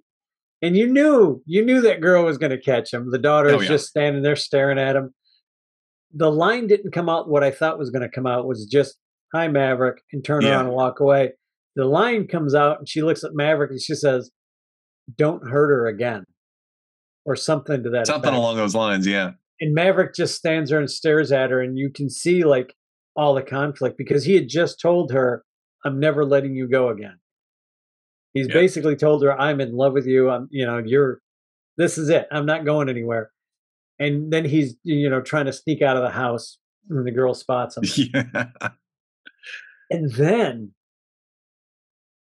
And 0.63 0.77
you 0.77 0.87
knew, 0.87 1.43
you 1.47 1.65
knew 1.65 1.81
that 1.83 2.01
girl 2.03 2.25
was 2.25 2.37
going 2.37 2.51
to 2.51 2.61
catch 2.61 2.93
him. 2.93 3.11
The 3.11 3.19
daughter 3.19 3.49
Oh, 3.51 3.57
is 3.57 3.63
yeah. 3.63 3.69
just 3.69 3.89
standing 3.89 4.23
there 4.23 4.37
staring 4.37 4.79
at 4.79 4.95
him. 4.95 5.15
The 6.13 6.31
line 6.31 6.67
didn't 6.67 6.91
come 6.93 7.09
out. 7.09 7.31
What 7.31 7.43
I 7.43 7.51
thought 7.51 7.79
was 7.79 7.89
going 7.91 8.03
to 8.03 8.11
come 8.11 8.27
out 8.27 8.47
was 8.47 8.67
just 8.67 8.97
"Hi, 9.35 9.49
Maverick," 9.49 10.03
and 10.13 10.25
turn 10.25 10.43
Yeah. 10.43 10.51
around 10.53 10.67
and 10.67 10.75
walk 10.75 11.01
away. 11.01 11.33
The 11.77 11.85
line 11.85 12.27
comes 12.27 12.55
out, 12.55 12.79
and 12.79 12.89
she 12.89 13.03
looks 13.03 13.23
at 13.25 13.35
Maverick 13.35 13.71
and 13.71 13.81
she 13.81 13.95
says, 13.95 14.31
"Don't 15.17 15.49
hurt 15.49 15.69
her 15.71 15.87
again," 15.87 16.25
or 17.25 17.37
something 17.37 17.83
to 17.83 17.91
that 17.91 18.07
Something 18.07 18.29
effect. 18.31 18.39
along 18.39 18.57
those 18.57 18.75
lines. 18.75 19.07
Yeah, 19.07 19.33
and 19.61 19.75
Maverick 19.75 20.15
just 20.15 20.35
stands 20.37 20.71
there 20.71 20.79
and 20.81 20.91
stares 20.91 21.31
at 21.33 21.51
her, 21.51 21.61
and 21.61 21.79
you 21.79 21.91
can 21.91 22.11
see 22.11 22.45
like 22.45 22.75
all 23.17 23.35
the 23.35 23.43
conflict 23.43 23.97
because 23.99 24.25
he 24.25 24.35
had 24.35 24.49
just 24.49 24.81
told 24.81 25.13
her, 25.13 25.45
"I'm 25.85 25.99
never 26.01 26.25
letting 26.25 26.55
you 26.55 26.69
go 26.69 26.89
again." 26.89 27.19
He's 28.35 28.47
basically 28.49 28.95
told 28.97 29.23
her, 29.25 29.39
"I'm 29.41 29.61
in 29.61 29.73
love 29.73 29.93
with 29.93 30.07
you. 30.07 30.31
I'm, 30.31 30.49
you 30.51 30.65
know, 30.67 30.79
you're. 30.79 31.21
This 31.77 31.99
is 31.99 32.09
it. 32.09 32.27
I'm 32.31 32.47
not 32.47 32.65
going 32.65 32.89
anywhere." 32.89 33.31
And 33.99 34.33
then 34.33 34.45
he's, 34.47 34.77
you 34.83 35.11
know, 35.11 35.21
trying 35.21 35.47
to 35.47 35.53
sneak 35.53 35.83
out 35.83 35.97
of 35.97 36.03
the 36.03 36.11
house 36.11 36.59
when 36.87 37.05
the 37.05 37.11
girl 37.11 37.35
spots 37.35 37.77
him, 37.77 37.83
yeah. 38.15 38.71
And 39.91 40.13
then 40.13 40.73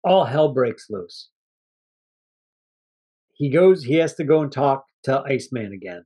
all 0.05 0.25
hell 0.25 0.53
breaks 0.53 0.87
loose. 0.90 1.31
He 3.35 3.51
goes. 3.51 3.85
He 3.85 3.94
has 3.94 4.14
to 4.14 4.25
go 4.25 4.42
and 4.42 4.53
talk 4.53 4.85
to 5.05 5.20
Iceman 5.27 5.72
again. 5.72 6.05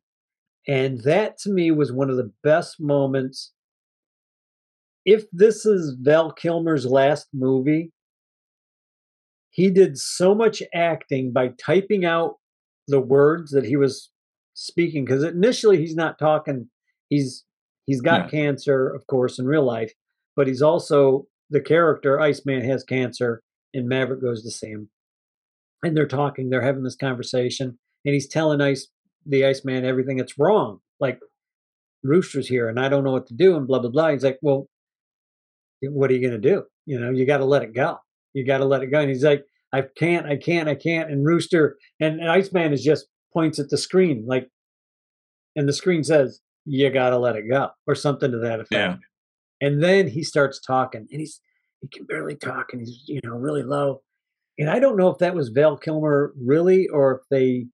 And 0.68 1.00
that 1.02 1.38
to 1.38 1.50
me 1.50 1.70
was 1.70 1.92
one 1.92 2.10
of 2.10 2.16
the 2.16 2.32
best 2.42 2.80
moments. 2.80 3.52
If 5.04 5.24
this 5.32 5.64
is 5.64 5.96
Val 6.00 6.32
Kilmer's 6.32 6.86
last 6.86 7.28
movie, 7.32 7.92
he 9.50 9.70
did 9.70 9.96
so 9.98 10.34
much 10.34 10.62
acting 10.74 11.32
by 11.32 11.48
typing 11.58 12.04
out 12.04 12.36
the 12.88 13.00
words 13.00 13.50
that 13.52 13.64
he 13.64 13.76
was 13.76 14.10
speaking 14.54 15.04
because 15.04 15.22
initially 15.22 15.76
he's 15.78 15.94
not 15.96 16.18
talking 16.18 16.68
he's 17.08 17.44
he's 17.84 18.00
got 18.00 18.24
Yeah. 18.24 18.28
cancer 18.28 18.88
of 18.88 19.06
course 19.06 19.38
in 19.38 19.46
real 19.46 19.64
life 19.64 19.92
but 20.34 20.46
he's 20.46 20.62
also 20.62 21.26
the 21.50 21.60
character 21.60 22.20
iceman 22.20 22.64
has 22.64 22.84
cancer 22.84 23.42
and 23.74 23.88
maverick 23.88 24.22
goes 24.22 24.42
to 24.42 24.50
see 24.50 24.68
him. 24.68 24.88
And 25.82 25.96
they're 25.96 26.06
talking 26.06 26.50
they're 26.50 26.62
having 26.62 26.82
this 26.82 26.96
conversation 26.96 27.78
and 28.04 28.14
he's 28.14 28.28
telling 28.28 28.60
ice 28.60 28.88
the 29.24 29.44
iceman 29.44 29.84
everything 29.84 30.16
that's 30.16 30.38
wrong 30.38 30.78
like 31.00 31.18
rooster's 32.02 32.46
here 32.48 32.68
and 32.68 32.78
i 32.78 32.88
don't 32.88 33.04
know 33.04 33.12
what 33.12 33.26
to 33.26 33.34
do 33.34 33.56
and 33.56 33.66
blah 33.66 33.78
blah 33.78 33.90
blah. 33.90 34.10
He's 34.10 34.24
like 34.24 34.38
well 34.42 34.68
what 35.82 36.10
are 36.10 36.14
you 36.14 36.20
going 36.20 36.40
to 36.40 36.48
do? 36.48 36.64
You 36.86 36.98
know 36.98 37.10
you 37.10 37.26
got 37.26 37.38
to 37.38 37.44
let 37.44 37.62
it 37.62 37.74
go. 37.74 37.98
You 38.32 38.44
got 38.44 38.58
to 38.58 38.64
let 38.64 38.82
it 38.82 38.90
go. 38.90 39.00
And 39.00 39.10
he's 39.10 39.24
like 39.24 39.44
i 39.72 39.82
can't 39.96 40.26
i 40.26 40.36
can't 40.36 40.68
i 40.68 40.74
can't. 40.74 41.10
And 41.10 41.24
rooster 41.24 41.76
and, 42.00 42.20
and 42.20 42.30
iceman 42.30 42.72
is 42.72 42.82
just 42.82 43.06
points 43.32 43.58
at 43.58 43.68
the 43.68 43.76
screen 43.76 44.24
like 44.26 44.48
and 45.54 45.68
the 45.68 45.72
screen 45.72 46.02
says 46.02 46.40
you 46.64 46.90
got 46.90 47.10
to 47.10 47.18
let 47.18 47.36
it 47.36 47.48
go 47.48 47.68
or 47.86 47.94
something 47.94 48.30
to 48.30 48.38
that 48.38 48.60
effect. 48.60 48.72
Yeah. 48.72 48.96
And 49.60 49.82
then 49.82 50.08
he 50.08 50.22
starts 50.22 50.60
talking 50.60 51.06
and 51.10 51.20
he's 51.20 51.40
he 51.80 51.88
can 51.88 52.06
barely 52.06 52.36
talk 52.36 52.72
and 52.72 52.80
he's 52.80 53.02
you 53.06 53.20
know 53.24 53.34
really 53.36 53.62
low 53.62 54.02
and 54.58 54.70
i 54.70 54.78
don't 54.78 54.96
know 54.96 55.08
if 55.08 55.18
that 55.18 55.34
was 55.34 55.48
val 55.48 55.76
kilmer 55.76 56.32
really 56.42 56.88
or 56.88 57.16
if 57.16 57.22
they 57.30 57.66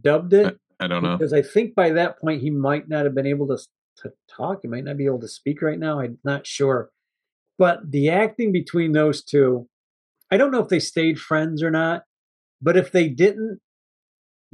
dubbed 0.00 0.32
it 0.32 0.58
I 0.80 0.86
don't 0.86 1.02
know. 1.02 1.16
because 1.16 1.32
I 1.32 1.42
think 1.42 1.74
by 1.74 1.90
that 1.90 2.18
point 2.20 2.42
he 2.42 2.50
might 2.50 2.88
not 2.88 3.04
have 3.04 3.14
been 3.14 3.26
able 3.26 3.46
to 3.48 3.58
to 3.98 4.12
talk. 4.28 4.60
He 4.62 4.68
might 4.68 4.84
not 4.84 4.96
be 4.96 5.06
able 5.06 5.20
to 5.20 5.28
speak 5.28 5.62
right 5.62 5.78
now. 5.78 6.00
I'm 6.00 6.18
not 6.24 6.46
sure. 6.46 6.90
But 7.58 7.90
the 7.90 8.10
acting 8.10 8.52
between 8.52 8.92
those 8.92 9.22
two, 9.22 9.68
I 10.30 10.36
don't 10.36 10.50
know 10.50 10.60
if 10.60 10.68
they 10.68 10.80
stayed 10.80 11.18
friends 11.18 11.62
or 11.62 11.70
not. 11.70 12.02
But 12.60 12.76
if 12.76 12.90
they 12.90 13.08
didn't, 13.08 13.60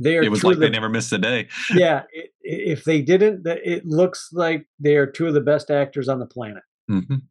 they 0.01 0.17
are 0.17 0.23
It 0.23 0.31
was 0.31 0.43
like 0.43 0.55
of 0.55 0.61
they 0.61 0.71
never 0.71 0.89
missed 0.89 1.13
a 1.13 1.19
day. 1.19 1.49
yeah. 1.75 2.03
i- 2.17 2.19
i- 2.21 2.29
If 2.43 2.85
they 2.85 3.03
didn't, 3.03 3.47
it 3.47 3.87
looks 3.87 4.31
like 4.33 4.67
they 4.79 4.97
are 4.97 5.07
two 5.07 5.27
of 5.27 5.35
the 5.35 5.41
best 5.41 5.71
actors 5.71 6.09
on 6.09 6.19
the 6.19 6.27
planet. 6.27 6.63
hmm 6.89 6.99
And 7.09 7.23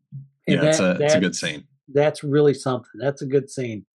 Yeah, 0.47 0.63
it's 0.65 0.77
that- 0.77 1.01
a 1.01 1.03
it's 1.05 1.15
a 1.15 1.19
good 1.19 1.35
scene. 1.35 1.65
That's 1.91 2.23
really 2.23 2.53
something. 2.53 2.91
That's 2.99 3.21
a 3.23 3.25
good 3.25 3.49
scene. 3.49 3.85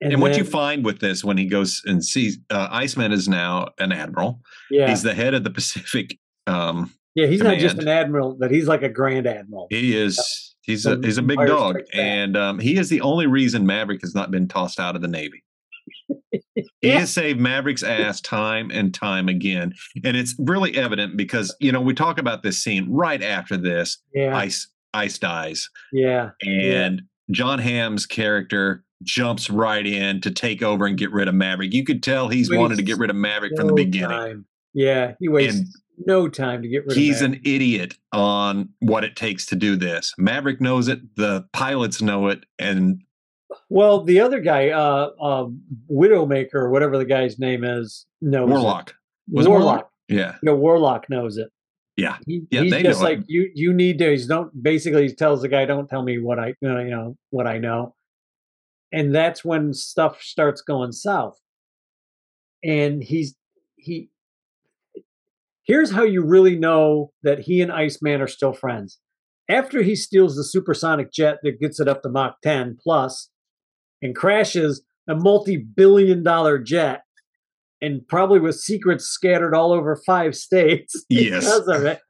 And, 0.00 0.20
what 0.22 0.36
you 0.38 0.44
find 0.44 0.84
with 0.84 1.00
this 1.00 1.24
when 1.24 1.36
he 1.36 1.44
goes 1.46 1.82
and 1.84 2.04
sees 2.04 2.38
uh, 2.50 2.68
Iceman 2.70 3.10
is 3.12 3.28
now 3.28 3.70
an 3.80 3.90
admiral. 3.90 4.40
yeah, 4.70 4.88
He's 4.88 5.02
the 5.02 5.12
head 5.12 5.34
of 5.34 5.42
the 5.44 5.50
Pacific. 5.50 6.16
Um, 6.46 6.92
yeah, 7.16 7.26
he's 7.26 7.40
not 7.42 7.58
just 7.58 7.78
an 7.78 7.88
admiral, 7.88 8.36
but 8.38 8.50
he's 8.52 8.68
like 8.68 8.82
a 8.82 8.88
grand 8.88 9.26
admiral. 9.26 9.66
he 9.70 9.96
is 9.96 10.54
he's 10.62 10.86
a 10.86 10.96
he's 11.02 11.18
a 11.18 11.22
big 11.22 11.38
dog, 11.46 11.78
and 11.92 12.36
um, 12.36 12.58
he 12.60 12.78
is 12.78 12.88
the 12.88 13.00
only 13.00 13.26
reason 13.26 13.66
Maverick 13.66 14.00
has 14.02 14.14
not 14.14 14.30
been 14.30 14.46
tossed 14.46 14.78
out 14.78 14.94
of 14.94 15.02
the 15.02 15.08
Navy. 15.08 15.42
He 16.54 16.64
Yeah. 16.82 17.00
has 17.00 17.12
saved 17.12 17.40
Maverick's 17.40 17.82
ass 17.82 18.20
time 18.20 18.70
and 18.70 18.92
time 18.94 19.28
again, 19.28 19.74
and 20.04 20.16
it's 20.16 20.34
really 20.38 20.76
evident 20.76 21.16
because 21.16 21.54
you 21.60 21.72
know 21.72 21.80
we 21.80 21.94
talk 21.94 22.18
about 22.18 22.42
this 22.42 22.62
scene 22.62 22.86
right 22.90 23.22
after 23.22 23.56
this. 23.56 23.98
Yeah, 24.14 24.36
Ice 24.36 24.68
Ice 24.94 25.18
dies, 25.18 25.68
yeah, 25.92 26.30
and 26.42 27.02
Jon 27.30 27.58
Hamm's 27.58 28.06
character 28.06 28.84
jumps 29.02 29.48
right 29.50 29.86
in 29.86 30.20
to 30.22 30.30
take 30.30 30.62
over 30.62 30.86
and 30.86 30.96
get 30.98 31.12
rid 31.12 31.28
of 31.28 31.34
Maverick. 31.34 31.72
You 31.72 31.84
could 31.84 32.02
tell 32.02 32.28
he's 32.28 32.50
wanted 32.50 32.76
to 32.76 32.82
get 32.82 32.98
rid 32.98 33.10
of 33.10 33.16
Maverick 33.16 33.52
from 33.56 33.66
the 33.68 33.74
beginning. 33.74 34.08
time. 34.10 34.46
Yeah, 34.74 35.14
he 35.20 35.28
wastes 35.28 35.58
And 35.58 35.66
no 36.06 36.28
time 36.28 36.62
to 36.62 36.68
get 36.68 36.84
rid 36.86 36.96
He's 36.96 37.20
of 37.22 37.32
He's 37.32 37.38
an 37.38 37.40
idiot 37.44 37.94
on 38.12 38.68
what 38.80 39.04
it 39.04 39.16
takes 39.16 39.46
to 39.46 39.56
do 39.56 39.76
this. 39.76 40.14
Maverick 40.18 40.60
knows 40.60 40.88
it, 40.88 41.00
the 41.16 41.46
pilots 41.52 42.00
know 42.02 42.28
it, 42.28 42.44
and 42.58 43.02
Well, 43.68 44.04
the 44.04 44.20
other 44.20 44.40
guy, 44.40 44.70
uh, 44.70 45.10
uh, 45.20 45.46
Widowmaker, 45.90 46.54
or 46.54 46.70
whatever 46.70 46.98
the 46.98 47.04
guy's 47.04 47.38
name 47.38 47.64
is, 47.64 48.06
knows 48.20 48.48
it. 48.48 48.52
Warlock. 48.52 48.94
Was 49.30 49.46
it 49.46 49.48
Warlock. 49.48 49.66
Warlock? 49.66 49.90
Yeah. 50.08 50.36
No, 50.42 50.54
Warlock 50.54 51.08
knows 51.08 51.36
it. 51.38 51.48
Yeah. 51.96 52.16
He, 52.26 52.42
Yeah, 52.50 52.62
he's 52.62 52.72
just 52.72 53.00
know 53.00 53.06
it. 53.06 53.10
like 53.18 53.24
you. 53.26 53.50
You 53.54 53.72
need 53.72 53.98
to. 53.98 54.10
He's 54.10 54.26
don't. 54.26 54.62
Basically, 54.62 55.08
he 55.08 55.14
tells 55.14 55.42
the 55.42 55.48
guy, 55.48 55.64
"Don't 55.64 55.88
tell 55.88 56.02
me 56.02 56.18
what 56.18 56.38
I, 56.38 56.48
you 56.60 56.68
know, 56.68 56.80
you 56.80 56.90
know, 56.90 57.16
what 57.30 57.46
I 57.46 57.58
know." 57.58 57.94
And 58.92 59.14
that's 59.14 59.44
when 59.44 59.74
stuff 59.74 60.22
starts 60.22 60.62
going 60.62 60.92
south. 60.92 61.38
And 62.62 63.02
he's 63.02 63.34
he. 63.76 64.10
Here's 65.64 65.90
how 65.90 66.04
you 66.04 66.24
really 66.24 66.56
know 66.56 67.12
that 67.22 67.40
he 67.40 67.60
and 67.60 67.70
Iceman 67.70 68.22
are 68.22 68.26
still 68.28 68.52
friends. 68.54 68.98
After 69.50 69.82
he 69.82 69.96
steals 69.96 70.36
the 70.36 70.44
supersonic 70.44 71.12
jet 71.12 71.38
that 71.42 71.60
gets 71.60 71.80
it 71.80 71.88
up 71.88 72.02
to 72.02 72.08
Mach 72.08 72.40
10 72.42 72.78
plus 72.82 73.30
and 74.02 74.14
crashes 74.14 74.82
a 75.08 75.14
multi 75.14 75.56
billion 75.56 76.22
dollar 76.22 76.58
jet 76.58 77.02
and 77.80 78.06
probably 78.08 78.40
with 78.40 78.56
secrets 78.56 79.04
scattered 79.04 79.54
all 79.54 79.72
over 79.72 79.96
five 80.06 80.34
states 80.34 81.04
Yes. 81.08 81.44
because 81.44 81.68
of 81.68 81.84
it. 81.84 82.00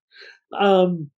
Um, 0.58 1.10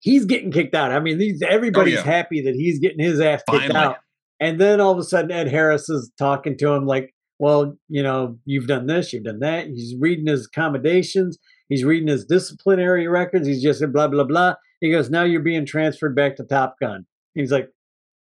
he's 0.00 0.24
getting 0.24 0.50
kicked 0.50 0.74
out. 0.74 0.90
I 0.92 1.00
mean, 1.00 1.18
these, 1.18 1.42
everybody's 1.42 1.98
Oh, 1.98 2.04
yeah. 2.04 2.04
happy 2.04 2.42
that 2.42 2.54
he's 2.54 2.78
getting 2.80 2.98
his 3.04 3.20
ass 3.20 3.42
kicked 3.48 3.62
Finally. 3.68 3.78
out. 3.78 3.96
And 4.40 4.60
then 4.60 4.80
all 4.80 4.92
of 4.92 4.98
a 4.98 5.04
sudden, 5.04 5.30
Ed 5.30 5.48
Harris 5.48 5.88
is 5.88 6.10
talking 6.18 6.58
to 6.58 6.72
him 6.72 6.84
like, 6.84 7.14
well, 7.38 7.76
you 7.88 8.02
know, 8.02 8.38
you've 8.44 8.66
done 8.66 8.86
this, 8.86 9.12
you've 9.12 9.24
done 9.24 9.38
that. 9.40 9.66
He's 9.68 9.94
reading 10.00 10.26
his 10.26 10.46
accommodations, 10.46 11.38
he's 11.68 11.84
reading 11.84 12.08
his 12.08 12.24
disciplinary 12.24 13.06
records. 13.08 13.46
He's 13.46 13.62
just 13.62 13.82
blah, 13.92 14.08
blah, 14.08 14.24
blah. 14.24 14.54
He 14.80 14.90
goes, 14.90 15.10
now 15.10 15.22
you're 15.22 15.40
being 15.42 15.64
transferred 15.64 16.16
back 16.16 16.34
to 16.36 16.44
Top 16.44 16.74
Gun. 16.80 17.06
He's 17.34 17.52
like, 17.52 17.68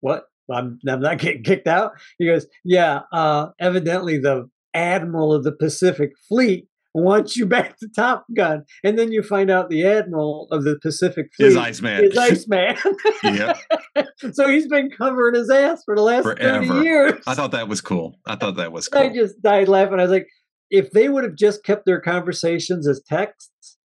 what? 0.02 0.24
I'm, 0.52 0.80
I'm 0.88 1.02
not 1.02 1.18
getting 1.20 1.44
kicked 1.44 1.68
out. 1.68 1.92
He 2.18 2.26
goes, 2.26 2.48
yeah, 2.64 3.02
uh, 3.12 3.48
evidently 3.60 4.18
the 4.18 4.50
admiral 4.74 5.34
of 5.34 5.44
the 5.44 5.52
Pacific 5.52 6.12
Fleet 6.28 6.68
wants 6.94 7.38
you 7.38 7.46
back 7.46 7.78
to 7.78 7.88
Top 7.96 8.26
Gun. 8.36 8.64
And 8.84 8.98
then 8.98 9.12
you 9.12 9.22
find 9.22 9.52
out 9.52 9.70
the 9.70 9.86
admiral 9.86 10.48
of 10.52 10.64
the 10.64 10.80
Pacific 10.82 11.28
Fleet 11.36 11.48
Is 11.48 11.56
Iceman. 11.58 12.04
is 12.06 12.18
Iceman. 12.18 12.76
yeah. 13.24 13.54
so 14.32 14.48
he's 14.50 14.68
been 14.68 14.90
covering 14.90 15.36
his 15.36 15.50
ass 15.50 15.84
for 15.86 15.96
the 15.96 16.02
last 16.02 16.24
30 16.26 16.68
years. 16.84 17.22
I 17.28 17.36
thought 17.36 17.52
that 17.52 17.68
was 17.68 17.82
cool. 17.82 18.16
I 18.26 18.36
thought 18.36 18.56
that 18.56 18.72
was 18.72 18.88
cool. 18.88 19.02
I 19.02 19.10
just 19.14 19.40
died 19.42 19.68
laughing. 19.68 20.00
I 20.00 20.04
was 20.04 20.12
like, 20.12 20.28
if 20.72 20.92
they 20.92 21.08
would 21.08 21.24
have 21.24 21.36
just 21.36 21.64
kept 21.64 21.86
their 21.86 22.02
conversations 22.02 22.88
as 22.88 23.02
texts, 23.08 23.78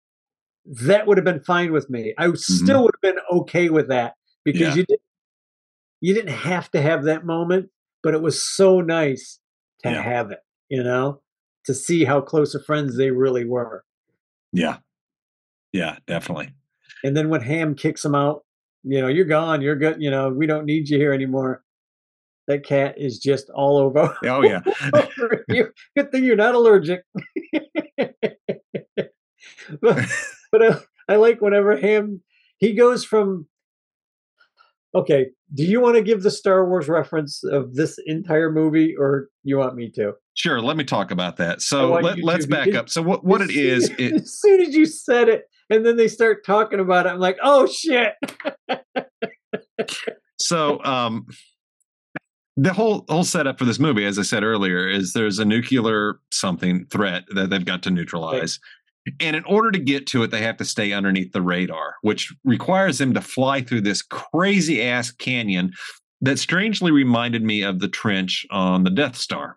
that 0.64 1.06
would 1.06 1.18
have 1.18 1.24
been 1.24 1.40
fine 1.42 1.72
with 1.72 1.90
me. 1.90 2.14
I 2.18 2.32
still 2.34 2.84
would 2.84 2.94
have 3.02 3.14
been 3.14 3.22
okay 3.40 3.68
with 3.68 3.88
that 3.88 4.14
because 4.44 4.60
Mm-hmm. 4.60 4.68
Yeah. 4.70 4.74
you 4.76 4.84
didn't 4.86 5.00
you 6.02 6.12
didn't 6.12 6.34
have 6.34 6.70
to 6.72 6.82
have 6.82 7.04
that 7.04 7.24
moment, 7.24 7.70
but 8.02 8.12
it 8.12 8.20
was 8.20 8.42
so 8.42 8.80
nice 8.82 9.38
to 9.84 9.90
Yeah. 9.90 10.02
have 10.02 10.30
it, 10.30 10.40
you 10.68 10.82
know? 10.82 11.20
to 11.64 11.74
see 11.74 12.04
how 12.04 12.20
close 12.20 12.56
of 12.56 12.64
friends 12.64 12.96
they 12.96 13.12
really 13.12 13.44
were. 13.44 13.84
Yeah. 14.52 14.78
Yeah, 15.72 15.96
definitely. 16.08 16.52
And 17.04 17.16
then 17.16 17.28
when 17.28 17.40
Hamm 17.40 17.76
kicks 17.76 18.04
him 18.04 18.16
out, 18.16 18.44
you 18.82 19.00
know, 19.00 19.06
you're 19.06 19.24
gone, 19.26 19.62
you're 19.62 19.76
good, 19.76 20.02
you 20.02 20.10
know, 20.10 20.28
we 20.28 20.46
don't 20.48 20.64
need 20.64 20.88
you 20.88 20.98
here 20.98 21.12
anymore. 21.12 21.62
That 22.48 22.64
cat 22.66 22.96
is 22.98 23.20
just 23.20 23.48
all 23.50 23.76
over. 23.78 24.12
Oh 24.24 24.42
yeah. 24.44 24.60
you. 25.48 25.68
Good 25.96 26.10
thing 26.10 26.24
you're 26.24 26.34
not 26.34 26.56
allergic. 26.56 27.04
but 29.80 30.04
but 30.50 30.62
I, 30.62 30.80
I 31.08 31.16
like 31.16 31.40
whenever 31.40 31.76
Hamm 31.76 32.22
he 32.58 32.72
goes 32.74 33.04
from 33.04 33.46
okay 34.94 35.26
do 35.54 35.64
you 35.64 35.80
want 35.80 35.96
to 35.96 36.02
give 36.02 36.22
the 36.22 36.30
star 36.30 36.68
wars 36.68 36.88
reference 36.88 37.42
of 37.44 37.74
this 37.74 37.98
entire 38.06 38.50
movie 38.50 38.94
or 38.96 39.28
you 39.42 39.58
want 39.58 39.74
me 39.74 39.90
to 39.90 40.12
Sure, 40.34 40.62
let 40.62 40.78
me 40.78 40.84
talk 40.84 41.10
about 41.10 41.36
that. 41.36 41.60
So 41.60 41.92
let, 41.92 42.24
let's 42.24 42.46
back 42.46 42.74
up. 42.74 42.88
So 42.88 43.02
what, 43.02 43.22
what 43.22 43.42
it 43.42 43.50
is, 43.50 43.88
soon- 43.88 43.96
it, 43.98 44.12
as 44.14 44.40
soon 44.40 44.62
as 44.62 44.74
you 44.74 44.86
said 44.86 45.28
it 45.28 45.44
and 45.72 45.84
then 45.86 45.96
they 45.96 46.08
start 46.08 46.44
talking 46.44 46.80
about 46.80 47.06
it 47.06 47.10
i'm 47.10 47.18
like 47.18 47.38
oh 47.42 47.66
shit 47.66 48.14
so 50.38 50.82
um 50.84 51.26
the 52.56 52.72
whole 52.72 53.04
whole 53.08 53.24
setup 53.24 53.58
for 53.58 53.64
this 53.64 53.78
movie, 53.78 54.04
as 54.04 54.18
I 54.18 54.22
said 54.22 54.44
earlier, 54.44 54.86
is 54.86 55.14
there's 55.14 55.38
a 55.38 55.44
nuclear 55.44 56.20
something 56.30 56.84
threat 56.86 57.24
that 57.34 57.48
they've 57.48 57.64
got 57.64 57.82
to 57.84 57.90
neutralize. 57.90 58.60
And 59.20 59.34
in 59.34 59.44
order 59.44 59.70
to 59.72 59.78
get 59.78 60.06
to 60.08 60.22
it, 60.22 60.30
they 60.30 60.42
have 60.42 60.56
to 60.58 60.64
stay 60.64 60.92
underneath 60.92 61.32
the 61.32 61.42
radar, 61.42 61.96
which 62.02 62.32
requires 62.44 62.98
them 62.98 63.14
to 63.14 63.20
fly 63.20 63.60
through 63.60 63.80
this 63.80 64.02
crazy 64.02 64.82
ass 64.82 65.10
canyon 65.10 65.72
that 66.20 66.38
strangely 66.38 66.92
reminded 66.92 67.42
me 67.42 67.62
of 67.62 67.80
the 67.80 67.88
trench 67.88 68.46
on 68.50 68.84
the 68.84 68.90
Death 68.90 69.16
Star. 69.16 69.56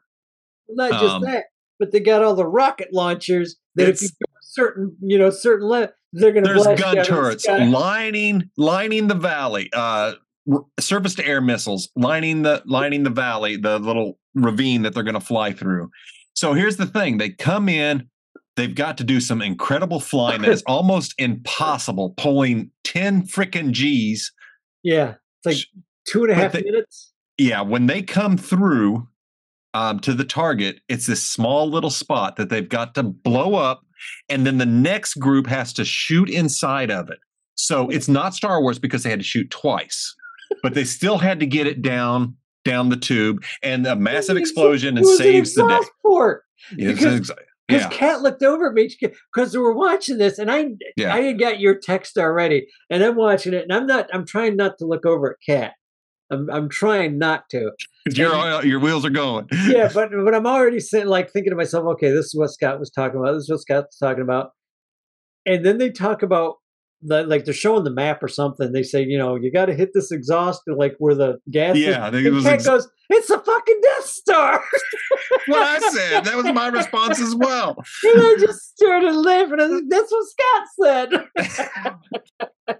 not 0.70 0.92
just 0.92 1.04
Um, 1.04 1.22
that 1.24 1.46
but 1.78 1.92
they 1.92 2.00
got 2.00 2.24
all 2.24 2.36
the 2.36 2.48
rocket 2.48 2.88
launchers 2.92 3.58
that 3.76 3.90
if 3.90 4.02
you 4.02 4.08
go 4.08 4.32
certain 4.42 4.96
you 5.02 5.18
know 5.18 5.30
certain 5.30 5.68
le- 5.68 5.92
they're 6.14 6.32
gonna 6.32 6.48
There's 6.48 6.64
blast 6.64 6.82
gun 6.82 6.98
of 6.98 7.06
the 7.06 7.12
turrets 7.12 7.46
lining 7.48 8.50
lining 8.58 9.08
the 9.08 9.16
valley. 9.16 9.70
Uh, 9.74 10.14
surface 10.80 11.16
to 11.16 11.28
air 11.28 11.42
missiles 11.42 11.90
lining 11.96 12.44
the 12.44 12.64
lining 12.66 13.04
the 13.04 13.10
valley, 13.10 13.58
the 13.58 13.80
little 13.80 14.18
ravine 14.34 14.84
that 14.84 14.94
they're 14.94 15.04
going 15.04 15.16
to 15.16 15.20
fly 15.20 15.52
through. 15.52 15.90
So 16.34 16.54
here's 16.54 16.78
the 16.78 16.86
thing: 16.86 17.18
they 17.18 17.30
come 17.30 17.68
in. 17.70 18.10
They've 18.56 18.74
got 18.74 18.98
to 19.00 19.04
do 19.04 19.20
some 19.20 19.42
incredible 19.42 20.00
flying 20.00 20.42
that 20.44 20.52
is 20.52 20.64
almost 20.68 21.14
impossible, 21.18 22.14
pulling 22.18 22.72
ten 22.84 23.24
freaking 23.24 23.72
G's. 23.72 24.32
yeah 24.84 25.16
it's 25.44 25.46
like 25.46 25.84
two 26.08 26.24
and 26.24 26.32
a 26.32 26.36
half 26.36 26.52
they- 26.54 26.64
minutes 26.64 27.12
Yeah, 27.38 27.62
when 27.62 27.88
they 27.88 28.02
come 28.02 28.38
through 28.38 29.08
um, 29.74 30.00
to 30.00 30.14
the 30.14 30.24
target, 30.24 30.80
it's 30.88 31.06
this 31.06 31.22
small 31.22 31.70
little 31.70 31.90
spot 31.90 32.38
that 32.38 32.48
they've 32.50 32.70
got 32.70 32.96
to 32.96 33.04
blow 33.04 33.56
up, 33.56 33.82
and 34.30 34.46
then 34.48 34.58
the 34.58 34.66
next 34.66 35.16
group 35.16 35.48
has 35.48 35.74
to 35.74 35.84
shoot 35.84 36.30
inside 36.30 36.90
of 36.92 37.10
it. 37.10 37.20
So 37.58 37.90
it's 37.90 38.08
not 38.08 38.34
Star 38.34 38.62
Wars 38.62 38.80
because 38.80 39.04
they 39.04 39.10
had 39.10 39.20
to 39.20 39.26
shoot 39.26 39.50
twice, 39.50 40.16
but 40.64 40.74
they 40.76 40.86
still 40.86 41.18
had 41.18 41.40
to 41.42 41.46
get 41.46 41.68
it 41.68 41.82
down 41.82 42.38
down 42.64 42.88
the 42.90 42.96
tube, 42.98 43.44
and 43.62 43.86
a 43.86 43.96
massive 43.98 44.38
explosion 44.38 44.98
and 44.98 45.06
saves 45.06 45.54
the 45.56 45.68
day. 45.68 45.80
port. 46.02 46.44
It's 46.72 47.00
because- 47.00 47.32
Because 47.68 47.84
yeah, 47.84 47.90
Kat 47.90 48.22
looked 48.22 48.44
over 48.44 48.68
at 48.68 48.74
me 48.74 48.90
because 49.02 49.54
we 49.54 49.60
were 49.60 49.76
watching 49.76 50.18
this, 50.18 50.38
and 50.38 50.52
I 50.52 50.68
Yeah. 50.98 51.14
I 51.14 51.22
had 51.22 51.40
got 51.40 51.60
your 51.60 51.76
text 51.76 52.18
already, 52.18 52.68
and 52.90 53.04
I'm 53.04 53.16
watching 53.16 53.54
it, 53.54 53.64
and 53.64 53.74
I'm 53.74 53.88
not 53.88 54.08
I'm 54.14 54.26
trying 54.26 54.56
not 54.56 54.78
to 54.80 54.86
look 54.86 55.06
over 55.06 55.32
at 55.32 55.38
Kat. 55.46 55.74
I'm 56.32 56.50
I'm 56.50 56.70
trying 56.70 57.18
not 57.18 57.50
to. 57.52 57.72
your 58.12 58.64
your 58.64 58.80
wheels 58.80 59.06
are 59.06 59.10
going. 59.10 59.48
Yeah, 59.68 59.90
but 59.94 60.12
but 60.12 60.36
I'm 60.36 60.46
already 60.46 60.80
sitting 60.80 61.08
like 61.08 61.32
thinking 61.32 61.52
to 61.52 61.58
myself, 61.58 61.86
okay, 61.94 62.10
this 62.10 62.28
is 62.28 62.36
what 62.36 62.52
Scott 62.52 62.80
was 62.80 62.92
talking 62.92 63.20
about. 63.20 63.34
This 63.34 63.44
is 63.44 63.50
what 63.50 63.62
Scott's 63.62 63.98
talking 63.98 64.24
about. 64.24 64.52
And 65.46 65.66
then 65.66 65.78
they 65.78 65.92
talk 65.92 66.24
about 66.24 66.56
like 67.06 67.46
they're 67.46 67.54
showing 67.54 67.84
the 67.84 67.92
map 67.92 68.22
or 68.24 68.28
something. 68.28 68.72
They 68.72 68.84
say, 68.84 69.04
you 69.04 69.18
know, 69.18 69.36
you 69.36 69.52
got 69.52 69.66
to 69.66 69.74
hit 69.74 69.92
this 69.94 70.12
exhaust 70.12 70.62
to 70.68 70.76
like 70.76 70.96
where 71.00 71.16
the 71.16 71.40
gas. 71.52 71.78
Yeah, 71.78 72.04
I 72.04 72.08
is. 72.08 72.14
think 72.14 72.26
it 72.26 72.32
was 72.32 72.46
ex- 72.46 72.66
goes, 72.66 72.88
it's 73.10 73.30
a 73.30 73.40
fucking 73.40 73.82
Death 73.82 74.06
Star. 74.06 74.64
what 75.48 75.62
I 75.62 75.80
said. 75.90 76.24
That 76.26 76.36
was 76.36 76.46
my 76.46 76.68
response 76.68 77.22
as 77.22 77.36
well. 77.36 77.76
and 78.04 78.22
I 78.22 78.36
just 78.40 78.76
started 78.78 79.14
laughing. 79.14 79.60
I 79.60 79.68
was 79.68 79.82
like, 79.82 79.90
that's 79.90 80.12
what 80.12 80.28
Scott 80.30 81.28
said. 81.44 82.78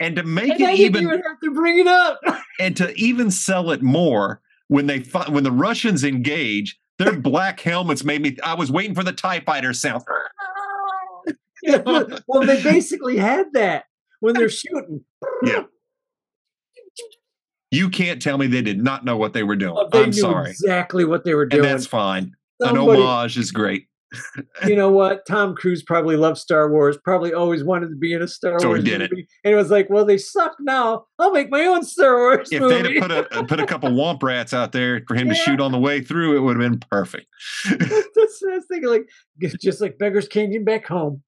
And 0.00 0.16
to 0.16 0.22
make 0.22 0.52
and 0.52 0.62
it 0.62 0.78
even 0.78 1.02
even 1.02 1.22
have 1.22 1.40
to 1.44 1.50
bring 1.50 1.78
it 1.78 1.86
up. 1.86 2.18
and 2.58 2.76
to 2.76 2.94
even 2.94 3.30
sell 3.30 3.70
it 3.70 3.82
more 3.82 4.40
when 4.68 4.86
they 4.86 5.00
when 5.28 5.44
the 5.44 5.52
Russians 5.52 6.02
engage, 6.02 6.78
their 6.98 7.18
black 7.18 7.60
helmets 7.60 8.02
made 8.02 8.22
me. 8.22 8.36
I 8.42 8.54
was 8.54 8.72
waiting 8.72 8.94
for 8.94 9.04
the 9.04 9.12
Tie 9.12 9.40
Fighter 9.40 9.72
sound. 9.72 10.02
Yeah, 11.62 11.82
well, 12.26 12.44
they 12.44 12.62
basically 12.62 13.16
had 13.16 13.46
that 13.52 13.84
when 14.20 14.34
they're 14.34 14.48
shooting. 14.48 15.04
Yeah. 15.44 15.64
You 17.70 17.88
can't 17.88 18.20
tell 18.20 18.36
me 18.36 18.46
they 18.48 18.62
did 18.62 18.82
not 18.82 19.04
know 19.04 19.16
what 19.16 19.32
they 19.32 19.42
were 19.42 19.56
doing. 19.56 19.88
They 19.92 20.02
I'm 20.02 20.10
knew 20.10 20.12
sorry, 20.12 20.50
exactly 20.50 21.04
what 21.04 21.24
they 21.24 21.34
were 21.34 21.42
and 21.42 21.50
doing. 21.52 21.62
that's 21.62 21.86
fine. 21.86 22.34
An 22.60 22.76
homage 22.76 23.38
is 23.38 23.50
great. 23.50 23.86
you 24.66 24.76
know 24.76 24.90
what? 24.90 25.24
Tom 25.26 25.54
Cruise 25.54 25.82
probably 25.82 26.16
loved 26.16 26.36
Star 26.36 26.70
Wars. 26.70 26.98
Probably 27.02 27.32
always 27.32 27.64
wanted 27.64 27.88
to 27.88 27.96
be 27.96 28.12
in 28.12 28.20
a 28.20 28.28
Star 28.28 28.60
So 28.60 28.66
he 28.68 28.74
Wars 28.74 28.84
did 28.84 29.00
it. 29.00 29.10
movie. 29.10 29.26
And 29.44 29.54
it 29.54 29.56
was 29.56 29.70
like, 29.70 29.88
well, 29.88 30.04
they 30.04 30.18
suck 30.18 30.54
now. 30.60 31.06
I'll 31.18 31.32
make 31.32 31.50
my 31.50 31.64
own 31.64 31.82
Star 31.82 32.16
Wars 32.18 32.48
If 32.52 32.60
movie. 32.60 32.82
they'd 32.82 32.96
have 32.96 33.08
put 33.08 33.10
a 33.10 33.38
uh, 33.38 33.42
put 33.44 33.60
a 33.60 33.66
couple 33.66 33.88
womp 33.92 34.22
rats 34.22 34.52
out 34.52 34.72
there 34.72 35.02
for 35.08 35.14
him 35.14 35.28
to 35.30 35.34
shoot 35.34 35.60
on 35.60 35.72
the 35.72 35.78
way 35.78 36.02
through, 36.02 36.36
it 36.36 36.40
would 36.40 36.60
have 36.60 36.70
been 36.70 36.78
perfect. 36.90 37.26
That's 37.70 38.42
was 38.42 38.64
thinking. 38.68 38.88
Like, 38.90 39.08
just 39.60 39.80
like 39.80 39.98
beggars 39.98 40.28
can't 40.28 40.64
back 40.64 40.86
home. 40.86 41.22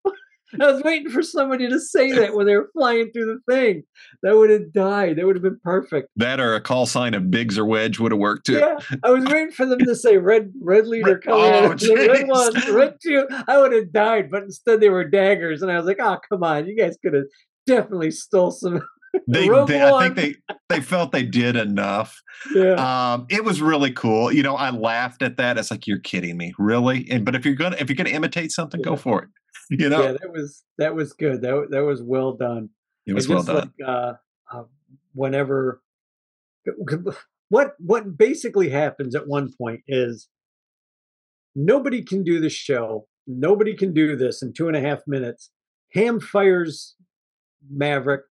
I 0.61 0.73
was 0.73 0.83
waiting 0.83 1.11
for 1.11 1.23
somebody 1.23 1.69
to 1.69 1.81
say 1.81 2.13
that 2.13 2.35
when 2.35 2.47
they 2.47 2.57
were 2.57 2.71
flying 2.73 3.11
through 3.13 3.41
the 3.47 3.53
thing. 3.53 3.85
That 4.23 4.37
would 4.37 4.51
have 4.51 4.73
died. 4.73 5.17
That 5.17 5.27
would 5.27 5.37
have 5.37 5.43
been 5.43 5.61
perfect. 5.63 6.09
That 6.17 6.41
or 6.41 6.55
a 6.55 6.61
call 6.61 6.87
sign 6.87 7.15
of 7.15 7.31
Biggs 7.31 7.59
or 7.59 7.65
Wedge 7.65 7.99
would 7.99 8.13
have 8.13 8.19
worked 8.19 8.47
too. 8.47 8.59
Yeah, 8.59 8.79
I 9.03 9.11
was 9.11 9.25
waiting 9.25 9.51
for 9.51 9.67
them 9.67 9.81
to 9.81 9.95
say 9.95 10.17
red, 10.17 10.53
red 10.63 10.87
leader 10.87 11.19
coming 11.19 11.45
oh, 11.45 11.69
red 11.95 12.29
one, 12.29 12.53
red 12.75 12.97
two. 13.03 13.27
I 13.47 13.59
would 13.59 13.73
have 13.73 13.93
died, 13.93 14.31
but 14.31 14.43
instead 14.43 14.81
they 14.81 14.89
were 14.89 15.05
daggers, 15.05 15.63
and 15.63 15.71
I 15.71 15.77
was 15.77 15.87
like, 15.87 15.99
"Oh, 16.01 16.19
come 16.29 16.43
on, 16.43 16.67
you 16.67 16.77
guys 16.77 16.97
could 17.03 17.15
have 17.15 17.25
definitely 17.67 18.11
stole 18.11 18.51
some." 18.51 18.83
They, 19.29 19.49
they 19.49 19.83
I 19.83 20.03
think 20.03 20.17
they 20.17 20.35
they 20.69 20.81
felt 20.81 21.13
they 21.13 21.23
did 21.23 21.57
enough. 21.57 22.21
Yeah, 22.55 23.13
Um, 23.13 23.27
it 23.31 23.45
was 23.45 23.63
really 23.63 23.93
cool. 23.93 24.33
You 24.33 24.43
know, 24.43 24.57
I 24.57 24.71
laughed 24.71 25.23
at 25.23 25.37
that. 25.37 25.57
It's 25.59 25.71
like 25.71 25.87
you're 25.87 26.01
kidding 26.01 26.37
me, 26.37 26.53
really. 26.59 27.07
And 27.11 27.25
but 27.25 27.35
if 27.35 27.45
you're 27.45 27.55
gonna 27.55 27.77
if 27.79 27.89
you're 27.89 27.97
gonna 27.97 28.11
imitate 28.11 28.53
something, 28.53 28.83
go 28.83 28.97
for 28.97 29.23
it. 29.23 29.29
You 29.71 29.89
know, 29.89 30.03
yeah, 30.03 30.13
that 30.13 30.31
was 30.31 30.63
that 30.79 30.95
was 30.95 31.13
good. 31.13 31.41
That 31.43 31.69
that 31.71 31.85
was 31.85 32.03
well 32.03 32.33
done. 32.33 32.71
it 33.07 33.15
was 33.15 33.29
well 33.29 33.43
done. 33.43 33.73
Like, 33.79 33.89
uh, 33.89 34.13
uh, 34.53 34.65
whenever, 35.15 35.81
what 37.49 37.75
what 37.79 38.17
basically 38.19 38.69
happens 38.69 39.15
at 39.15 39.27
one 39.27 39.51
point 39.57 39.81
is 39.87 40.29
nobody 41.55 42.03
can 42.03 42.25
do 42.25 42.41
the 42.41 42.51
show. 42.51 43.07
Nobody 43.27 43.75
can 43.75 43.95
do 43.95 44.17
this 44.17 44.43
in 44.43 44.53
two 44.53 44.69
and 44.69 44.77
a 44.77 44.81
half 44.81 45.01
minutes. 45.07 45.51
Hamm 45.95 46.21
fires 46.21 46.95
Maverick. 47.71 48.23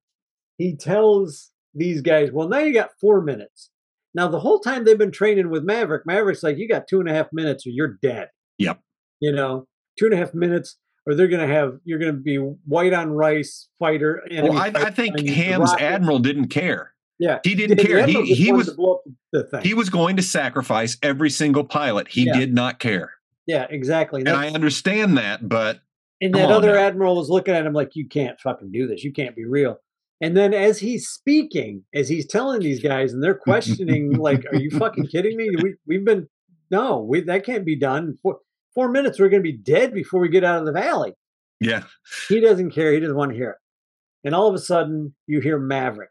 He 0.58 0.76
tells 0.76 1.52
these 1.74 2.02
guys, 2.02 2.32
"Well, 2.32 2.48
now 2.48 2.60
you 2.60 2.74
got 2.74 2.92
four 3.02 3.22
minutes." 3.22 3.70
Now 4.16 4.28
the 4.28 4.40
whole 4.40 4.60
time 4.60 4.84
they've 4.86 4.98
been 4.98 5.12
training 5.12 5.50
with 5.50 5.64
Maverick, 5.64 6.06
Maverick's 6.06 6.44
like, 6.44 6.58
"You 6.58 6.68
got 6.68 6.88
two 6.88 7.00
and 7.00 7.10
a 7.10 7.14
half 7.14 7.28
minutes, 7.34 7.66
or 7.66 7.70
you're 7.72 7.98
dead." 8.02 8.30
Yep. 8.60 8.80
You 9.20 9.32
know, 9.32 9.68
two 9.98 10.06
and 10.06 10.14
a 10.14 10.18
half 10.18 10.34
minutes, 10.34 10.78
or 11.08 11.16
they're 11.16 11.28
gonna 11.28 11.48
have 11.48 11.80
you're 11.84 12.00
gonna 12.00 12.14
be 12.14 12.38
white 12.38 12.94
on 12.94 13.12
rice 13.12 13.70
fighter. 13.80 14.22
Well, 14.32 14.54
I, 14.58 14.72
I 14.76 14.92
think 14.92 15.20
Hamm's 15.28 15.72
rocket. 15.72 15.84
admiral 15.84 16.20
didn't 16.20 16.50
care. 16.50 16.92
Yeah, 17.20 17.40
He 17.44 17.56
didn't 17.56 17.78
care. 17.78 18.06
He 18.06 18.34
he 18.36 18.52
was 18.52 18.68
to 18.68 18.74
blow 18.74 18.96
up 18.96 19.02
the 19.32 19.44
thing. 19.44 19.62
he 19.62 19.74
was 19.74 19.90
going 19.90 20.18
to 20.18 20.22
sacrifice 20.24 20.98
every 21.02 21.30
single 21.30 21.64
pilot. 21.64 22.08
He 22.10 22.26
Yeah. 22.26 22.38
did 22.38 22.54
not 22.54 22.80
care. 22.80 23.14
yeah, 23.48 23.66
exactly. 23.70 24.22
And 24.22 24.30
I 24.30 24.50
understand 24.50 25.18
that, 25.18 25.48
but 25.48 25.80
And 26.22 26.34
that 26.34 26.50
other 26.52 26.74
now. 26.74 26.80
admiral 26.82 27.16
was 27.16 27.30
looking 27.30 27.54
at 27.54 27.66
him 27.66 27.74
like, 27.74 27.96
"You 27.96 28.08
can't 28.08 28.40
fucking 28.42 28.72
do 28.72 28.88
this. 28.88 29.04
You 29.04 29.12
can't 29.14 29.36
be 29.36 29.46
real." 29.46 29.78
And 30.22 30.38
then 30.38 30.54
as 30.54 30.80
he's 30.80 31.08
speaking, 31.10 31.84
as 31.94 32.08
he's 32.08 32.26
telling 32.26 32.62
these 32.62 32.82
guys, 32.82 33.14
and 33.14 33.22
they're 33.22 33.34
questioning, 33.36 34.14
like, 34.14 34.46
"Are 34.52 34.56
you 34.58 34.70
fucking 34.72 35.08
kidding 35.08 35.36
me? 35.36 35.50
We 35.62 35.76
we've 35.86 36.06
been 36.06 36.30
no, 36.72 37.02
we 37.02 37.22
that 37.22 37.46
can't 37.46 37.66
be 37.66 37.76
done. 37.76 38.18
Four, 38.22 38.40
four 38.74 38.90
minutes, 38.90 39.20
we're 39.20 39.30
going 39.30 39.44
to 39.44 39.52
be 39.52 39.58
dead 39.58 39.94
before 39.94 40.22
we 40.22 40.30
get 40.30 40.44
out 40.44 40.60
of 40.60 40.66
the 40.66 40.72
valley." 40.72 41.14
yeah, 41.60 41.84
He 42.30 42.40
doesn't 42.40 42.72
care. 42.72 42.92
He 42.94 43.00
doesn't 43.00 43.16
want 43.16 43.32
to 43.32 43.38
hear 43.38 43.52
it. 43.52 43.58
And 44.26 44.34
all 44.36 44.48
of 44.48 44.56
a 44.56 44.60
sudden, 44.60 45.14
you 45.28 45.40
hear 45.42 45.60
Maverick, 45.60 46.10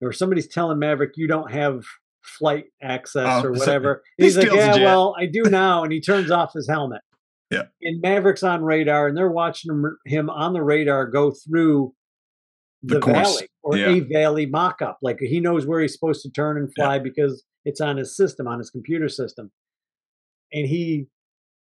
or 0.00 0.12
somebody's 0.12 0.48
telling 0.48 0.78
Maverick, 0.78 1.12
"You 1.16 1.26
don't 1.26 1.50
have 1.50 1.84
flight 2.22 2.66
access 2.82 3.44
Oh, 3.44 3.48
or 3.48 3.52
whatever." 3.52 4.02
He 4.18 4.24
he's 4.24 4.36
like, 4.36 4.52
"Yeah, 4.52 4.76
well, 4.76 5.14
I 5.18 5.26
do 5.26 5.42
now." 5.44 5.82
And 5.82 5.92
he 5.92 6.00
turns 6.00 6.30
off 6.30 6.52
his 6.52 6.68
helmet. 6.68 7.02
Yeah. 7.54 7.62
And 7.82 8.00
Maverick's 8.00 8.42
on 8.42 8.62
radar, 8.64 9.06
and 9.08 9.16
they're 9.16 9.30
watching 9.30 9.70
him, 9.72 9.96
him 10.06 10.28
on 10.30 10.52
the 10.52 10.62
radar 10.62 11.06
go 11.06 11.30
through 11.30 11.94
The 12.82 12.98
the, 12.98 13.06
valley 13.06 13.48
or 13.62 13.76
Yeah. 13.76 13.88
a 13.90 14.00
valley 14.00 14.46
mock-up. 14.46 14.98
Like 15.02 15.18
he 15.20 15.40
knows 15.40 15.66
where 15.66 15.80
he's 15.80 15.92
supposed 15.94 16.22
to 16.22 16.30
turn 16.30 16.58
and 16.58 16.70
Yeah. 16.76 16.84
fly 16.84 16.98
because 16.98 17.44
it's 17.64 17.80
on 17.80 17.96
his 17.96 18.16
system, 18.16 18.46
on 18.46 18.58
his 18.58 18.70
computer 18.70 19.08
system. 19.08 19.50
and 20.52 20.66
he 20.68 21.08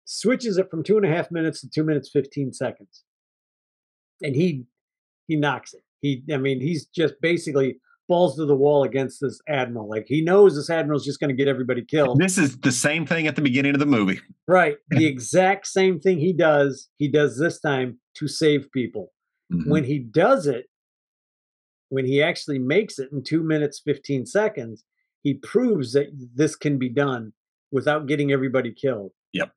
switches 0.05 0.57
it 0.57 0.69
from 0.69 0.83
two 0.83 0.97
and 0.97 1.05
a 1.05 1.09
half 1.09 1.31
minutes 1.31 1.61
to 1.61 1.69
two 1.69 1.83
minutes 1.83 2.09
fifteen 2.11 2.51
seconds, 2.53 3.03
and 4.21 4.35
he 4.35 4.65
he 5.27 5.35
knocks 5.37 5.73
it. 5.73 5.81
He, 6.01 6.21
I 6.31 6.37
mean, 6.37 6.59
he's 6.59 6.85
just 6.87 7.15
basically 7.21 7.79
falls 8.07 8.35
to 8.35 8.45
the 8.45 8.55
wall 8.55 8.83
against 8.83 9.21
this 9.21 9.39
admiral. 9.47 9.89
Like 9.89 10.05
he 10.07 10.21
knows 10.21 10.55
this 10.55 10.69
admiral's 10.69 11.05
just 11.05 11.19
going 11.19 11.29
to 11.29 11.35
get 11.35 11.47
everybody 11.47 11.83
killed. 11.83 12.19
This 12.19 12.37
is 12.37 12.57
the 12.59 12.71
same 12.71 13.05
thing 13.05 13.27
at 13.27 13.35
the 13.35 13.41
beginning 13.41 13.73
of 13.73 13.79
the 13.79 13.85
movie. 13.85 14.19
Right. 14.47 14.77
The 14.89 15.05
exact 15.05 15.67
same 15.67 15.99
thing 15.99 16.19
he 16.19 16.33
does, 16.33 16.89
he 16.97 17.07
does 17.07 17.37
this 17.37 17.59
time 17.59 17.99
to 18.15 18.27
save 18.27 18.71
people. 18.71 19.11
Mhm. 19.51 19.67
When 19.69 19.83
he 19.85 19.99
does 19.99 20.47
it, 20.47 20.67
when 21.89 22.05
he 22.05 22.21
actually 22.21 22.59
makes 22.59 22.99
it 22.99 23.09
in 23.11 23.23
two 23.23 23.43
minutes, 23.43 23.81
15 23.83 24.25
seconds, 24.25 24.83
he 25.21 25.33
proves 25.35 25.93
that 25.93 26.07
this 26.35 26.55
can 26.55 26.77
be 26.77 26.89
done 26.89 27.33
without 27.71 28.07
getting 28.07 28.31
everybody 28.31 28.71
killed. 28.71 29.11
Yep. 29.33 29.51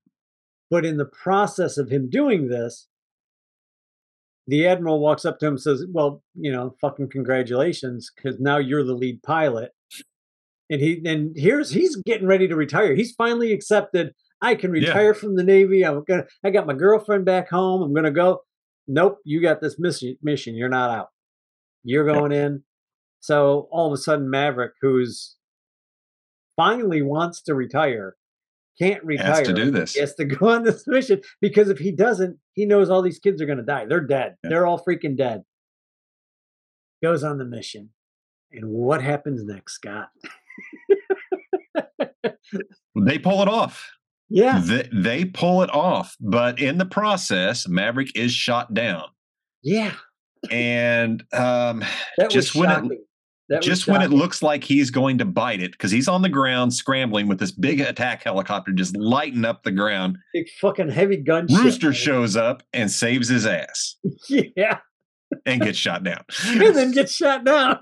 But 0.70 0.84
in 0.84 0.96
the 0.96 1.06
process 1.06 1.76
of 1.78 1.90
him 1.90 2.08
doing 2.08 2.48
this, 2.48 2.88
the 4.46 4.66
admiral 4.66 5.00
walks 5.00 5.24
up 5.24 5.38
to 5.40 5.46
him 5.46 5.54
and 5.54 5.60
says, 5.62 5.84
Well, 5.90 6.22
you 6.34 6.52
know, 6.52 6.74
fucking 6.80 7.08
congratulations, 7.10 8.10
because 8.14 8.38
now 8.40 8.58
you're 8.58 8.84
the 8.84 8.94
lead 8.94 9.22
pilot. 9.22 9.72
And 10.68 10.80
he 10.80 11.00
and 11.06 11.32
here's 11.36 11.70
he's 11.70 11.96
getting 12.06 12.26
ready 12.26 12.48
to 12.48 12.56
retire. 12.56 12.94
He's 12.94 13.12
finally 13.12 13.52
accepted. 13.52 14.12
I 14.42 14.54
can 14.56 14.74
Yeah. 14.74 14.88
retire 14.88 15.14
from 15.14 15.36
the 15.36 15.44
Navy. 15.44 15.84
I'm 15.84 16.02
gonna 16.04 16.24
I 16.44 16.50
got 16.50 16.66
my 16.66 16.74
girlfriend 16.74 17.24
back 17.24 17.48
home. 17.50 17.82
I'm 17.82 17.94
gonna 17.94 18.10
go. 18.10 18.40
Nope, 18.88 19.18
you 19.24 19.40
got 19.40 19.60
this 19.60 19.78
mission 19.78 20.16
mission. 20.22 20.54
You're 20.56 20.68
not 20.68 20.90
out. 20.90 21.08
You're 21.84 22.04
going 22.06 22.32
in. 22.32 22.64
So 23.20 23.68
all 23.70 23.86
of 23.86 23.92
a 23.92 23.96
sudden 23.96 24.28
Maverick, 24.30 24.72
who's 24.80 25.36
finally 26.56 27.02
wants 27.02 27.42
to 27.42 27.54
retire, 27.54 28.16
can't 28.78 29.02
retire. 29.04 29.26
Has 29.26 29.46
to 29.46 29.52
do 29.54 29.70
this. 29.70 29.94
He 29.94 30.00
has 30.00 30.14
to 30.16 30.24
go 30.26 30.48
on 30.48 30.64
this 30.64 30.86
mission 30.86 31.20
because 31.40 31.68
if 31.68 31.78
he 31.78 31.90
doesn't, 31.92 32.38
he 32.52 32.66
knows 32.66 32.90
all 32.90 33.02
these 33.02 33.18
kids 33.18 33.40
are 33.42 33.46
going 33.46 33.58
to 33.58 33.64
die. 33.64 33.86
They're 33.86 34.00
dead. 34.00 34.36
Yeah. 34.44 34.50
They're 34.50 34.66
all 34.66 34.82
freaking 34.82 35.16
dead. 35.16 35.42
Goes 37.02 37.22
on 37.24 37.38
the 37.38 37.44
mission. 37.44 37.90
And 38.52 38.68
what 38.70 39.02
happens 39.02 39.44
next, 39.44 39.74
Scott? 39.74 40.08
They 43.04 43.18
pull 43.18 43.42
it 43.42 43.48
off. 43.48 43.90
Yeah. 44.28 44.60
They, 44.64 44.88
they 44.92 45.24
pull 45.24 45.62
it 45.62 45.70
off, 45.72 46.16
but 46.18 46.58
in 46.58 46.78
the 46.78 46.86
process, 46.86 47.68
Maverick 47.68 48.16
is 48.16 48.32
shot 48.32 48.72
down. 48.74 49.04
Yeah. 49.62 49.92
And 50.50 51.24
um, 51.32 51.82
That 52.18 52.30
Just 52.30 52.54
was 52.54 52.60
when 52.60 52.70
it- 52.70 52.74
shocking. 52.74 53.04
That 53.48 53.62
just 53.62 53.86
when 53.86 54.02
it 54.02 54.10
looks 54.10 54.42
like 54.42 54.64
he's 54.64 54.90
going 54.90 55.18
to 55.18 55.24
bite 55.24 55.60
it, 55.62 55.70
because 55.72 55.92
he's 55.92 56.08
on 56.08 56.22
the 56.22 56.28
ground 56.28 56.74
scrambling 56.74 57.28
with 57.28 57.38
this 57.38 57.52
big 57.52 57.80
attack 57.80 58.24
helicopter 58.24 58.72
just 58.72 58.96
lighting 58.96 59.44
up 59.44 59.62
the 59.62 59.70
ground, 59.70 60.18
big 60.34 60.46
fucking 60.60 60.88
heavy 60.90 61.22
gunship. 61.22 61.56
Rooster 61.62 61.92
shows 61.92 62.36
up 62.36 62.64
and 62.72 62.90
saves 62.90 63.28
his 63.28 63.46
ass 63.46 63.96
Yeah. 64.28 64.78
and 65.44 65.60
gets 65.60 65.78
shot 65.78 66.02
down. 66.02 66.24
And 66.46 66.74
then 66.74 66.90
gets 66.90 67.14
shot 67.14 67.44
down. 67.44 67.78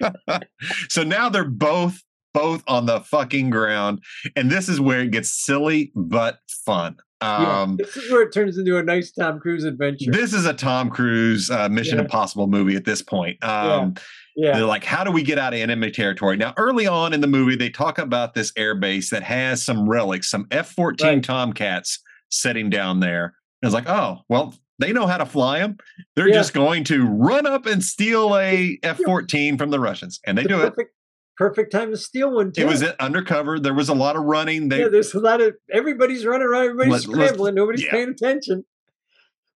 so 0.88 1.02
now 1.02 1.28
they're 1.28 1.44
both 1.44 2.00
both 2.34 2.62
on 2.66 2.86
the 2.86 3.00
fucking 3.00 3.50
ground, 3.50 4.02
and 4.36 4.50
this 4.50 4.68
is 4.70 4.80
where 4.80 5.00
it 5.00 5.10
gets 5.10 5.28
silly 5.44 5.92
but 5.94 6.38
fun. 6.64 6.96
Yeah. 7.20 7.60
Um, 7.62 7.76
This 7.76 7.96
is 7.96 8.10
where 8.10 8.22
it 8.22 8.32
turns 8.32 8.56
into 8.58 8.78
a 8.78 8.82
nice 8.82 9.12
Tom 9.12 9.38
Cruise 9.38 9.64
adventure. 9.64 10.10
This 10.10 10.32
is 10.32 10.44
a 10.46 10.54
Tom 10.54 10.88
Cruise 10.90 11.50
uh, 11.50 11.68
Mission 11.68 11.96
Yeah. 11.98 12.04
Impossible 12.04 12.46
movie 12.48 12.74
at 12.74 12.84
this 12.86 13.00
point. 13.02 13.36
Um, 13.44 13.94
yeah. 13.96 14.02
They're 14.36 14.64
like, 14.64 14.84
how 14.84 15.04
do 15.04 15.10
we 15.10 15.22
get 15.22 15.38
out 15.38 15.52
of 15.54 15.60
enemy 15.60 15.90
territory? 15.90 16.36
Now, 16.36 16.54
early 16.56 16.86
on 16.86 17.12
in 17.12 17.20
the 17.20 17.26
movie, 17.26 17.56
they 17.56 17.70
talk 17.70 17.98
about 17.98 18.34
this 18.34 18.52
air 18.56 18.74
base 18.74 19.10
that 19.10 19.22
has 19.22 19.64
some 19.64 19.88
relics, 19.88 20.30
some 20.30 20.46
F 20.50 20.70
14 20.72 21.06
Right. 21.06 21.22
Tomcats 21.24 21.98
sitting 22.30 22.70
down 22.70 23.00
there. 23.00 23.24
And 23.60 23.68
it's 23.68 23.74
like, 23.74 23.88
oh, 23.88 24.20
well, 24.28 24.54
they 24.78 24.92
know 24.92 25.06
how 25.06 25.18
to 25.18 25.26
fly 25.26 25.58
them. 25.60 25.76
They're 26.16 26.28
Yeah. 26.28 26.34
just 26.36 26.54
going 26.54 26.84
to 26.84 27.06
run 27.06 27.46
up 27.46 27.66
and 27.66 27.84
steal 27.84 28.36
a 28.36 28.78
F 28.82 28.98
14 29.04 29.58
from 29.58 29.70
the 29.70 29.78
Russians. 29.78 30.18
And 30.26 30.36
they 30.38 30.42
The 30.44 30.48
do 30.48 30.60
it. 30.62 30.70
perfect, 30.70 30.94
perfect 31.36 31.72
time 31.72 31.90
to 31.90 31.96
steal 31.96 32.34
one 32.34 32.52
too. 32.52 32.62
It 32.62 32.66
was 32.66 32.82
undercover. 32.98 33.60
There 33.60 33.74
was 33.74 33.88
a 33.90 33.94
lot 33.94 34.16
of 34.16 34.24
running. 34.24 34.68
They 34.70 34.80
yeah, 34.80 34.88
there's 34.88 35.12
a 35.14 35.20
lot 35.20 35.40
of 35.42 35.54
everybody's 35.70 36.24
running 36.24 36.46
around, 36.48 36.64
everybody's 36.70 37.06
Let- 37.06 37.16
scrambling, 37.28 37.54
nobody's 37.54 37.84
yeah. 37.84 37.90
paying 37.90 38.08
attention. 38.08 38.64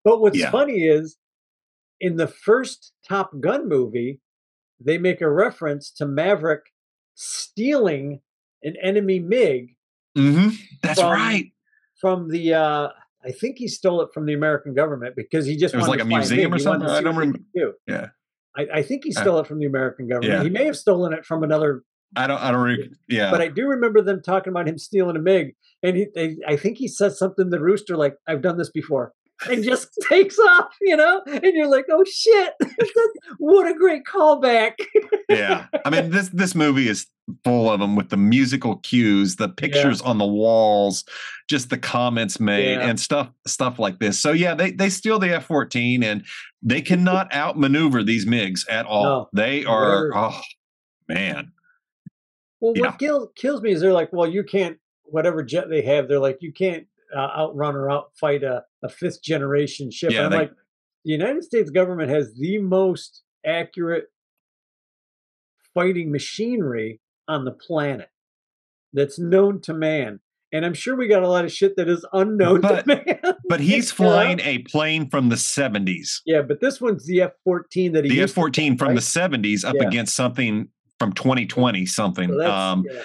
But 0.05 0.21
what's 0.21 0.37
Yeah. 0.37 0.51
funny 0.51 0.85
is 0.85 1.17
in 1.99 2.15
the 2.17 2.27
first 2.27 2.93
Top 3.09 3.31
Gun 3.41 3.67
movie, 3.67 4.21
they 4.79 4.97
make 4.97 5.21
a 5.21 5.29
reference 5.29 5.91
to 5.91 6.05
Maverick 6.05 6.61
stealing 7.15 8.21
an 8.63 8.75
enemy 8.81 9.19
MiG 9.19 9.75
Mhm, 10.17 10.53
that's 10.81 10.99
From- 10.99 11.11
right. 11.11 11.51
from 11.99 12.29
the 12.29 12.53
uh 12.53 12.89
I 13.23 13.31
think 13.31 13.57
he 13.57 13.67
stole 13.67 14.01
it 14.01 14.09
from 14.13 14.25
the 14.25 14.33
American 14.33 14.73
government 14.73 15.15
because 15.15 15.45
he 15.45 15.57
just 15.57 15.73
It 15.73 15.77
was 15.77 15.87
like 15.87 15.99
to 15.99 16.05
a 16.05 16.07
museum 16.07 16.53
or 16.53 16.57
He 16.57 16.65
wanted 16.65 16.83
to 16.85 16.89
something? 16.89 16.89
I 16.89 17.01
don't 17.01 17.15
remember. 17.17 17.39
Yeah. 17.87 18.07
I, 18.55 18.67
I 18.79 18.81
think 18.83 19.03
he 19.03 19.13
Uh, 19.15 19.21
stole 19.21 19.39
it 19.39 19.47
from 19.47 19.59
the 19.59 19.65
American 19.65 20.07
government. 20.07 20.33
yeah. 20.33 20.43
He 20.43 20.49
may 20.49 20.65
have 20.65 20.77
stolen 20.77 21.11
it 21.13 21.25
from 21.25 21.43
another 21.43 21.83
I 22.15 22.25
don't, 22.25 22.41
I 22.41 22.51
don't, 22.51 22.61
re- 22.63 22.89
yeah. 23.09 23.29
But 23.31 23.41
I 23.41 23.49
do 23.49 23.67
remember 23.67 24.01
them 24.01 24.21
talking 24.21 24.51
about 24.51 24.65
him 24.67 24.77
stealing 24.77 25.17
a 25.17 25.19
MiG, 25.19 25.55
and 25.83 25.97
he, 25.97 26.07
they, 26.15 26.37
I 26.47 26.55
think 26.55 26.77
he 26.77 26.87
said 26.87 27.11
something 27.11 27.51
to 27.51 27.59
Rooster 27.59 27.97
like, 27.97 28.15
"I've 28.25 28.41
done 28.41 28.57
this 28.57 28.69
before," 28.71 29.11
and 29.49 29.63
just 29.63 29.89
takes 30.09 30.37
off, 30.39 30.75
you 30.81 30.95
know. 30.97 31.21
And 31.27 31.53
you're 31.53 31.67
like, 31.69 31.85
"Oh 31.91 32.03
shit! 32.03 32.53
what 33.37 33.67
a 33.69 33.73
great 33.73 34.03
callback!" 34.05 34.73
yeah 35.29 35.65
i 35.83 35.89
mean 35.89 36.09
this 36.09 36.29
this 36.29 36.55
movie 36.55 36.87
is 36.87 37.05
full 37.43 37.69
of 37.69 37.81
them 37.81 37.97
with 37.97 38.07
the 38.09 38.15
musical 38.15 38.77
cues 38.77 39.35
the 39.35 39.49
pictures 39.49 40.01
on 40.01 40.17
the 40.17 40.25
walls 40.25 41.03
just 41.49 41.69
the 41.69 41.77
comments 41.77 42.39
made 42.39 42.75
Yeah. 42.75 42.87
and 42.89 42.97
stuff 42.97 43.29
stuff 43.45 43.77
like 43.77 43.99
this 43.99 44.17
so 44.17 44.31
yeah 44.31 44.53
they 44.55 44.71
they 44.71 44.89
steal 44.89 45.19
the 45.19 45.35
f-14 45.35 46.01
and 46.05 46.23
they 46.61 46.81
cannot 46.81 47.33
outmaneuver 47.33 48.03
these 48.03 48.25
migs 48.25 48.61
at 48.69 48.85
all 48.85 49.03
No. 49.03 49.29
they 49.33 49.65
are 49.65 50.11
oh 50.15 50.39
man 51.09 51.51
Well, 52.61 52.71
Yeah. 52.77 52.83
what 52.83 52.99
kills 52.99 53.29
kills 53.35 53.61
me 53.61 53.71
is 53.73 53.81
they're 53.81 53.91
like, 53.91 54.13
"Well, 54.13 54.27
you 54.29 54.43
can't 54.45 54.77
whatever 55.03 55.43
jet 55.43 55.69
they 55.69 55.81
have." 55.81 56.07
They're 56.07 56.19
like, 56.19 56.37
"You 56.41 56.53
can't 56.53 56.87
uh, 57.15 57.19
outrun 57.37 57.75
or 57.75 57.87
outfight 57.87 58.43
a, 58.43 58.63
a 58.83 58.89
fifth 58.89 59.21
generation 59.23 59.91
ship." 59.91 60.11
Yeah, 60.11 60.25
and 60.25 60.25
I'm 60.27 60.31
they- 60.31 60.37
like, 60.37 60.51
the 61.05 61.11
United 61.11 61.43
States 61.43 61.69
government 61.69 62.09
has 62.09 62.33
the 62.35 62.57
most 62.57 63.23
accurate 63.45 64.05
fighting 65.73 66.11
machinery 66.11 66.99
on 67.27 67.45
the 67.45 67.51
planet 67.51 68.09
that's 68.93 69.19
known 69.19 69.61
to 69.61 69.73
man. 69.73 70.19
And 70.53 70.65
I'm 70.65 70.73
sure 70.73 70.95
we 70.95 71.07
got 71.07 71.23
a 71.23 71.27
lot 71.27 71.43
of 71.45 71.51
shit 71.51 71.75
that 71.75 71.89
is 71.89 72.05
unknown 72.13 72.61
But- 72.61 72.85
to 72.85 72.87
man. 72.87 73.35
but 73.49 73.59
he's 73.59 73.91
flying 73.91 74.39
a 74.41 74.59
plane 74.59 75.09
from 75.09 75.29
the 75.29 75.35
70s 75.35 76.21
Yeah, 76.25 76.41
but 76.41 76.59
this 76.61 76.79
one's 76.81 77.05
the 77.05 77.21
F-14 77.21 77.93
that 77.93 78.05
he 78.05 78.11
the 78.11 78.21
f-14 78.23 78.77
from 78.77 78.87
right? 78.89 78.95
the 78.95 79.01
70s 79.01 79.63
up 79.65 79.75
Yeah. 79.79 79.87
against 79.87 80.15
something 80.15 80.69
from 80.99 81.13
2020 81.13 81.85
something 81.85 82.29
So 82.29 82.51
um 82.51 82.85
yeah. 82.89 83.01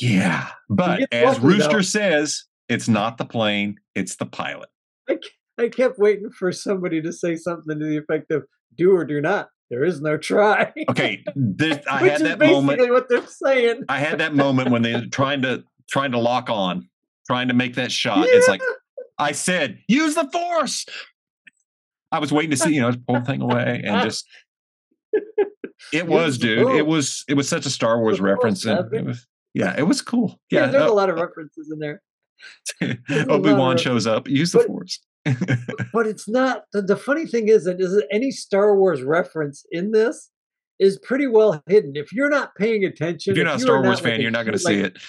yeah 0.00 0.48
but 0.70 1.12
as 1.12 1.38
rooster 1.40 1.76
though. 1.78 1.82
says 1.82 2.44
it's 2.68 2.88
not 2.88 3.18
the 3.18 3.24
plane 3.24 3.78
it's 3.94 4.16
the 4.16 4.26
pilot. 4.26 4.68
I, 5.08 5.18
I 5.58 5.68
kept 5.68 5.98
waiting 5.98 6.30
for 6.30 6.52
somebody 6.52 7.02
to 7.02 7.12
say 7.12 7.36
something 7.36 7.78
to 7.78 7.84
the 7.84 7.96
effect 7.96 8.30
of 8.30 8.44
"do 8.76 8.94
or 8.94 9.04
do 9.04 9.20
not." 9.20 9.48
There 9.70 9.84
is 9.84 10.00
no 10.00 10.16
try. 10.16 10.72
okay 10.88 11.22
this, 11.36 11.78
i 11.90 12.08
had 12.08 12.22
that 12.22 12.38
basically 12.38 12.54
moment 12.54 12.90
what 12.90 13.08
they're 13.08 13.26
saying. 13.26 13.84
i 13.88 13.98
had 13.98 14.18
that 14.20 14.34
moment 14.34 14.70
when 14.70 14.82
they're 14.82 15.06
trying 15.06 15.42
to 15.42 15.64
trying 15.90 16.12
to 16.12 16.18
lock 16.18 16.48
on 16.48 16.88
trying 17.26 17.48
to 17.48 17.54
make 17.54 17.74
that 17.74 17.92
shot. 17.92 18.26
It's 18.26 18.48
like 18.48 18.62
i 19.18 19.32
said 19.32 19.78
use 19.88 20.14
the 20.14 20.28
force. 20.30 20.86
I 22.10 22.20
was 22.20 22.32
waiting 22.32 22.50
to 22.52 22.56
see 22.56 22.74
you 22.74 22.80
know 22.80 22.92
pull 23.06 23.20
the 23.20 23.26
thing 23.26 23.42
away 23.42 23.82
and 23.84 24.02
just 24.02 24.26
it 25.92 26.06
was 26.08 26.38
dude. 26.38 26.76
It 26.76 26.86
was 26.86 27.24
it 27.28 27.34
was 27.34 27.48
such 27.48 27.66
a 27.66 27.70
star 27.70 28.00
wars 28.00 28.20
reference 28.20 28.64
and 28.64 28.92
it 28.92 29.04
was 29.04 29.26
yeah 29.54 29.74
it 29.76 29.86
was 29.86 30.00
cool. 30.00 30.40
Yeah, 30.50 30.60
yeah, 30.60 30.66
there's 30.68 30.84
a 30.84 30.92
uh, 30.92 30.94
lot 30.94 31.10
of 31.10 31.16
references 31.16 31.70
in 31.70 31.78
there, 31.78 32.00
there's 32.80 32.94
a 33.10 33.14
lot 33.14 33.20
of 33.20 33.30
obi-wan 33.30 33.76
shows 33.76 34.06
up 34.06 34.28
use 34.28 34.52
the 34.52 34.58
but- 34.58 34.66
force 34.66 35.00
but 35.92 36.06
it's 36.06 36.28
not. 36.28 36.62
The, 36.72 36.82
the 36.82 36.96
funny 36.96 37.26
thing 37.26 37.48
is 37.48 37.64
that 37.64 37.80
is 37.80 37.92
that 37.92 38.06
any 38.10 38.30
Star 38.30 38.76
Wars 38.76 39.02
reference 39.02 39.64
in 39.70 39.90
this 39.90 40.30
is 40.78 40.98
pretty 40.98 41.26
well 41.26 41.62
hidden. 41.68 41.92
If 41.96 42.12
you're 42.12 42.30
not 42.30 42.54
paying 42.56 42.84
attention, 42.84 43.32
if 43.32 43.36
you're 43.36 43.46
if 43.46 43.52
not 43.52 43.56
a 43.56 43.60
star 43.60 43.82
wars 43.82 43.96
like 43.96 44.04
fan 44.04 44.20
a 44.20 44.22
you're 44.22 44.30
not 44.30 44.44
going 44.44 44.56
to 44.56 44.58
huge- 44.58 44.62
see 44.62 44.82
like, 44.82 44.92
it 44.92 45.02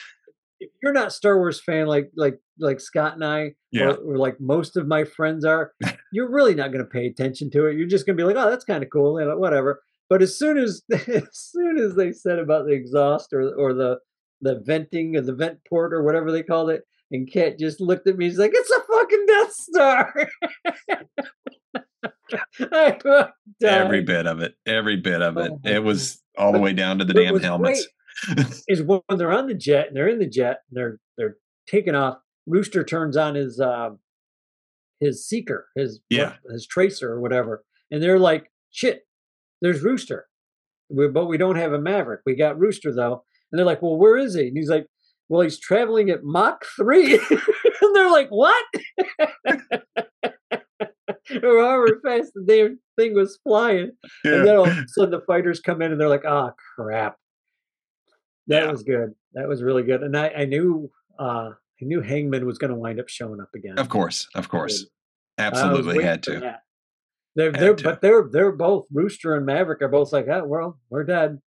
If 0.60 0.70
you're 0.84 0.94
not 0.94 1.14
Star 1.14 1.38
Wars 1.38 1.62
fan, 1.62 1.88
like 1.88 2.12
like 2.16 2.40
like 2.60 2.80
Scott 2.80 3.14
and 3.14 3.24
I, 3.24 3.52
yeah 3.72 3.92
or, 3.92 3.96
or 3.96 4.18
like 4.18 4.42
most 4.42 4.76
of 4.76 4.88
my 4.88 5.04
friends 5.04 5.46
are, 5.46 5.72
you're 6.12 6.30
really 6.32 6.56
not 6.56 6.72
going 6.72 6.84
to 6.84 6.90
pay 6.90 7.06
attention 7.06 7.50
to 7.52 7.68
it. 7.68 7.78
You're 7.78 7.88
just 7.88 8.06
going 8.06 8.18
to 8.18 8.22
be 8.22 8.26
like, 8.26 8.36
oh, 8.36 8.50
that's 8.50 8.66
kind 8.66 8.84
of 8.84 8.90
cool, 8.90 9.18
and 9.18 9.40
whatever. 9.40 9.82
But 10.10 10.22
as 10.22 10.38
soon 10.38 10.58
as 10.58 10.82
as 10.92 11.28
soon 11.32 11.78
as 11.78 11.96
they 11.96 12.12
said 12.12 12.40
about 12.40 12.66
the 12.66 12.74
exhaust 12.74 13.32
or 13.32 13.54
or 13.56 13.74
the 13.74 14.00
the 14.42 14.62
venting 14.66 15.16
or 15.16 15.22
the 15.22 15.34
vent 15.34 15.60
port 15.70 15.94
or 15.94 16.04
whatever 16.04 16.32
they 16.32 16.44
called 16.44 16.70
it, 16.72 16.84
and 17.12 17.32
Kat 17.32 17.57
just 17.60 17.80
looked 17.82 18.07
at 18.07 18.18
me. 18.18 18.30
She's 18.30 18.39
like, 18.39 18.51
"It's 18.53 18.72
a 18.72 18.82
fucking 18.82 19.26
Death 19.28 19.53
Star." 19.53 20.30
I 22.72 23.30
every 23.64 24.01
bit 24.03 24.28
of 24.28 24.41
it 24.41 24.53
every 24.66 24.97
bit 24.97 25.22
of 25.22 25.38
it 25.38 25.51
Oh 25.51 25.60
it 25.64 25.84
was 25.84 26.22
all 26.38 26.51
the 26.51 26.60
way 26.60 26.74
down 26.74 26.99
to 26.99 27.05
the 27.05 27.14
damn 27.14 27.39
helmets 27.39 27.88
is 28.68 28.84
when 28.84 29.01
they're 29.18 29.32
on 29.32 29.47
the 29.47 29.53
jet 29.55 29.88
and 29.88 29.95
they're 29.95 30.07
in 30.07 30.20
the 30.20 30.28
jet 30.28 30.60
and 30.70 30.78
they're 30.78 30.99
they're 31.18 31.38
taking 31.68 31.95
off. 31.95 32.18
Rooster 32.45 32.84
turns 32.84 33.16
on 33.18 33.36
his 33.36 33.60
uh, 33.60 33.91
his 34.99 35.26
seeker, 35.26 35.68
his 35.76 35.99
Yeah. 36.10 36.36
his 36.51 36.68
tracer 36.68 37.12
or 37.12 37.22
whatever, 37.22 37.64
and 37.91 38.01
they're 38.01 38.20
like, 38.20 38.51
"Shit, 38.72 39.03
there's 39.62 39.82
Rooster, 39.82 40.28
we, 40.89 41.07
but 41.07 41.28
we 41.28 41.38
don't 41.38 41.55
have 41.57 41.74
a 41.74 41.80
Maverick. 41.80 42.22
We 42.26 42.36
got 42.36 42.60
Rooster 42.60 42.93
though." 42.93 43.24
And 43.51 43.57
they're 43.60 43.66
like, 43.66 43.82
"Well, 43.82 43.97
where 43.97 44.18
is 44.18 44.36
he?" 44.36 44.47
And 44.47 44.57
he's 44.57 44.70
like, 44.70 44.86
"Well, 45.30 45.42
he's 45.42 45.60
traveling 45.60 46.10
at 46.10 46.24
Mach 46.24 46.66
three. 46.76 47.14
and 47.30 47.96
they're 47.96 48.12
like, 48.12 48.30
"What?" 48.30 48.66
or 51.44 51.60
however 51.62 52.00
fast 52.04 52.32
the 52.34 52.44
damn 52.46 52.80
thing 52.98 53.14
was 53.14 53.40
flying. 53.44 53.92
And 54.24 54.46
then 54.48 54.58
all 54.58 54.68
of 54.70 54.78
a 54.78 54.86
sudden 54.88 55.12
the 55.12 55.22
fighters 55.22 55.60
come 55.60 55.82
in 55.82 55.92
and 55.92 56.00
they're 56.02 56.10
like, 56.10 56.26
"Ah, 56.26 56.52
crap." 56.76 57.16
That 58.48 58.64
Yeah. 58.64 58.72
was 58.72 58.84
good. 58.84 59.14
That 59.34 59.48
was 59.48 59.62
really 59.62 59.84
good. 59.84 60.02
And 60.04 60.18
I, 60.18 60.30
I 60.30 60.46
knew 60.46 60.92
uh 61.20 61.52
I 61.82 61.86
knew 61.86 62.02
Hangman 62.02 62.46
was 62.46 62.58
going 62.58 62.72
to 62.72 62.76
wind 62.78 63.00
up 63.00 63.08
showing 63.08 63.40
up 63.40 63.50
again. 63.56 63.78
Of 63.80 63.88
course, 63.90 64.28
of 64.36 64.50
course, 64.50 64.86
absolutely 65.38 66.04
had 66.04 66.24
to. 66.24 66.40
that. 66.42 66.64
They're, 67.36 67.52
Had 67.52 67.62
they're, 67.62 67.76
to. 67.76 67.84
but 67.84 68.02
they're 68.02 68.28
they're 68.30 68.52
both 68.52 68.88
Rooster 68.92 69.36
and 69.36 69.46
Maverick 69.46 69.82
are 69.82 69.88
both 69.88 70.12
like, 70.12 70.28
oh 70.28 70.44
well, 70.46 70.80
we're 70.90 71.04
dead. 71.06 71.40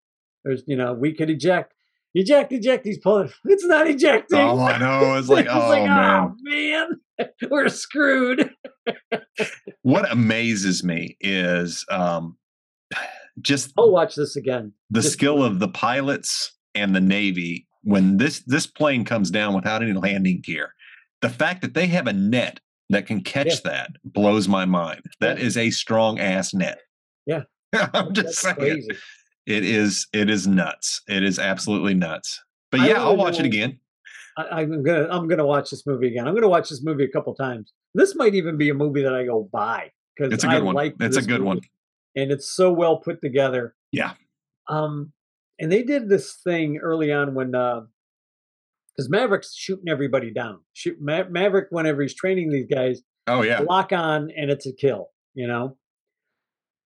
There's 0.45 0.63
you 0.67 0.75
know 0.77 0.93
we 0.93 1.13
could 1.13 1.29
eject, 1.29 1.73
eject, 2.13 2.51
eject. 2.51 2.85
He's 2.85 2.97
pulling. 2.99 3.29
It's 3.45 3.65
not 3.65 3.87
ejecting. 3.87 4.39
Oh, 4.39 4.59
I 4.59 4.77
know. 4.77 5.15
It's 5.17 5.27
like, 5.29 5.47
oh 5.49 5.69
like, 5.69 5.83
man. 5.83 6.23
oh 6.23 6.35
man, 6.41 7.29
we're 7.51 7.69
screwed. 7.69 8.51
What 9.83 10.11
amazes 10.11 10.83
me 10.83 11.17
is 11.19 11.85
um, 11.89 12.37
just 13.41 13.71
I'll 13.77 13.91
watch 13.91 14.15
this 14.15 14.35
again. 14.35 14.73
the 14.89 15.01
just- 15.01 15.13
skill 15.13 15.43
of 15.43 15.59
the 15.59 15.67
pilots 15.67 16.51
and 16.75 16.95
the 16.95 17.01
Navy 17.01 17.67
when 17.83 18.17
this 18.17 18.43
this 18.45 18.67
plane 18.67 19.03
comes 19.05 19.31
down 19.31 19.53
without 19.55 19.81
any 19.83 19.93
landing 19.93 20.41
gear. 20.43 20.73
The 21.21 21.29
fact 21.29 21.61
that 21.61 21.73
they 21.73 21.87
have 21.87 22.07
a 22.07 22.13
net 22.13 22.59
that 22.89 23.05
can 23.07 23.21
catch 23.21 23.63
that 23.63 23.91
blows 24.03 24.47
my 24.47 24.65
mind. 24.65 25.01
That 25.19 25.37
Yeah. 25.39 25.45
is 25.45 25.55
a 25.57 25.69
strong 25.69 26.19
ass 26.19 26.53
net. 26.53 26.79
Yeah. 27.25 27.43
I'm 27.73 28.13
just 28.13 28.25
That's 28.25 28.39
saying. 28.41 28.55
crazy. 28.57 28.89
It 29.47 29.63
is 29.65 30.07
it 30.13 30.29
is 30.29 30.47
nuts. 30.47 31.01
It 31.07 31.23
is 31.23 31.39
absolutely 31.39 31.93
nuts. 31.93 32.39
But 32.71 32.81
yeah, 32.81 33.01
I'll 33.01 33.17
watch 33.17 33.39
it 33.39 33.45
again. 33.45 33.79
I, 34.37 34.61
I'm 34.61 34.83
gonna 34.83 35.07
I'm 35.09 35.27
gonna 35.27 35.45
watch 35.45 35.71
this 35.71 35.85
movie 35.85 36.07
again. 36.07 36.27
I'm 36.27 36.33
gonna 36.35 36.47
watch 36.47 36.69
this 36.69 36.83
movie 36.83 37.03
a 37.03 37.09
couple 37.09 37.33
times. 37.35 37.73
This 37.93 38.15
might 38.15 38.33
even 38.35 38.57
be 38.57 38.69
a 38.69 38.73
movie 38.73 39.03
that 39.03 39.13
I 39.13 39.25
go 39.25 39.49
buy 39.51 39.91
because 40.15 40.31
It's 40.33 40.43
a 40.43 40.47
I 40.49 40.55
good 40.55 40.63
one. 40.63 40.75
like 40.75 40.95
It's 40.99 41.17
a 41.17 41.21
good 41.21 41.41
one. 41.41 41.59
and 42.15 42.31
it's 42.31 42.49
so 42.49 42.71
well 42.71 42.97
put 42.97 43.21
together. 43.21 43.75
Yeah. 43.91 44.13
Um, 44.69 45.11
and 45.59 45.71
they 45.71 45.83
did 45.83 46.07
this 46.07 46.35
thing 46.43 46.77
early 46.77 47.11
on 47.11 47.33
when 47.35 47.53
uh 47.55 47.81
because 48.95 49.09
Maverick's 49.09 49.53
shooting 49.55 49.89
everybody 49.89 50.31
down. 50.31 50.59
Shoot 50.73 50.97
Ma- 51.01 51.23
Maverick 51.29 51.67
whenever 51.71 52.01
he's 52.01 52.13
training 52.13 52.49
these 52.51 52.67
guys, 52.67 53.01
Oh 53.27 53.41
yeah. 53.41 53.59
lock 53.61 53.91
on 53.91 54.29
and 54.35 54.49
it's 54.51 54.65
a 54.65 54.73
kill. 54.73 55.07
You 55.33 55.47
know. 55.47 55.77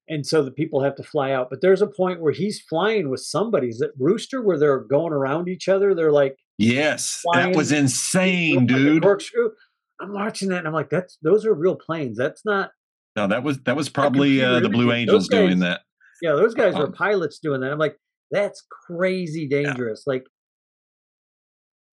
And 0.07 0.25
so 0.25 0.43
the 0.43 0.51
people 0.51 0.83
have 0.83 0.95
to 0.97 1.03
fly 1.03 1.31
out. 1.31 1.49
But 1.49 1.61
there's 1.61 1.81
a 1.81 1.87
point 1.87 2.21
where 2.21 2.31
he's 2.31 2.61
flying 2.61 3.09
with 3.09 3.21
somebody. 3.21 3.69
Is 3.69 3.81
it 3.81 3.91
Rooster 3.99 4.41
where 4.41 4.59
they're 4.59 4.79
going 4.81 5.13
around 5.13 5.47
each 5.49 5.67
other? 5.67 5.95
They're 5.95 6.11
like 6.11 6.37
Yes. 6.57 7.21
That 7.33 7.55
was 7.55 7.71
insane, 7.71 8.65
dude. 8.67 9.03
corkscrew. 9.03 9.51
I'm 9.99 10.13
watching 10.13 10.49
that 10.49 10.59
and 10.59 10.67
I'm 10.67 10.73
like, 10.73 10.89
that's 10.89 11.17
those 11.21 11.45
are 11.45 11.53
real 11.53 11.75
planes. 11.75 12.17
That's 12.17 12.45
not 12.45 12.71
No, 13.15 13.27
that 13.27 13.43
was 13.43 13.59
that 13.63 13.75
was 13.75 13.89
probably 13.89 14.43
uh, 14.43 14.59
the 14.59 14.69
Blue 14.69 14.91
Angels 14.91 15.27
doing 15.27 15.59
that. 15.59 15.81
yeah, 16.21 16.33
those 16.33 16.53
guys 16.53 16.75
were 16.75 16.85
Um, 16.87 16.93
pilots 16.93 17.39
doing 17.39 17.61
that. 17.61 17.71
I'm 17.71 17.79
like, 17.79 17.97
that's 18.31 18.63
crazy 18.87 19.47
dangerous. 19.47 20.03
Like 20.05 20.25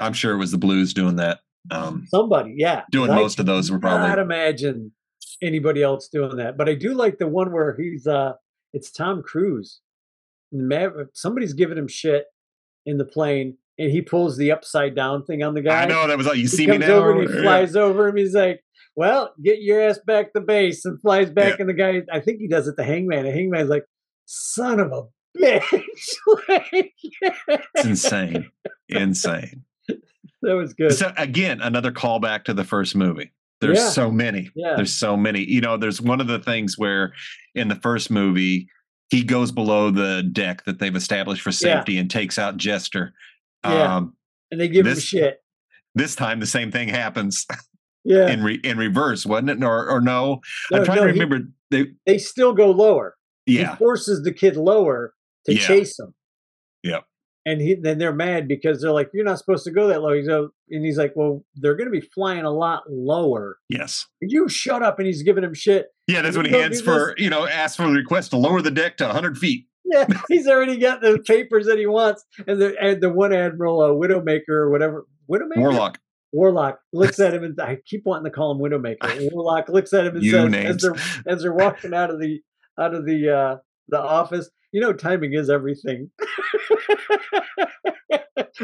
I'm 0.01 0.13
sure 0.13 0.35
it 0.35 0.39
was 0.39 0.51
the 0.51 0.59
Blues 0.59 0.93
doing 0.95 1.17
that. 1.17 1.41
Um, 1.71 2.05
somebody, 2.09 2.55
yeah. 2.57 2.83
doing 2.91 3.07
'cause 3.09 3.17
I 3.19 3.21
most 3.23 3.39
of 3.41 3.47
those 3.47 3.71
were 3.71 3.79
probably 3.79 4.21
imagine 4.21 4.93
anybody 5.43 5.82
else 5.82 6.09
doing 6.09 6.36
that. 6.36 6.57
But 6.57 6.68
I 6.68 6.74
do 6.74 6.95
like 6.95 7.18
the 7.18 7.28
one 7.28 7.53
where 7.53 7.76
he's 7.76 8.07
uh 8.07 8.34
it's 8.72 8.90
Tom 8.90 9.22
Cruise. 9.22 9.80
Somebody's 11.12 11.53
giving 11.55 11.78
him 11.78 11.88
shit 11.88 12.26
in 12.86 12.99
the 12.99 13.05
plane 13.05 13.57
and 13.78 13.90
he 13.90 14.03
pulls 14.03 14.36
the 14.36 14.53
upside 14.53 14.95
down 14.95 15.24
thing 15.24 15.43
on 15.43 15.55
the 15.55 15.62
guy. 15.62 15.82
I 15.82 15.86
know 15.86 16.07
that 16.07 16.18
was 16.18 16.26
like 16.26 16.36
you 16.36 16.43
he 16.43 16.49
see 16.49 16.66
me 16.66 16.78
now. 16.78 16.93
over 16.93 17.12
and 17.12 17.20
he 17.30 17.43
flies 17.43 17.76
over 17.76 18.09
him. 18.09 18.16
He's 18.16 18.34
like, 18.34 18.62
"Well, 18.95 19.32
get 19.43 19.61
your 19.61 19.80
ass 19.80 19.99
back 20.07 20.32
to 20.34 20.40
base," 20.40 20.84
and 20.84 21.01
flies 21.01 21.30
back. 21.30 21.59
And 21.59 21.68
the 21.68 21.74
guy, 21.74 22.03
I 22.12 22.20
think 22.20 22.38
he 22.38 22.49
does 22.49 22.68
it 22.68 22.76
to 22.76 22.84
Hangman. 22.84 23.26
And 23.26 23.34
Hangman's 23.34 23.70
like, 23.70 23.84
"Son 24.26 24.78
of 24.80 24.93
a 24.93 25.03
bitch!" 25.38 25.82
Like, 26.49 26.93
It's 27.74 27.84
insane, 27.84 28.51
insane. 28.88 29.64
that 29.88 30.57
was 30.57 30.74
good. 30.74 30.93
So 30.93 31.12
again, 31.16 31.61
another 31.61 31.93
callback 31.93 32.45
to 32.45 32.55
the 32.55 32.64
first 32.64 32.95
movie. 32.95 33.32
There's 33.63 33.79
Yeah. 33.79 33.89
so 33.91 34.11
many. 34.11 34.51
Yeah. 34.55 34.75
There's 34.77 34.93
so 34.93 35.17
many. 35.17 35.43
You 35.45 35.61
know, 35.63 35.77
there's 35.79 36.01
one 36.03 36.21
of 36.21 36.27
the 36.27 36.39
things 36.41 36.77
where 36.77 37.15
in 37.55 37.69
the 37.69 37.77
first 37.77 38.11
movie 38.11 38.69
he 39.11 39.23
goes 39.23 39.53
below 39.53 39.91
the 39.91 40.23
deck 40.33 40.65
that 40.65 40.79
they've 40.79 40.95
established 40.97 41.43
for 41.43 41.51
Yeah. 41.51 41.77
safety 41.79 41.97
and 41.99 42.11
takes 42.11 42.39
out 42.39 42.57
Jester. 42.57 43.13
Yeah. 43.65 43.97
Um, 43.97 44.17
and 44.51 44.61
they 44.61 44.69
give 44.69 44.87
him 44.87 44.99
shit. 44.99 45.43
this 45.95 46.15
time 46.17 46.41
the 46.41 46.47
same 46.47 46.71
thing 46.71 46.89
happens 46.89 47.47
Yeah, 48.05 48.29
in 48.29 48.43
re- 48.43 48.61
in 48.65 48.79
reverse, 48.79 49.25
wasn't 49.25 49.51
it? 49.51 49.63
Or 49.65 49.89
or 49.89 50.01
no? 50.01 50.41
No, 50.71 50.79
I'm 50.79 50.85
trying 50.85 50.97
no, 50.99 51.07
to 51.07 51.13
he- 51.13 51.21
remember. 51.21 51.49
They 51.71 51.87
they 52.05 52.19
still 52.19 52.53
go 52.53 52.71
lower. 52.71 53.17
yeah 53.47 53.71
He 53.73 53.77
forces 53.77 54.23
the 54.25 54.33
kid 54.33 54.57
lower 54.57 55.15
to 55.47 55.55
Yeah. 55.55 55.61
chase 55.67 55.99
him. 56.01 56.13
Yep. 56.83 57.05
And 57.45 57.61
he, 57.61 57.74
then 57.74 57.99
they're 57.99 58.14
mad 58.14 58.47
because 58.47 58.80
they're 58.80 58.93
like, 58.93 59.11
"You're 59.12 59.24
not 59.24 59.38
supposed 59.38 59.64
to 59.64 59.72
go 59.72 59.88
that 59.88 60.01
low." 60.01 60.12
He's 60.14 60.28
like, 60.28 60.49
and 60.70 60.84
he's 60.84 60.97
like, 60.97 61.12
"Well, 61.16 61.45
they're 61.57 61.74
going 61.74 61.93
to 61.93 62.01
be 62.01 62.07
flying 62.14 62.45
a 62.45 62.51
lot 62.51 62.84
lower." 62.88 63.59
yes 63.68 64.07
You 64.20 64.49
shut 64.49 64.82
up! 64.82 64.99
And 64.99 65.07
he's 65.07 65.22
giving 65.22 65.43
him 65.43 65.55
shit. 65.55 65.86
yeah. 66.07 66.22
That's 66.22 66.36
when 66.36 66.47
he 66.47 66.53
hands 66.53 66.80
for 66.80 67.14
you 67.18 67.30
know 67.30 67.47
asks 67.47 67.76
for 67.76 67.86
the 67.88 67.93
request 67.95 68.30
to 68.30 68.36
lower 68.36 68.62
the 68.62 68.70
deck 68.70 68.97
to 68.99 69.07
100 69.07 69.38
feet. 69.38 69.66
Yeah, 69.84 70.07
he's 70.28 70.47
already 70.47 70.78
got 70.78 71.01
the 71.01 71.18
papers 71.26 71.66
that 71.66 71.78
he 71.78 71.86
wants, 71.86 72.24
and 72.47 72.61
the 72.61 72.76
and 72.80 73.03
the 73.03 73.11
one 73.11 73.32
admiral, 73.32 73.80
uh, 73.80 73.88
Widowmaker 73.88 74.49
or 74.51 74.70
whatever, 74.70 75.07
Widowmaker, 75.28 75.57
Warlock. 75.59 75.99
Warlock 76.32 76.78
looks 76.93 77.18
at 77.26 77.34
him, 77.34 77.43
and 77.45 77.61
I 77.61 77.78
keep 77.84 78.03
wanting 78.05 78.24
to 78.24 78.30
call 78.30 78.53
him 78.53 78.59
Widowmaker. 78.59 79.30
Warlock 79.32 79.68
looks 79.68 79.93
at 79.93 80.07
him 80.07 80.14
and 80.16 80.24
You 80.24 80.32
says, 80.32 80.55
as 80.55 80.76
they're 80.76 80.95
as 81.26 81.43
they're 81.43 81.53
walking 81.53 81.93
out 81.93 82.11
of 82.11 82.20
the 82.20 82.40
out 82.78 82.95
of 82.95 83.05
the 83.05 83.28
uh, 83.28 83.57
the 83.88 84.01
office, 84.01 84.49
you 84.73 84.81
know, 84.81 84.93
timing 84.93 85.35
is 85.35 85.51
everything. 85.51 86.11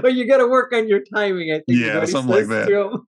well, 0.02 0.12
you 0.12 0.26
got 0.26 0.38
to 0.38 0.48
work 0.48 0.72
on 0.72 0.88
your 0.88 1.02
timing. 1.14 1.52
I 1.52 1.56
think. 1.56 1.64
Yeah, 1.68 2.04
something 2.06 2.48
like 2.48 2.68
him. 2.68 3.06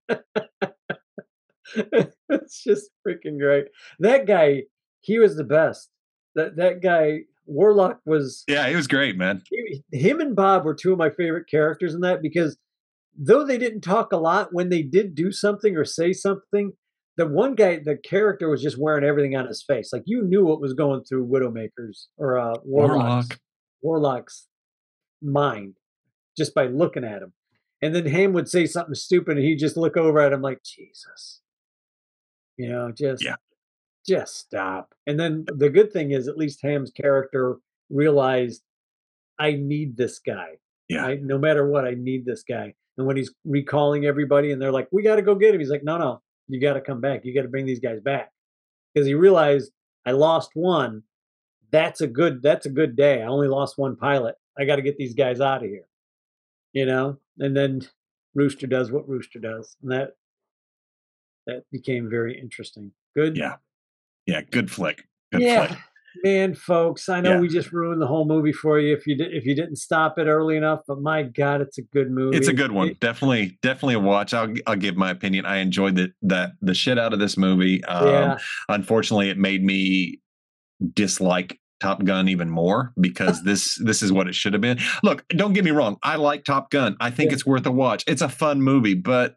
it's 2.28 2.62
just 2.62 2.90
freaking 3.06 3.38
great. 3.38 3.66
That 3.98 4.26
guy, 4.26 4.64
he 5.00 5.18
was 5.18 5.36
the 5.36 5.44
best. 5.44 5.88
That 6.34 6.56
that 6.56 6.82
guy, 6.82 7.20
Warlock 7.46 8.00
was 8.04 8.44
Yeah, 8.46 8.68
he 8.68 8.76
was 8.76 8.86
great, 8.86 9.16
man. 9.16 9.42
he- 9.50 9.82
him 9.92 10.20
and 10.20 10.36
Bob 10.36 10.64
were 10.64 10.74
two 10.74 10.92
of 10.92 10.98
my 10.98 11.10
favorite 11.10 11.48
characters 11.50 11.94
in 11.94 12.00
that 12.02 12.22
because 12.22 12.56
though 13.16 13.44
they 13.44 13.58
didn't 13.58 13.80
talk 13.80 14.12
a 14.12 14.16
lot, 14.16 14.52
when 14.52 14.68
they 14.68 14.82
did 14.82 15.14
do 15.14 15.32
something 15.32 15.76
or 15.76 15.84
say 15.84 16.12
something, 16.12 16.72
the 17.20 17.26
one 17.26 17.54
guy, 17.54 17.78
the 17.78 17.98
character 17.98 18.48
was 18.48 18.62
just 18.62 18.78
wearing 18.78 19.04
everything 19.04 19.36
on 19.36 19.46
his 19.46 19.62
face. 19.62 19.92
Like 19.92 20.04
you 20.06 20.22
knew 20.22 20.42
what 20.42 20.58
was 20.60 20.72
going 20.72 21.04
through 21.04 21.28
Widowmaker's 21.28 22.08
or 22.16 22.38
uh, 22.38 22.54
Warlock's, 22.64 23.28
Warlock. 23.28 23.38
Warlock's 23.82 24.46
mind 25.20 25.74
just 26.34 26.54
by 26.54 26.66
looking 26.66 27.04
at 27.04 27.20
him. 27.20 27.34
And 27.82 27.94
then 27.94 28.06
Hamm 28.06 28.32
would 28.32 28.48
say 28.48 28.64
something 28.64 28.94
stupid 28.94 29.36
and 29.36 29.44
he'd 29.44 29.58
just 29.58 29.76
look 29.76 29.98
over 29.98 30.18
at 30.18 30.32
him 30.32 30.40
like, 30.40 30.62
Jesus. 30.64 31.42
You 32.56 32.70
know, 32.70 32.90
just 32.90 33.22
Yeah. 33.22 33.36
just 34.08 34.36
stop. 34.36 34.94
And 35.06 35.20
then 35.20 35.44
the 35.46 35.68
good 35.68 35.92
thing 35.92 36.12
is 36.12 36.26
at 36.26 36.38
least 36.38 36.60
Hamm's 36.62 36.90
character 36.90 37.56
realized 37.90 38.62
I 39.38 39.52
need 39.52 39.98
this 39.98 40.18
guy. 40.18 40.52
Yeah. 40.88 41.04
I, 41.04 41.16
no 41.16 41.36
matter 41.36 41.68
what, 41.68 41.84
I 41.84 41.94
need 41.98 42.24
this 42.24 42.42
guy. 42.42 42.72
And 42.96 43.06
when 43.06 43.18
he's 43.18 43.32
recalling 43.44 44.06
everybody 44.06 44.52
and 44.52 44.60
they're 44.60 44.72
like, 44.72 44.88
we 44.90 45.02
got 45.02 45.16
to 45.16 45.22
go 45.22 45.34
get 45.34 45.54
him, 45.54 45.60
he's 45.60 45.70
like, 45.70 45.84
no, 45.84 45.98
no, 45.98 46.22
you 46.50 46.60
got 46.60 46.74
to 46.74 46.80
come 46.80 47.00
back. 47.00 47.24
You 47.24 47.34
got 47.34 47.42
to 47.42 47.48
bring 47.48 47.66
these 47.66 47.80
guys 47.80 48.00
back. 48.00 48.30
Because 48.92 49.06
he 49.06 49.14
realized 49.14 49.72
I 50.06 50.12
lost 50.12 50.50
one. 50.54 51.02
That's 51.70 52.00
a 52.00 52.06
good, 52.06 52.42
that's 52.42 52.66
a 52.66 52.70
good 52.70 52.96
day. 52.96 53.22
I 53.22 53.26
only 53.26 53.48
lost 53.48 53.78
one 53.78 53.96
pilot. 53.96 54.34
I 54.58 54.64
got 54.64 54.76
to 54.76 54.82
get 54.82 54.96
these 54.96 55.14
guys 55.14 55.40
out 55.40 55.62
of 55.62 55.70
here. 55.70 55.86
You 56.72 56.86
know? 56.86 57.18
And 57.38 57.56
then 57.56 57.82
Rooster 58.34 58.66
does 58.66 58.90
what 58.90 59.08
Rooster 59.08 59.38
does. 59.38 59.76
And 59.82 59.92
that, 59.92 60.10
that 61.46 61.62
became 61.70 62.10
very 62.10 62.38
interesting. 62.38 62.92
Good. 63.14 63.36
Yeah. 63.36 63.56
Yeah, 64.26 64.42
good 64.42 64.70
flick. 64.70 65.04
Good 65.32 65.42
yeah. 65.42 65.66
flick. 65.66 65.78
Man, 66.24 66.54
folks, 66.54 67.08
I 67.08 67.20
know 67.20 67.32
Yeah. 67.34 67.40
we 67.40 67.48
just 67.48 67.72
ruined 67.72 68.02
the 68.02 68.06
whole 68.06 68.26
movie 68.26 68.52
for 68.52 68.78
you 68.80 68.94
if 68.94 69.06
you 69.06 69.16
did, 69.16 69.32
if 69.32 69.44
you 69.44 69.54
didn't 69.54 69.76
stop 69.76 70.18
it 70.18 70.26
early 70.26 70.56
enough. 70.56 70.80
But 70.86 71.00
my 71.00 71.22
God, 71.22 71.60
it's 71.60 71.78
a 71.78 71.82
good 71.82 72.10
movie. 72.10 72.36
It's 72.36 72.48
a 72.48 72.52
good 72.52 72.72
one. 72.72 72.88
It- 72.90 73.00
definitely, 73.00 73.58
definitely 73.62 73.94
a 73.94 74.00
watch. 74.00 74.34
I'll 74.34 74.52
I'll 74.66 74.76
give 74.76 74.96
my 74.96 75.10
opinion. 75.10 75.46
I 75.46 75.56
enjoyed 75.58 75.94
the 75.96 76.12
that 76.22 76.52
the 76.60 76.74
shit 76.74 76.98
out 76.98 77.12
of 77.12 77.18
this 77.18 77.36
movie. 77.36 77.82
Um, 77.84 78.06
yeah, 78.08 78.38
unfortunately, 78.68 79.30
it 79.30 79.38
made 79.38 79.64
me 79.64 80.20
dislike 80.94 81.58
Top 81.80 82.04
Gun 82.04 82.28
even 82.28 82.50
more 82.50 82.92
because 83.00 83.42
this 83.42 83.76
this 83.84 84.02
is 84.02 84.12
what 84.12 84.28
it 84.28 84.34
should 84.34 84.52
have 84.52 84.62
been. 84.62 84.78
Look, 85.02 85.24
don't 85.30 85.52
get 85.52 85.64
me 85.64 85.70
wrong. 85.70 85.96
I 86.02 86.16
like 86.16 86.44
Top 86.44 86.70
Gun. 86.70 86.96
I 87.00 87.10
think 87.10 87.30
Yeah. 87.30 87.34
it's 87.34 87.46
worth 87.46 87.66
a 87.66 87.70
watch. 87.72 88.04
It's 88.06 88.22
a 88.22 88.28
fun 88.28 88.62
movie, 88.62 88.94
but 88.94 89.36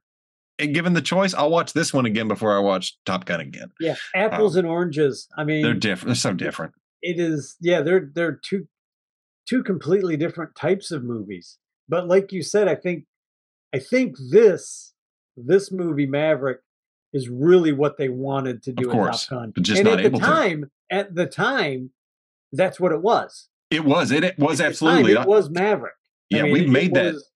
given 0.57 0.93
the 0.93 1.01
choice, 1.01 1.33
I'll 1.33 1.49
watch 1.49 1.73
this 1.73 1.93
one 1.93 2.05
again 2.05 2.27
before 2.27 2.55
I 2.55 2.59
watch 2.59 2.97
Top 3.05 3.25
Gun 3.25 3.39
again. 3.39 3.71
Yeah, 3.79 3.95
apples 4.15 4.55
um, 4.55 4.59
and 4.59 4.67
oranges. 4.67 5.27
I 5.37 5.43
mean, 5.43 5.63
they're 5.63 5.73
different. 5.73 6.09
They're 6.09 6.15
so 6.15 6.33
different. 6.33 6.73
It 7.01 7.19
is. 7.19 7.55
Yeah, 7.61 7.81
they're 7.81 8.09
they're 8.13 8.39
two 8.43 8.67
two 9.47 9.63
completely 9.63 10.17
different 10.17 10.55
types 10.55 10.91
of 10.91 11.03
movies. 11.03 11.57
But 11.89 12.07
like 12.07 12.31
you 12.31 12.43
said, 12.43 12.67
I 12.67 12.75
think 12.75 13.05
I 13.73 13.79
think 13.79 14.15
this 14.31 14.93
this 15.35 15.71
movie 15.71 16.05
Maverick 16.05 16.59
is 17.13 17.29
really 17.29 17.71
what 17.71 17.97
they 17.97 18.09
wanted 18.09 18.63
to 18.63 18.71
do 18.73 18.87
of 18.87 18.91
course, 18.91 19.27
Top 19.27 19.39
Gun. 19.39 19.51
But 19.55 19.63
just 19.63 19.79
and 19.79 19.89
not 19.89 19.99
at 19.99 20.05
able 20.05 20.19
the 20.19 20.25
time, 20.25 20.61
to. 20.89 20.95
at 20.95 21.15
the 21.15 21.25
time, 21.25 21.91
that's 22.51 22.79
what 22.79 22.91
it 22.91 23.01
was. 23.01 23.49
It 23.69 23.85
was. 23.85 24.11
It, 24.11 24.23
it 24.23 24.39
was 24.39 24.61
absolutely. 24.61 25.15
Time, 25.15 25.23
it 25.23 25.27
was 25.27 25.49
Maverick. 25.49 25.95
Yeah, 26.29 26.39
I 26.39 26.43
mean, 26.43 26.53
we've 26.53 26.69
made 26.69 26.93
that. 26.93 27.13
Was, 27.13 27.29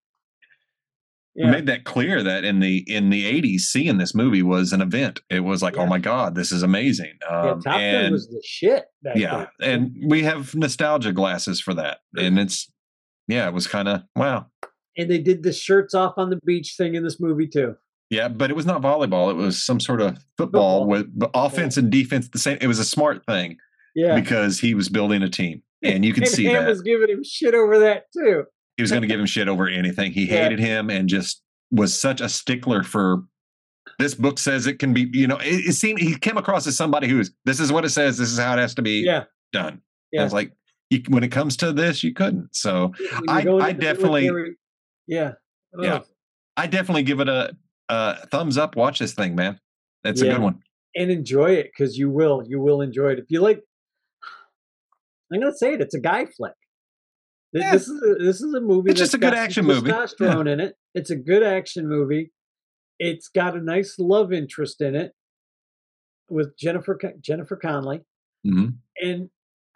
yeah. 1.38 1.52
made 1.52 1.68
that 1.68 1.84
clear 1.84 2.24
that 2.24 2.44
in 2.44 2.60
the 2.60 2.84
in 2.88 3.10
the 3.10 3.26
80s 3.42 3.62
seeing 3.62 3.98
this 3.98 4.16
movie 4.16 4.42
was 4.42 4.74
an 4.74 4.82
event. 4.82 5.22
It 5.30 5.42
was 5.42 5.62
like 5.62 5.76
oh 5.76 5.82
yeah. 5.82 5.86
oh 5.86 5.90
my 5.90 6.00
god 6.00 6.36
this 6.36 6.52
is 6.52 6.64
amazing. 6.64 7.14
Um, 7.30 7.46
yeah, 7.46 7.72
Top 7.72 7.80
and, 7.80 8.12
was 8.12 8.28
the 8.28 8.42
shit 8.44 8.86
yeah 9.16 9.48
and 9.62 9.96
we 10.08 10.24
have 10.24 10.54
nostalgia 10.56 11.14
glasses 11.14 11.62
for 11.62 11.74
that 11.74 12.00
and 12.18 12.38
it's 12.38 12.70
yeah 13.28 13.48
it 13.48 13.54
was 13.54 13.68
kind 13.68 13.88
of 13.88 14.02
wow. 14.16 14.48
And 14.98 15.12
they 15.12 15.20
did 15.20 15.44
the 15.44 15.54
shirts 15.54 15.94
off 15.94 16.16
on 16.18 16.32
the 16.32 16.40
beach 16.44 16.74
thing 16.76 16.96
in 16.96 17.04
this 17.04 17.20
movie 17.20 17.48
too. 17.48 17.76
Yeah 18.10 18.30
but 18.30 18.50
it 18.50 18.56
was 18.56 18.66
not 18.66 18.82
volleyball 18.82 19.30
it 19.30 19.36
was 19.36 19.64
some 19.64 19.80
sort 19.80 20.02
of 20.02 20.18
football, 20.38 20.88
football. 20.88 20.88
with 20.88 21.32
offense 21.34 21.78
and 21.78 21.92
defense 21.92 22.30
the 22.30 22.40
same 22.40 22.58
it 22.62 22.68
was 22.68 22.80
a 22.80 22.86
smart 22.86 23.26
thing 23.26 23.58
yeah. 23.96 24.16
because 24.16 24.60
he 24.60 24.74
was 24.74 24.90
building 24.90 25.22
a 25.22 25.30
team 25.30 25.62
and 25.84 26.04
you 26.04 26.14
can 26.14 26.24
and 26.24 26.32
see 26.32 26.46
Hamm 26.46 26.64
that. 26.64 26.70
was 26.70 26.82
giving 26.82 27.10
him 27.10 27.24
shit 27.24 27.54
over 27.54 27.80
that 27.80 28.06
too 28.12 28.46
he 28.78 28.84
was 28.84 28.92
going 28.92 29.02
to 29.04 29.08
give 29.08 29.20
him 29.20 29.26
shit 29.26 29.50
over 29.50 29.68
anything. 29.68 30.12
He 30.12 30.26
yeah. 30.26 30.44
hated 30.44 30.60
him 30.60 30.90
and 30.90 31.10
just 31.10 31.42
was 31.72 32.00
such 32.00 32.22
a 32.22 32.30
stickler 32.30 32.84
for 32.84 33.24
this 34.00 34.14
book 34.14 34.38
says 34.38 34.68
it 34.68 34.80
can 34.80 34.94
be, 34.94 35.10
you 35.12 35.28
know, 35.28 35.38
it, 35.38 35.70
it 35.70 35.74
seemed 35.74 36.00
he 36.00 36.16
came 36.16 36.38
across 36.38 36.68
as 36.68 36.78
somebody 36.78 37.08
who's 37.08 37.32
this 37.46 37.60
is 37.60 37.72
what 37.72 37.84
it 37.84 37.90
says, 37.90 38.18
this 38.18 38.32
is 38.32 38.40
how 38.40 38.54
it 38.54 38.60
has 38.60 38.76
to 38.76 38.82
be 38.82 39.04
yeah. 39.04 39.24
done. 39.52 39.82
Yeah. 40.12 40.22
I 40.22 40.24
was 40.24 40.34
like, 40.34 40.54
you, 40.90 41.02
when 41.10 41.24
it 41.24 41.32
comes 41.32 41.58
to 41.58 41.74
this, 41.74 42.04
you 42.04 42.14
couldn't. 42.14 42.56
So 42.56 42.94
I, 43.28 43.46
I 43.48 43.74
definitely, 43.74 44.30
yeah, 45.06 45.34
oh. 45.78 45.84
yeah, 45.84 46.00
I 46.56 46.68
definitely 46.68 47.04
give 47.04 47.20
it 47.20 47.28
a, 47.28 47.56
a, 47.90 48.28
thumbs 48.28 48.58
up. 48.58 48.76
Watch 48.76 49.00
this 49.00 49.14
thing, 49.14 49.36
man. 49.36 49.60
That's 50.04 50.22
yeah. 50.22 50.32
a 50.32 50.34
good 50.36 50.44
one, 50.44 50.60
and 50.96 51.12
enjoy 51.12 51.52
it 51.52 51.72
because 51.76 51.98
you 51.98 52.10
will, 52.10 52.44
you 52.48 52.62
will 52.62 52.82
enjoy 52.82 53.10
it 53.10 53.20
if 53.20 53.26
you 53.30 53.42
like. 53.42 53.62
I'm 55.34 55.42
gonna 55.42 55.54
say 55.54 55.74
it. 55.74 55.82
It's 55.82 55.96
a 55.96 56.00
guy 56.00 56.26
flick. 56.26 56.54
Yeah. 57.54 57.72
This 57.72 57.88
is 57.88 58.02
a, 58.02 58.16
this 58.24 58.42
is 58.42 58.54
a 58.54 58.62
movie. 58.62 58.92
It's 58.92 59.00
just 59.00 59.14
a 59.14 59.18
good 59.18 59.34
action 59.34 59.66
movie. 59.66 59.90
Testosterone 59.90 60.46
yeah. 60.46 60.54
in 60.54 60.60
it. 60.60 60.76
It's 60.94 61.10
a 61.10 61.16
good 61.16 61.44
action 61.44 61.88
movie. 61.88 62.32
It's 63.00 63.30
got 63.30 63.56
a 63.56 63.62
nice 63.62 63.96
love 64.00 64.34
interest 64.34 64.82
in 64.82 64.96
it 64.96 65.14
with 66.30 66.58
Jennifer 66.58 67.00
Jennifer 67.22 67.56
Connelly, 67.56 68.02
mm-hmm. 68.46 68.70
and 68.98 69.30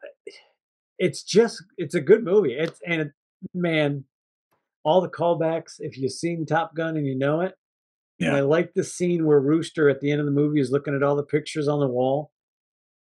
uh, 0.03 0.31
it's 0.99 1.23
just 1.23 1.63
it's 1.77 1.95
a 1.95 2.01
good 2.01 2.23
movie. 2.23 2.53
It's 2.53 2.79
and 2.85 3.11
man, 3.53 4.05
all 4.83 5.01
the 5.01 5.09
callbacks. 5.09 5.75
If 5.79 5.97
you've 5.97 6.11
seen 6.11 6.45
Top 6.45 6.75
Gun 6.75 6.97
and 6.97 7.05
you 7.05 7.17
know 7.17 7.41
it, 7.41 7.53
yeah. 8.21 8.29
And 8.29 8.37
I 8.37 8.41
like 8.41 8.73
the 8.75 8.83
scene 8.83 9.25
where 9.25 9.39
Rooster 9.39 9.89
at 9.89 9.99
the 9.99 10.11
end 10.11 10.19
of 10.19 10.27
the 10.27 10.31
movie 10.31 10.59
is 10.59 10.69
looking 10.69 10.95
at 10.95 11.01
all 11.01 11.15
the 11.15 11.23
pictures 11.23 11.67
on 11.67 11.79
the 11.79 11.87
wall 11.87 12.31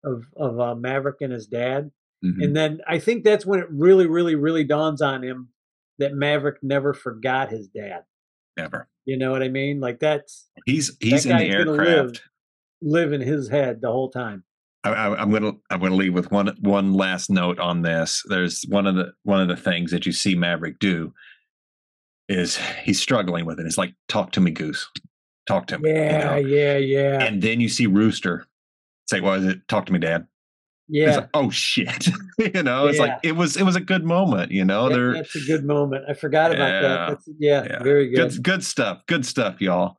of 0.05 0.25
of 0.37 0.59
uh, 0.59 0.75
Maverick 0.75 1.21
and 1.21 1.33
his 1.33 1.47
dad, 1.47 1.93
Mm-hmm. 2.25 2.43
And 2.43 2.57
then 2.57 2.81
I 2.89 2.99
think 2.99 3.25
that's 3.25 3.47
when 3.47 3.61
it 3.61 3.67
really, 3.71 4.07
really, 4.07 4.35
really 4.35 4.65
dawns 4.65 5.03
on 5.03 5.23
him 5.23 5.51
that 5.99 6.15
Maverick 6.15 6.63
never 6.63 6.93
forgot 6.93 7.51
his 7.51 7.69
dad. 7.69 8.05
Never. 8.57 8.89
You 9.05 9.17
know 9.17 9.31
what 9.31 9.43
I 9.43 9.49
mean? 9.49 9.81
Like 9.81 10.01
that's 10.01 10.49
he's 10.65 10.97
he's 11.01 11.25
that 11.25 11.41
in 11.43 11.49
the 11.49 11.55
aircraft. 11.55 12.23
Live, 12.83 13.11
live, 13.11 13.13
in 13.13 13.21
his 13.21 13.49
head 13.49 13.81
the 13.81 13.91
whole 13.91 14.11
time. 14.11 14.45
I, 14.83 15.23
am 15.23 15.31
gonna 15.31 15.53
I'm 15.71 15.81
gonna 15.81 15.95
leave 15.95 16.15
with 16.15 16.31
one 16.31 16.57
one 16.61 16.93
last 16.93 17.31
note 17.31 17.59
on 17.59 17.83
this. 17.83 18.23
There's 18.29 18.65
one 18.69 18.87
of 18.87 18.95
the 18.95 19.13
one 19.23 19.41
of 19.41 19.49
the 19.49 19.57
things 19.57 19.91
that 19.91 20.07
you 20.07 20.13
see 20.13 20.35
Maverick 20.35 20.79
do 20.79 21.13
is 22.29 22.59
he's 22.83 23.01
struggling 23.01 23.45
with 23.45 23.61
it. 23.61 23.67
It's 23.67 23.79
like 23.79 23.95
talk 24.09 24.33
to 24.33 24.41
me, 24.41 24.51
Goose. 24.51 24.89
Talk 25.47 25.69
to 25.69 25.79
me. 25.79 25.91
Yeah, 25.91 26.37
you 26.37 26.43
know? 26.43 26.49
yeah, 26.49 26.77
yeah. 26.77 27.23
And 27.23 27.43
then 27.43 27.61
you 27.61 27.69
see 27.69 27.87
Rooster 27.87 28.47
say, 29.09 29.21
"What 29.21 29.41
is 29.41 29.47
it? 29.47 29.69
Talk 29.69 29.87
to 29.87 29.93
me, 29.93 29.99
Dad." 29.99 30.27
Yeah. 30.89 31.17
Like, 31.17 31.29
oh 31.35 31.51
shit. 31.51 32.09
you 32.39 32.63
know, 32.63 32.87
it's 32.87 32.99
yeah. 32.99 33.05
like 33.05 33.19
it 33.23 33.33
was 33.33 33.57
it 33.57 33.65
was 33.65 33.77
a 33.77 33.81
good 33.81 34.05
moment, 34.05 34.53
you 34.53 34.65
know. 34.65 34.89
Yeah, 34.91 35.21
that's 35.21 35.35
a 35.35 35.41
good 35.41 35.65
moment. 35.65 36.05
I 36.09 36.15
forgot 36.15 36.55
about 36.55 36.69
yeah. 36.69 36.81
that. 36.83 37.09
That's, 37.09 37.29
yeah, 37.39 37.65
yeah, 37.65 37.83
very 37.83 38.09
good. 38.09 38.31
good. 38.31 38.43
Good 38.43 38.65
stuff. 38.65 39.03
Good 39.07 39.27
stuff, 39.27 39.61
y'all. 39.61 39.97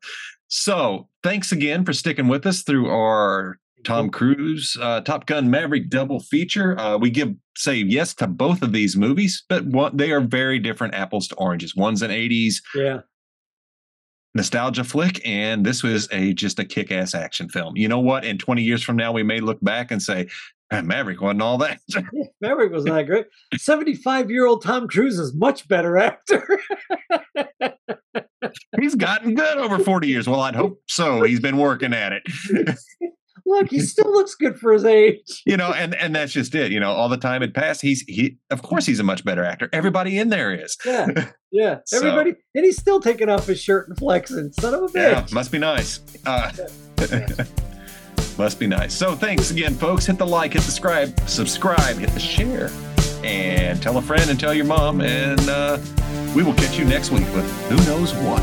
So 0.47 1.09
thanks 1.23 1.51
again 1.51 1.83
for 1.83 1.93
sticking 1.93 2.27
with 2.27 2.45
us 2.45 2.63
through 2.63 2.89
our 2.89 3.57
Tom 3.83 4.09
Cruise 4.09 4.77
uh, 4.81 5.01
Top 5.01 5.25
Gun 5.25 5.49
Maverick 5.49 5.89
double 5.89 6.19
feature. 6.19 6.79
Uh, 6.79 6.97
we 6.97 7.09
give 7.09 7.33
say 7.57 7.75
yes 7.75 8.13
to 8.15 8.27
both 8.27 8.61
of 8.61 8.71
these 8.71 8.95
movies, 8.95 9.43
but 9.49 9.65
one, 9.65 9.95
they 9.97 10.11
are 10.11 10.21
very 10.21 10.59
different 10.59 10.93
apples 10.93 11.27
to 11.29 11.35
oranges. 11.35 11.75
One's 11.75 12.01
an 12.01 12.11
80s 12.11 12.61
yeah 12.75 12.99
nostalgia 14.37 14.83
flick 14.83 15.19
and 15.27 15.65
this 15.65 15.81
was 15.81 16.07
a 16.11 16.31
just 16.33 16.59
a 16.59 16.65
kick-ass 16.65 17.15
action 17.15 17.49
film 17.49 17.75
you 17.75 17.87
know 17.87 17.99
what 17.99 18.23
in 18.23 18.37
20 18.37 18.61
years 18.61 18.83
from 18.83 18.95
now 18.95 19.11
we 19.11 19.23
may 19.23 19.39
look 19.39 19.57
back 19.63 19.89
and 19.89 20.01
say 20.01 20.27
Maverick 20.71 21.21
wasn't 21.21 21.41
all 21.41 21.57
that. 21.59 21.79
Maverick 22.41 22.71
was 22.71 22.85
not 22.85 23.05
great. 23.05 23.27
75 23.55 24.29
year 24.29 24.45
old 24.45 24.63
Tom 24.63 24.87
Cruise 24.87 25.19
is 25.19 25.33
much 25.33 25.67
better 25.67 25.97
actor. 25.97 26.47
He's 28.79 28.95
gotten 28.95 29.35
good 29.35 29.57
over 29.57 29.79
40 29.79 30.07
years. 30.07 30.27
Well, 30.27 30.41
I'd 30.41 30.55
hope 30.55 30.81
so. 30.87 31.23
He's 31.23 31.39
been 31.39 31.57
working 31.57 31.93
at 31.93 32.13
it. 32.13 32.23
Look, 33.45 33.69
he 33.69 33.79
still 33.79 34.11
looks 34.11 34.35
good 34.35 34.59
for 34.59 34.73
his 34.73 34.83
age. 34.83 35.41
You 35.45 35.55
know, 35.55 35.71
and 35.71 35.95
and 35.95 36.13
that's 36.13 36.33
just 36.33 36.53
it. 36.53 36.71
You 36.71 36.81
know, 36.81 36.91
all 36.91 37.07
the 37.07 37.17
time 37.17 37.41
had 37.41 37.53
passed. 37.53 37.81
He's 37.81 38.01
he 38.01 38.37
of 38.49 38.61
course 38.61 38.85
he's 38.85 38.99
a 38.99 39.03
much 39.03 39.23
better 39.23 39.43
actor. 39.43 39.69
Everybody 39.71 40.19
in 40.19 40.29
there 40.29 40.53
is. 40.53 40.75
Yeah. 40.85 41.29
Yeah. 41.51 41.77
Everybody 41.93 42.31
so, 42.31 42.37
and 42.55 42.65
he's 42.65 42.77
still 42.77 42.99
taking 42.99 43.29
off 43.29 43.47
his 43.47 43.61
shirt 43.61 43.87
and 43.87 43.97
flexing. 43.97 44.51
Son 44.59 44.73
of 44.73 44.83
a 44.83 44.87
bitch. 44.87 44.95
Yeah, 44.95 45.25
must 45.31 45.51
be 45.51 45.59
nice. 45.59 46.01
Uh, 46.25 46.51
yeah. 46.99 47.45
Must 48.37 48.59
be 48.59 48.67
nice. 48.67 48.93
So 48.93 49.15
thanks 49.15 49.49
again, 49.49 49.73
folks. 49.73 50.05
Hit 50.05 50.19
the 50.19 50.27
like, 50.27 50.53
hit 50.53 50.61
the 50.61 50.71
subscribe, 50.71 51.19
subscribe, 51.21 51.97
hit 51.97 52.11
the 52.11 52.19
share, 52.19 52.69
and 53.23 53.81
tell 53.81 53.97
a 53.97 54.01
friend 54.01 54.29
and 54.29 54.39
tell 54.39 54.53
your 54.53 54.65
mom. 54.65 55.01
And 55.01 55.39
uh, 55.49 55.79
we 56.35 56.43
will 56.43 56.53
catch 56.53 56.77
you 56.77 56.85
next 56.85 57.11
week 57.11 57.25
with 57.33 57.49
who 57.67 57.75
knows 57.85 58.13
what 58.15 58.41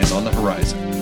is 0.00 0.12
on 0.12 0.24
the 0.24 0.30
horizon. 0.30 1.01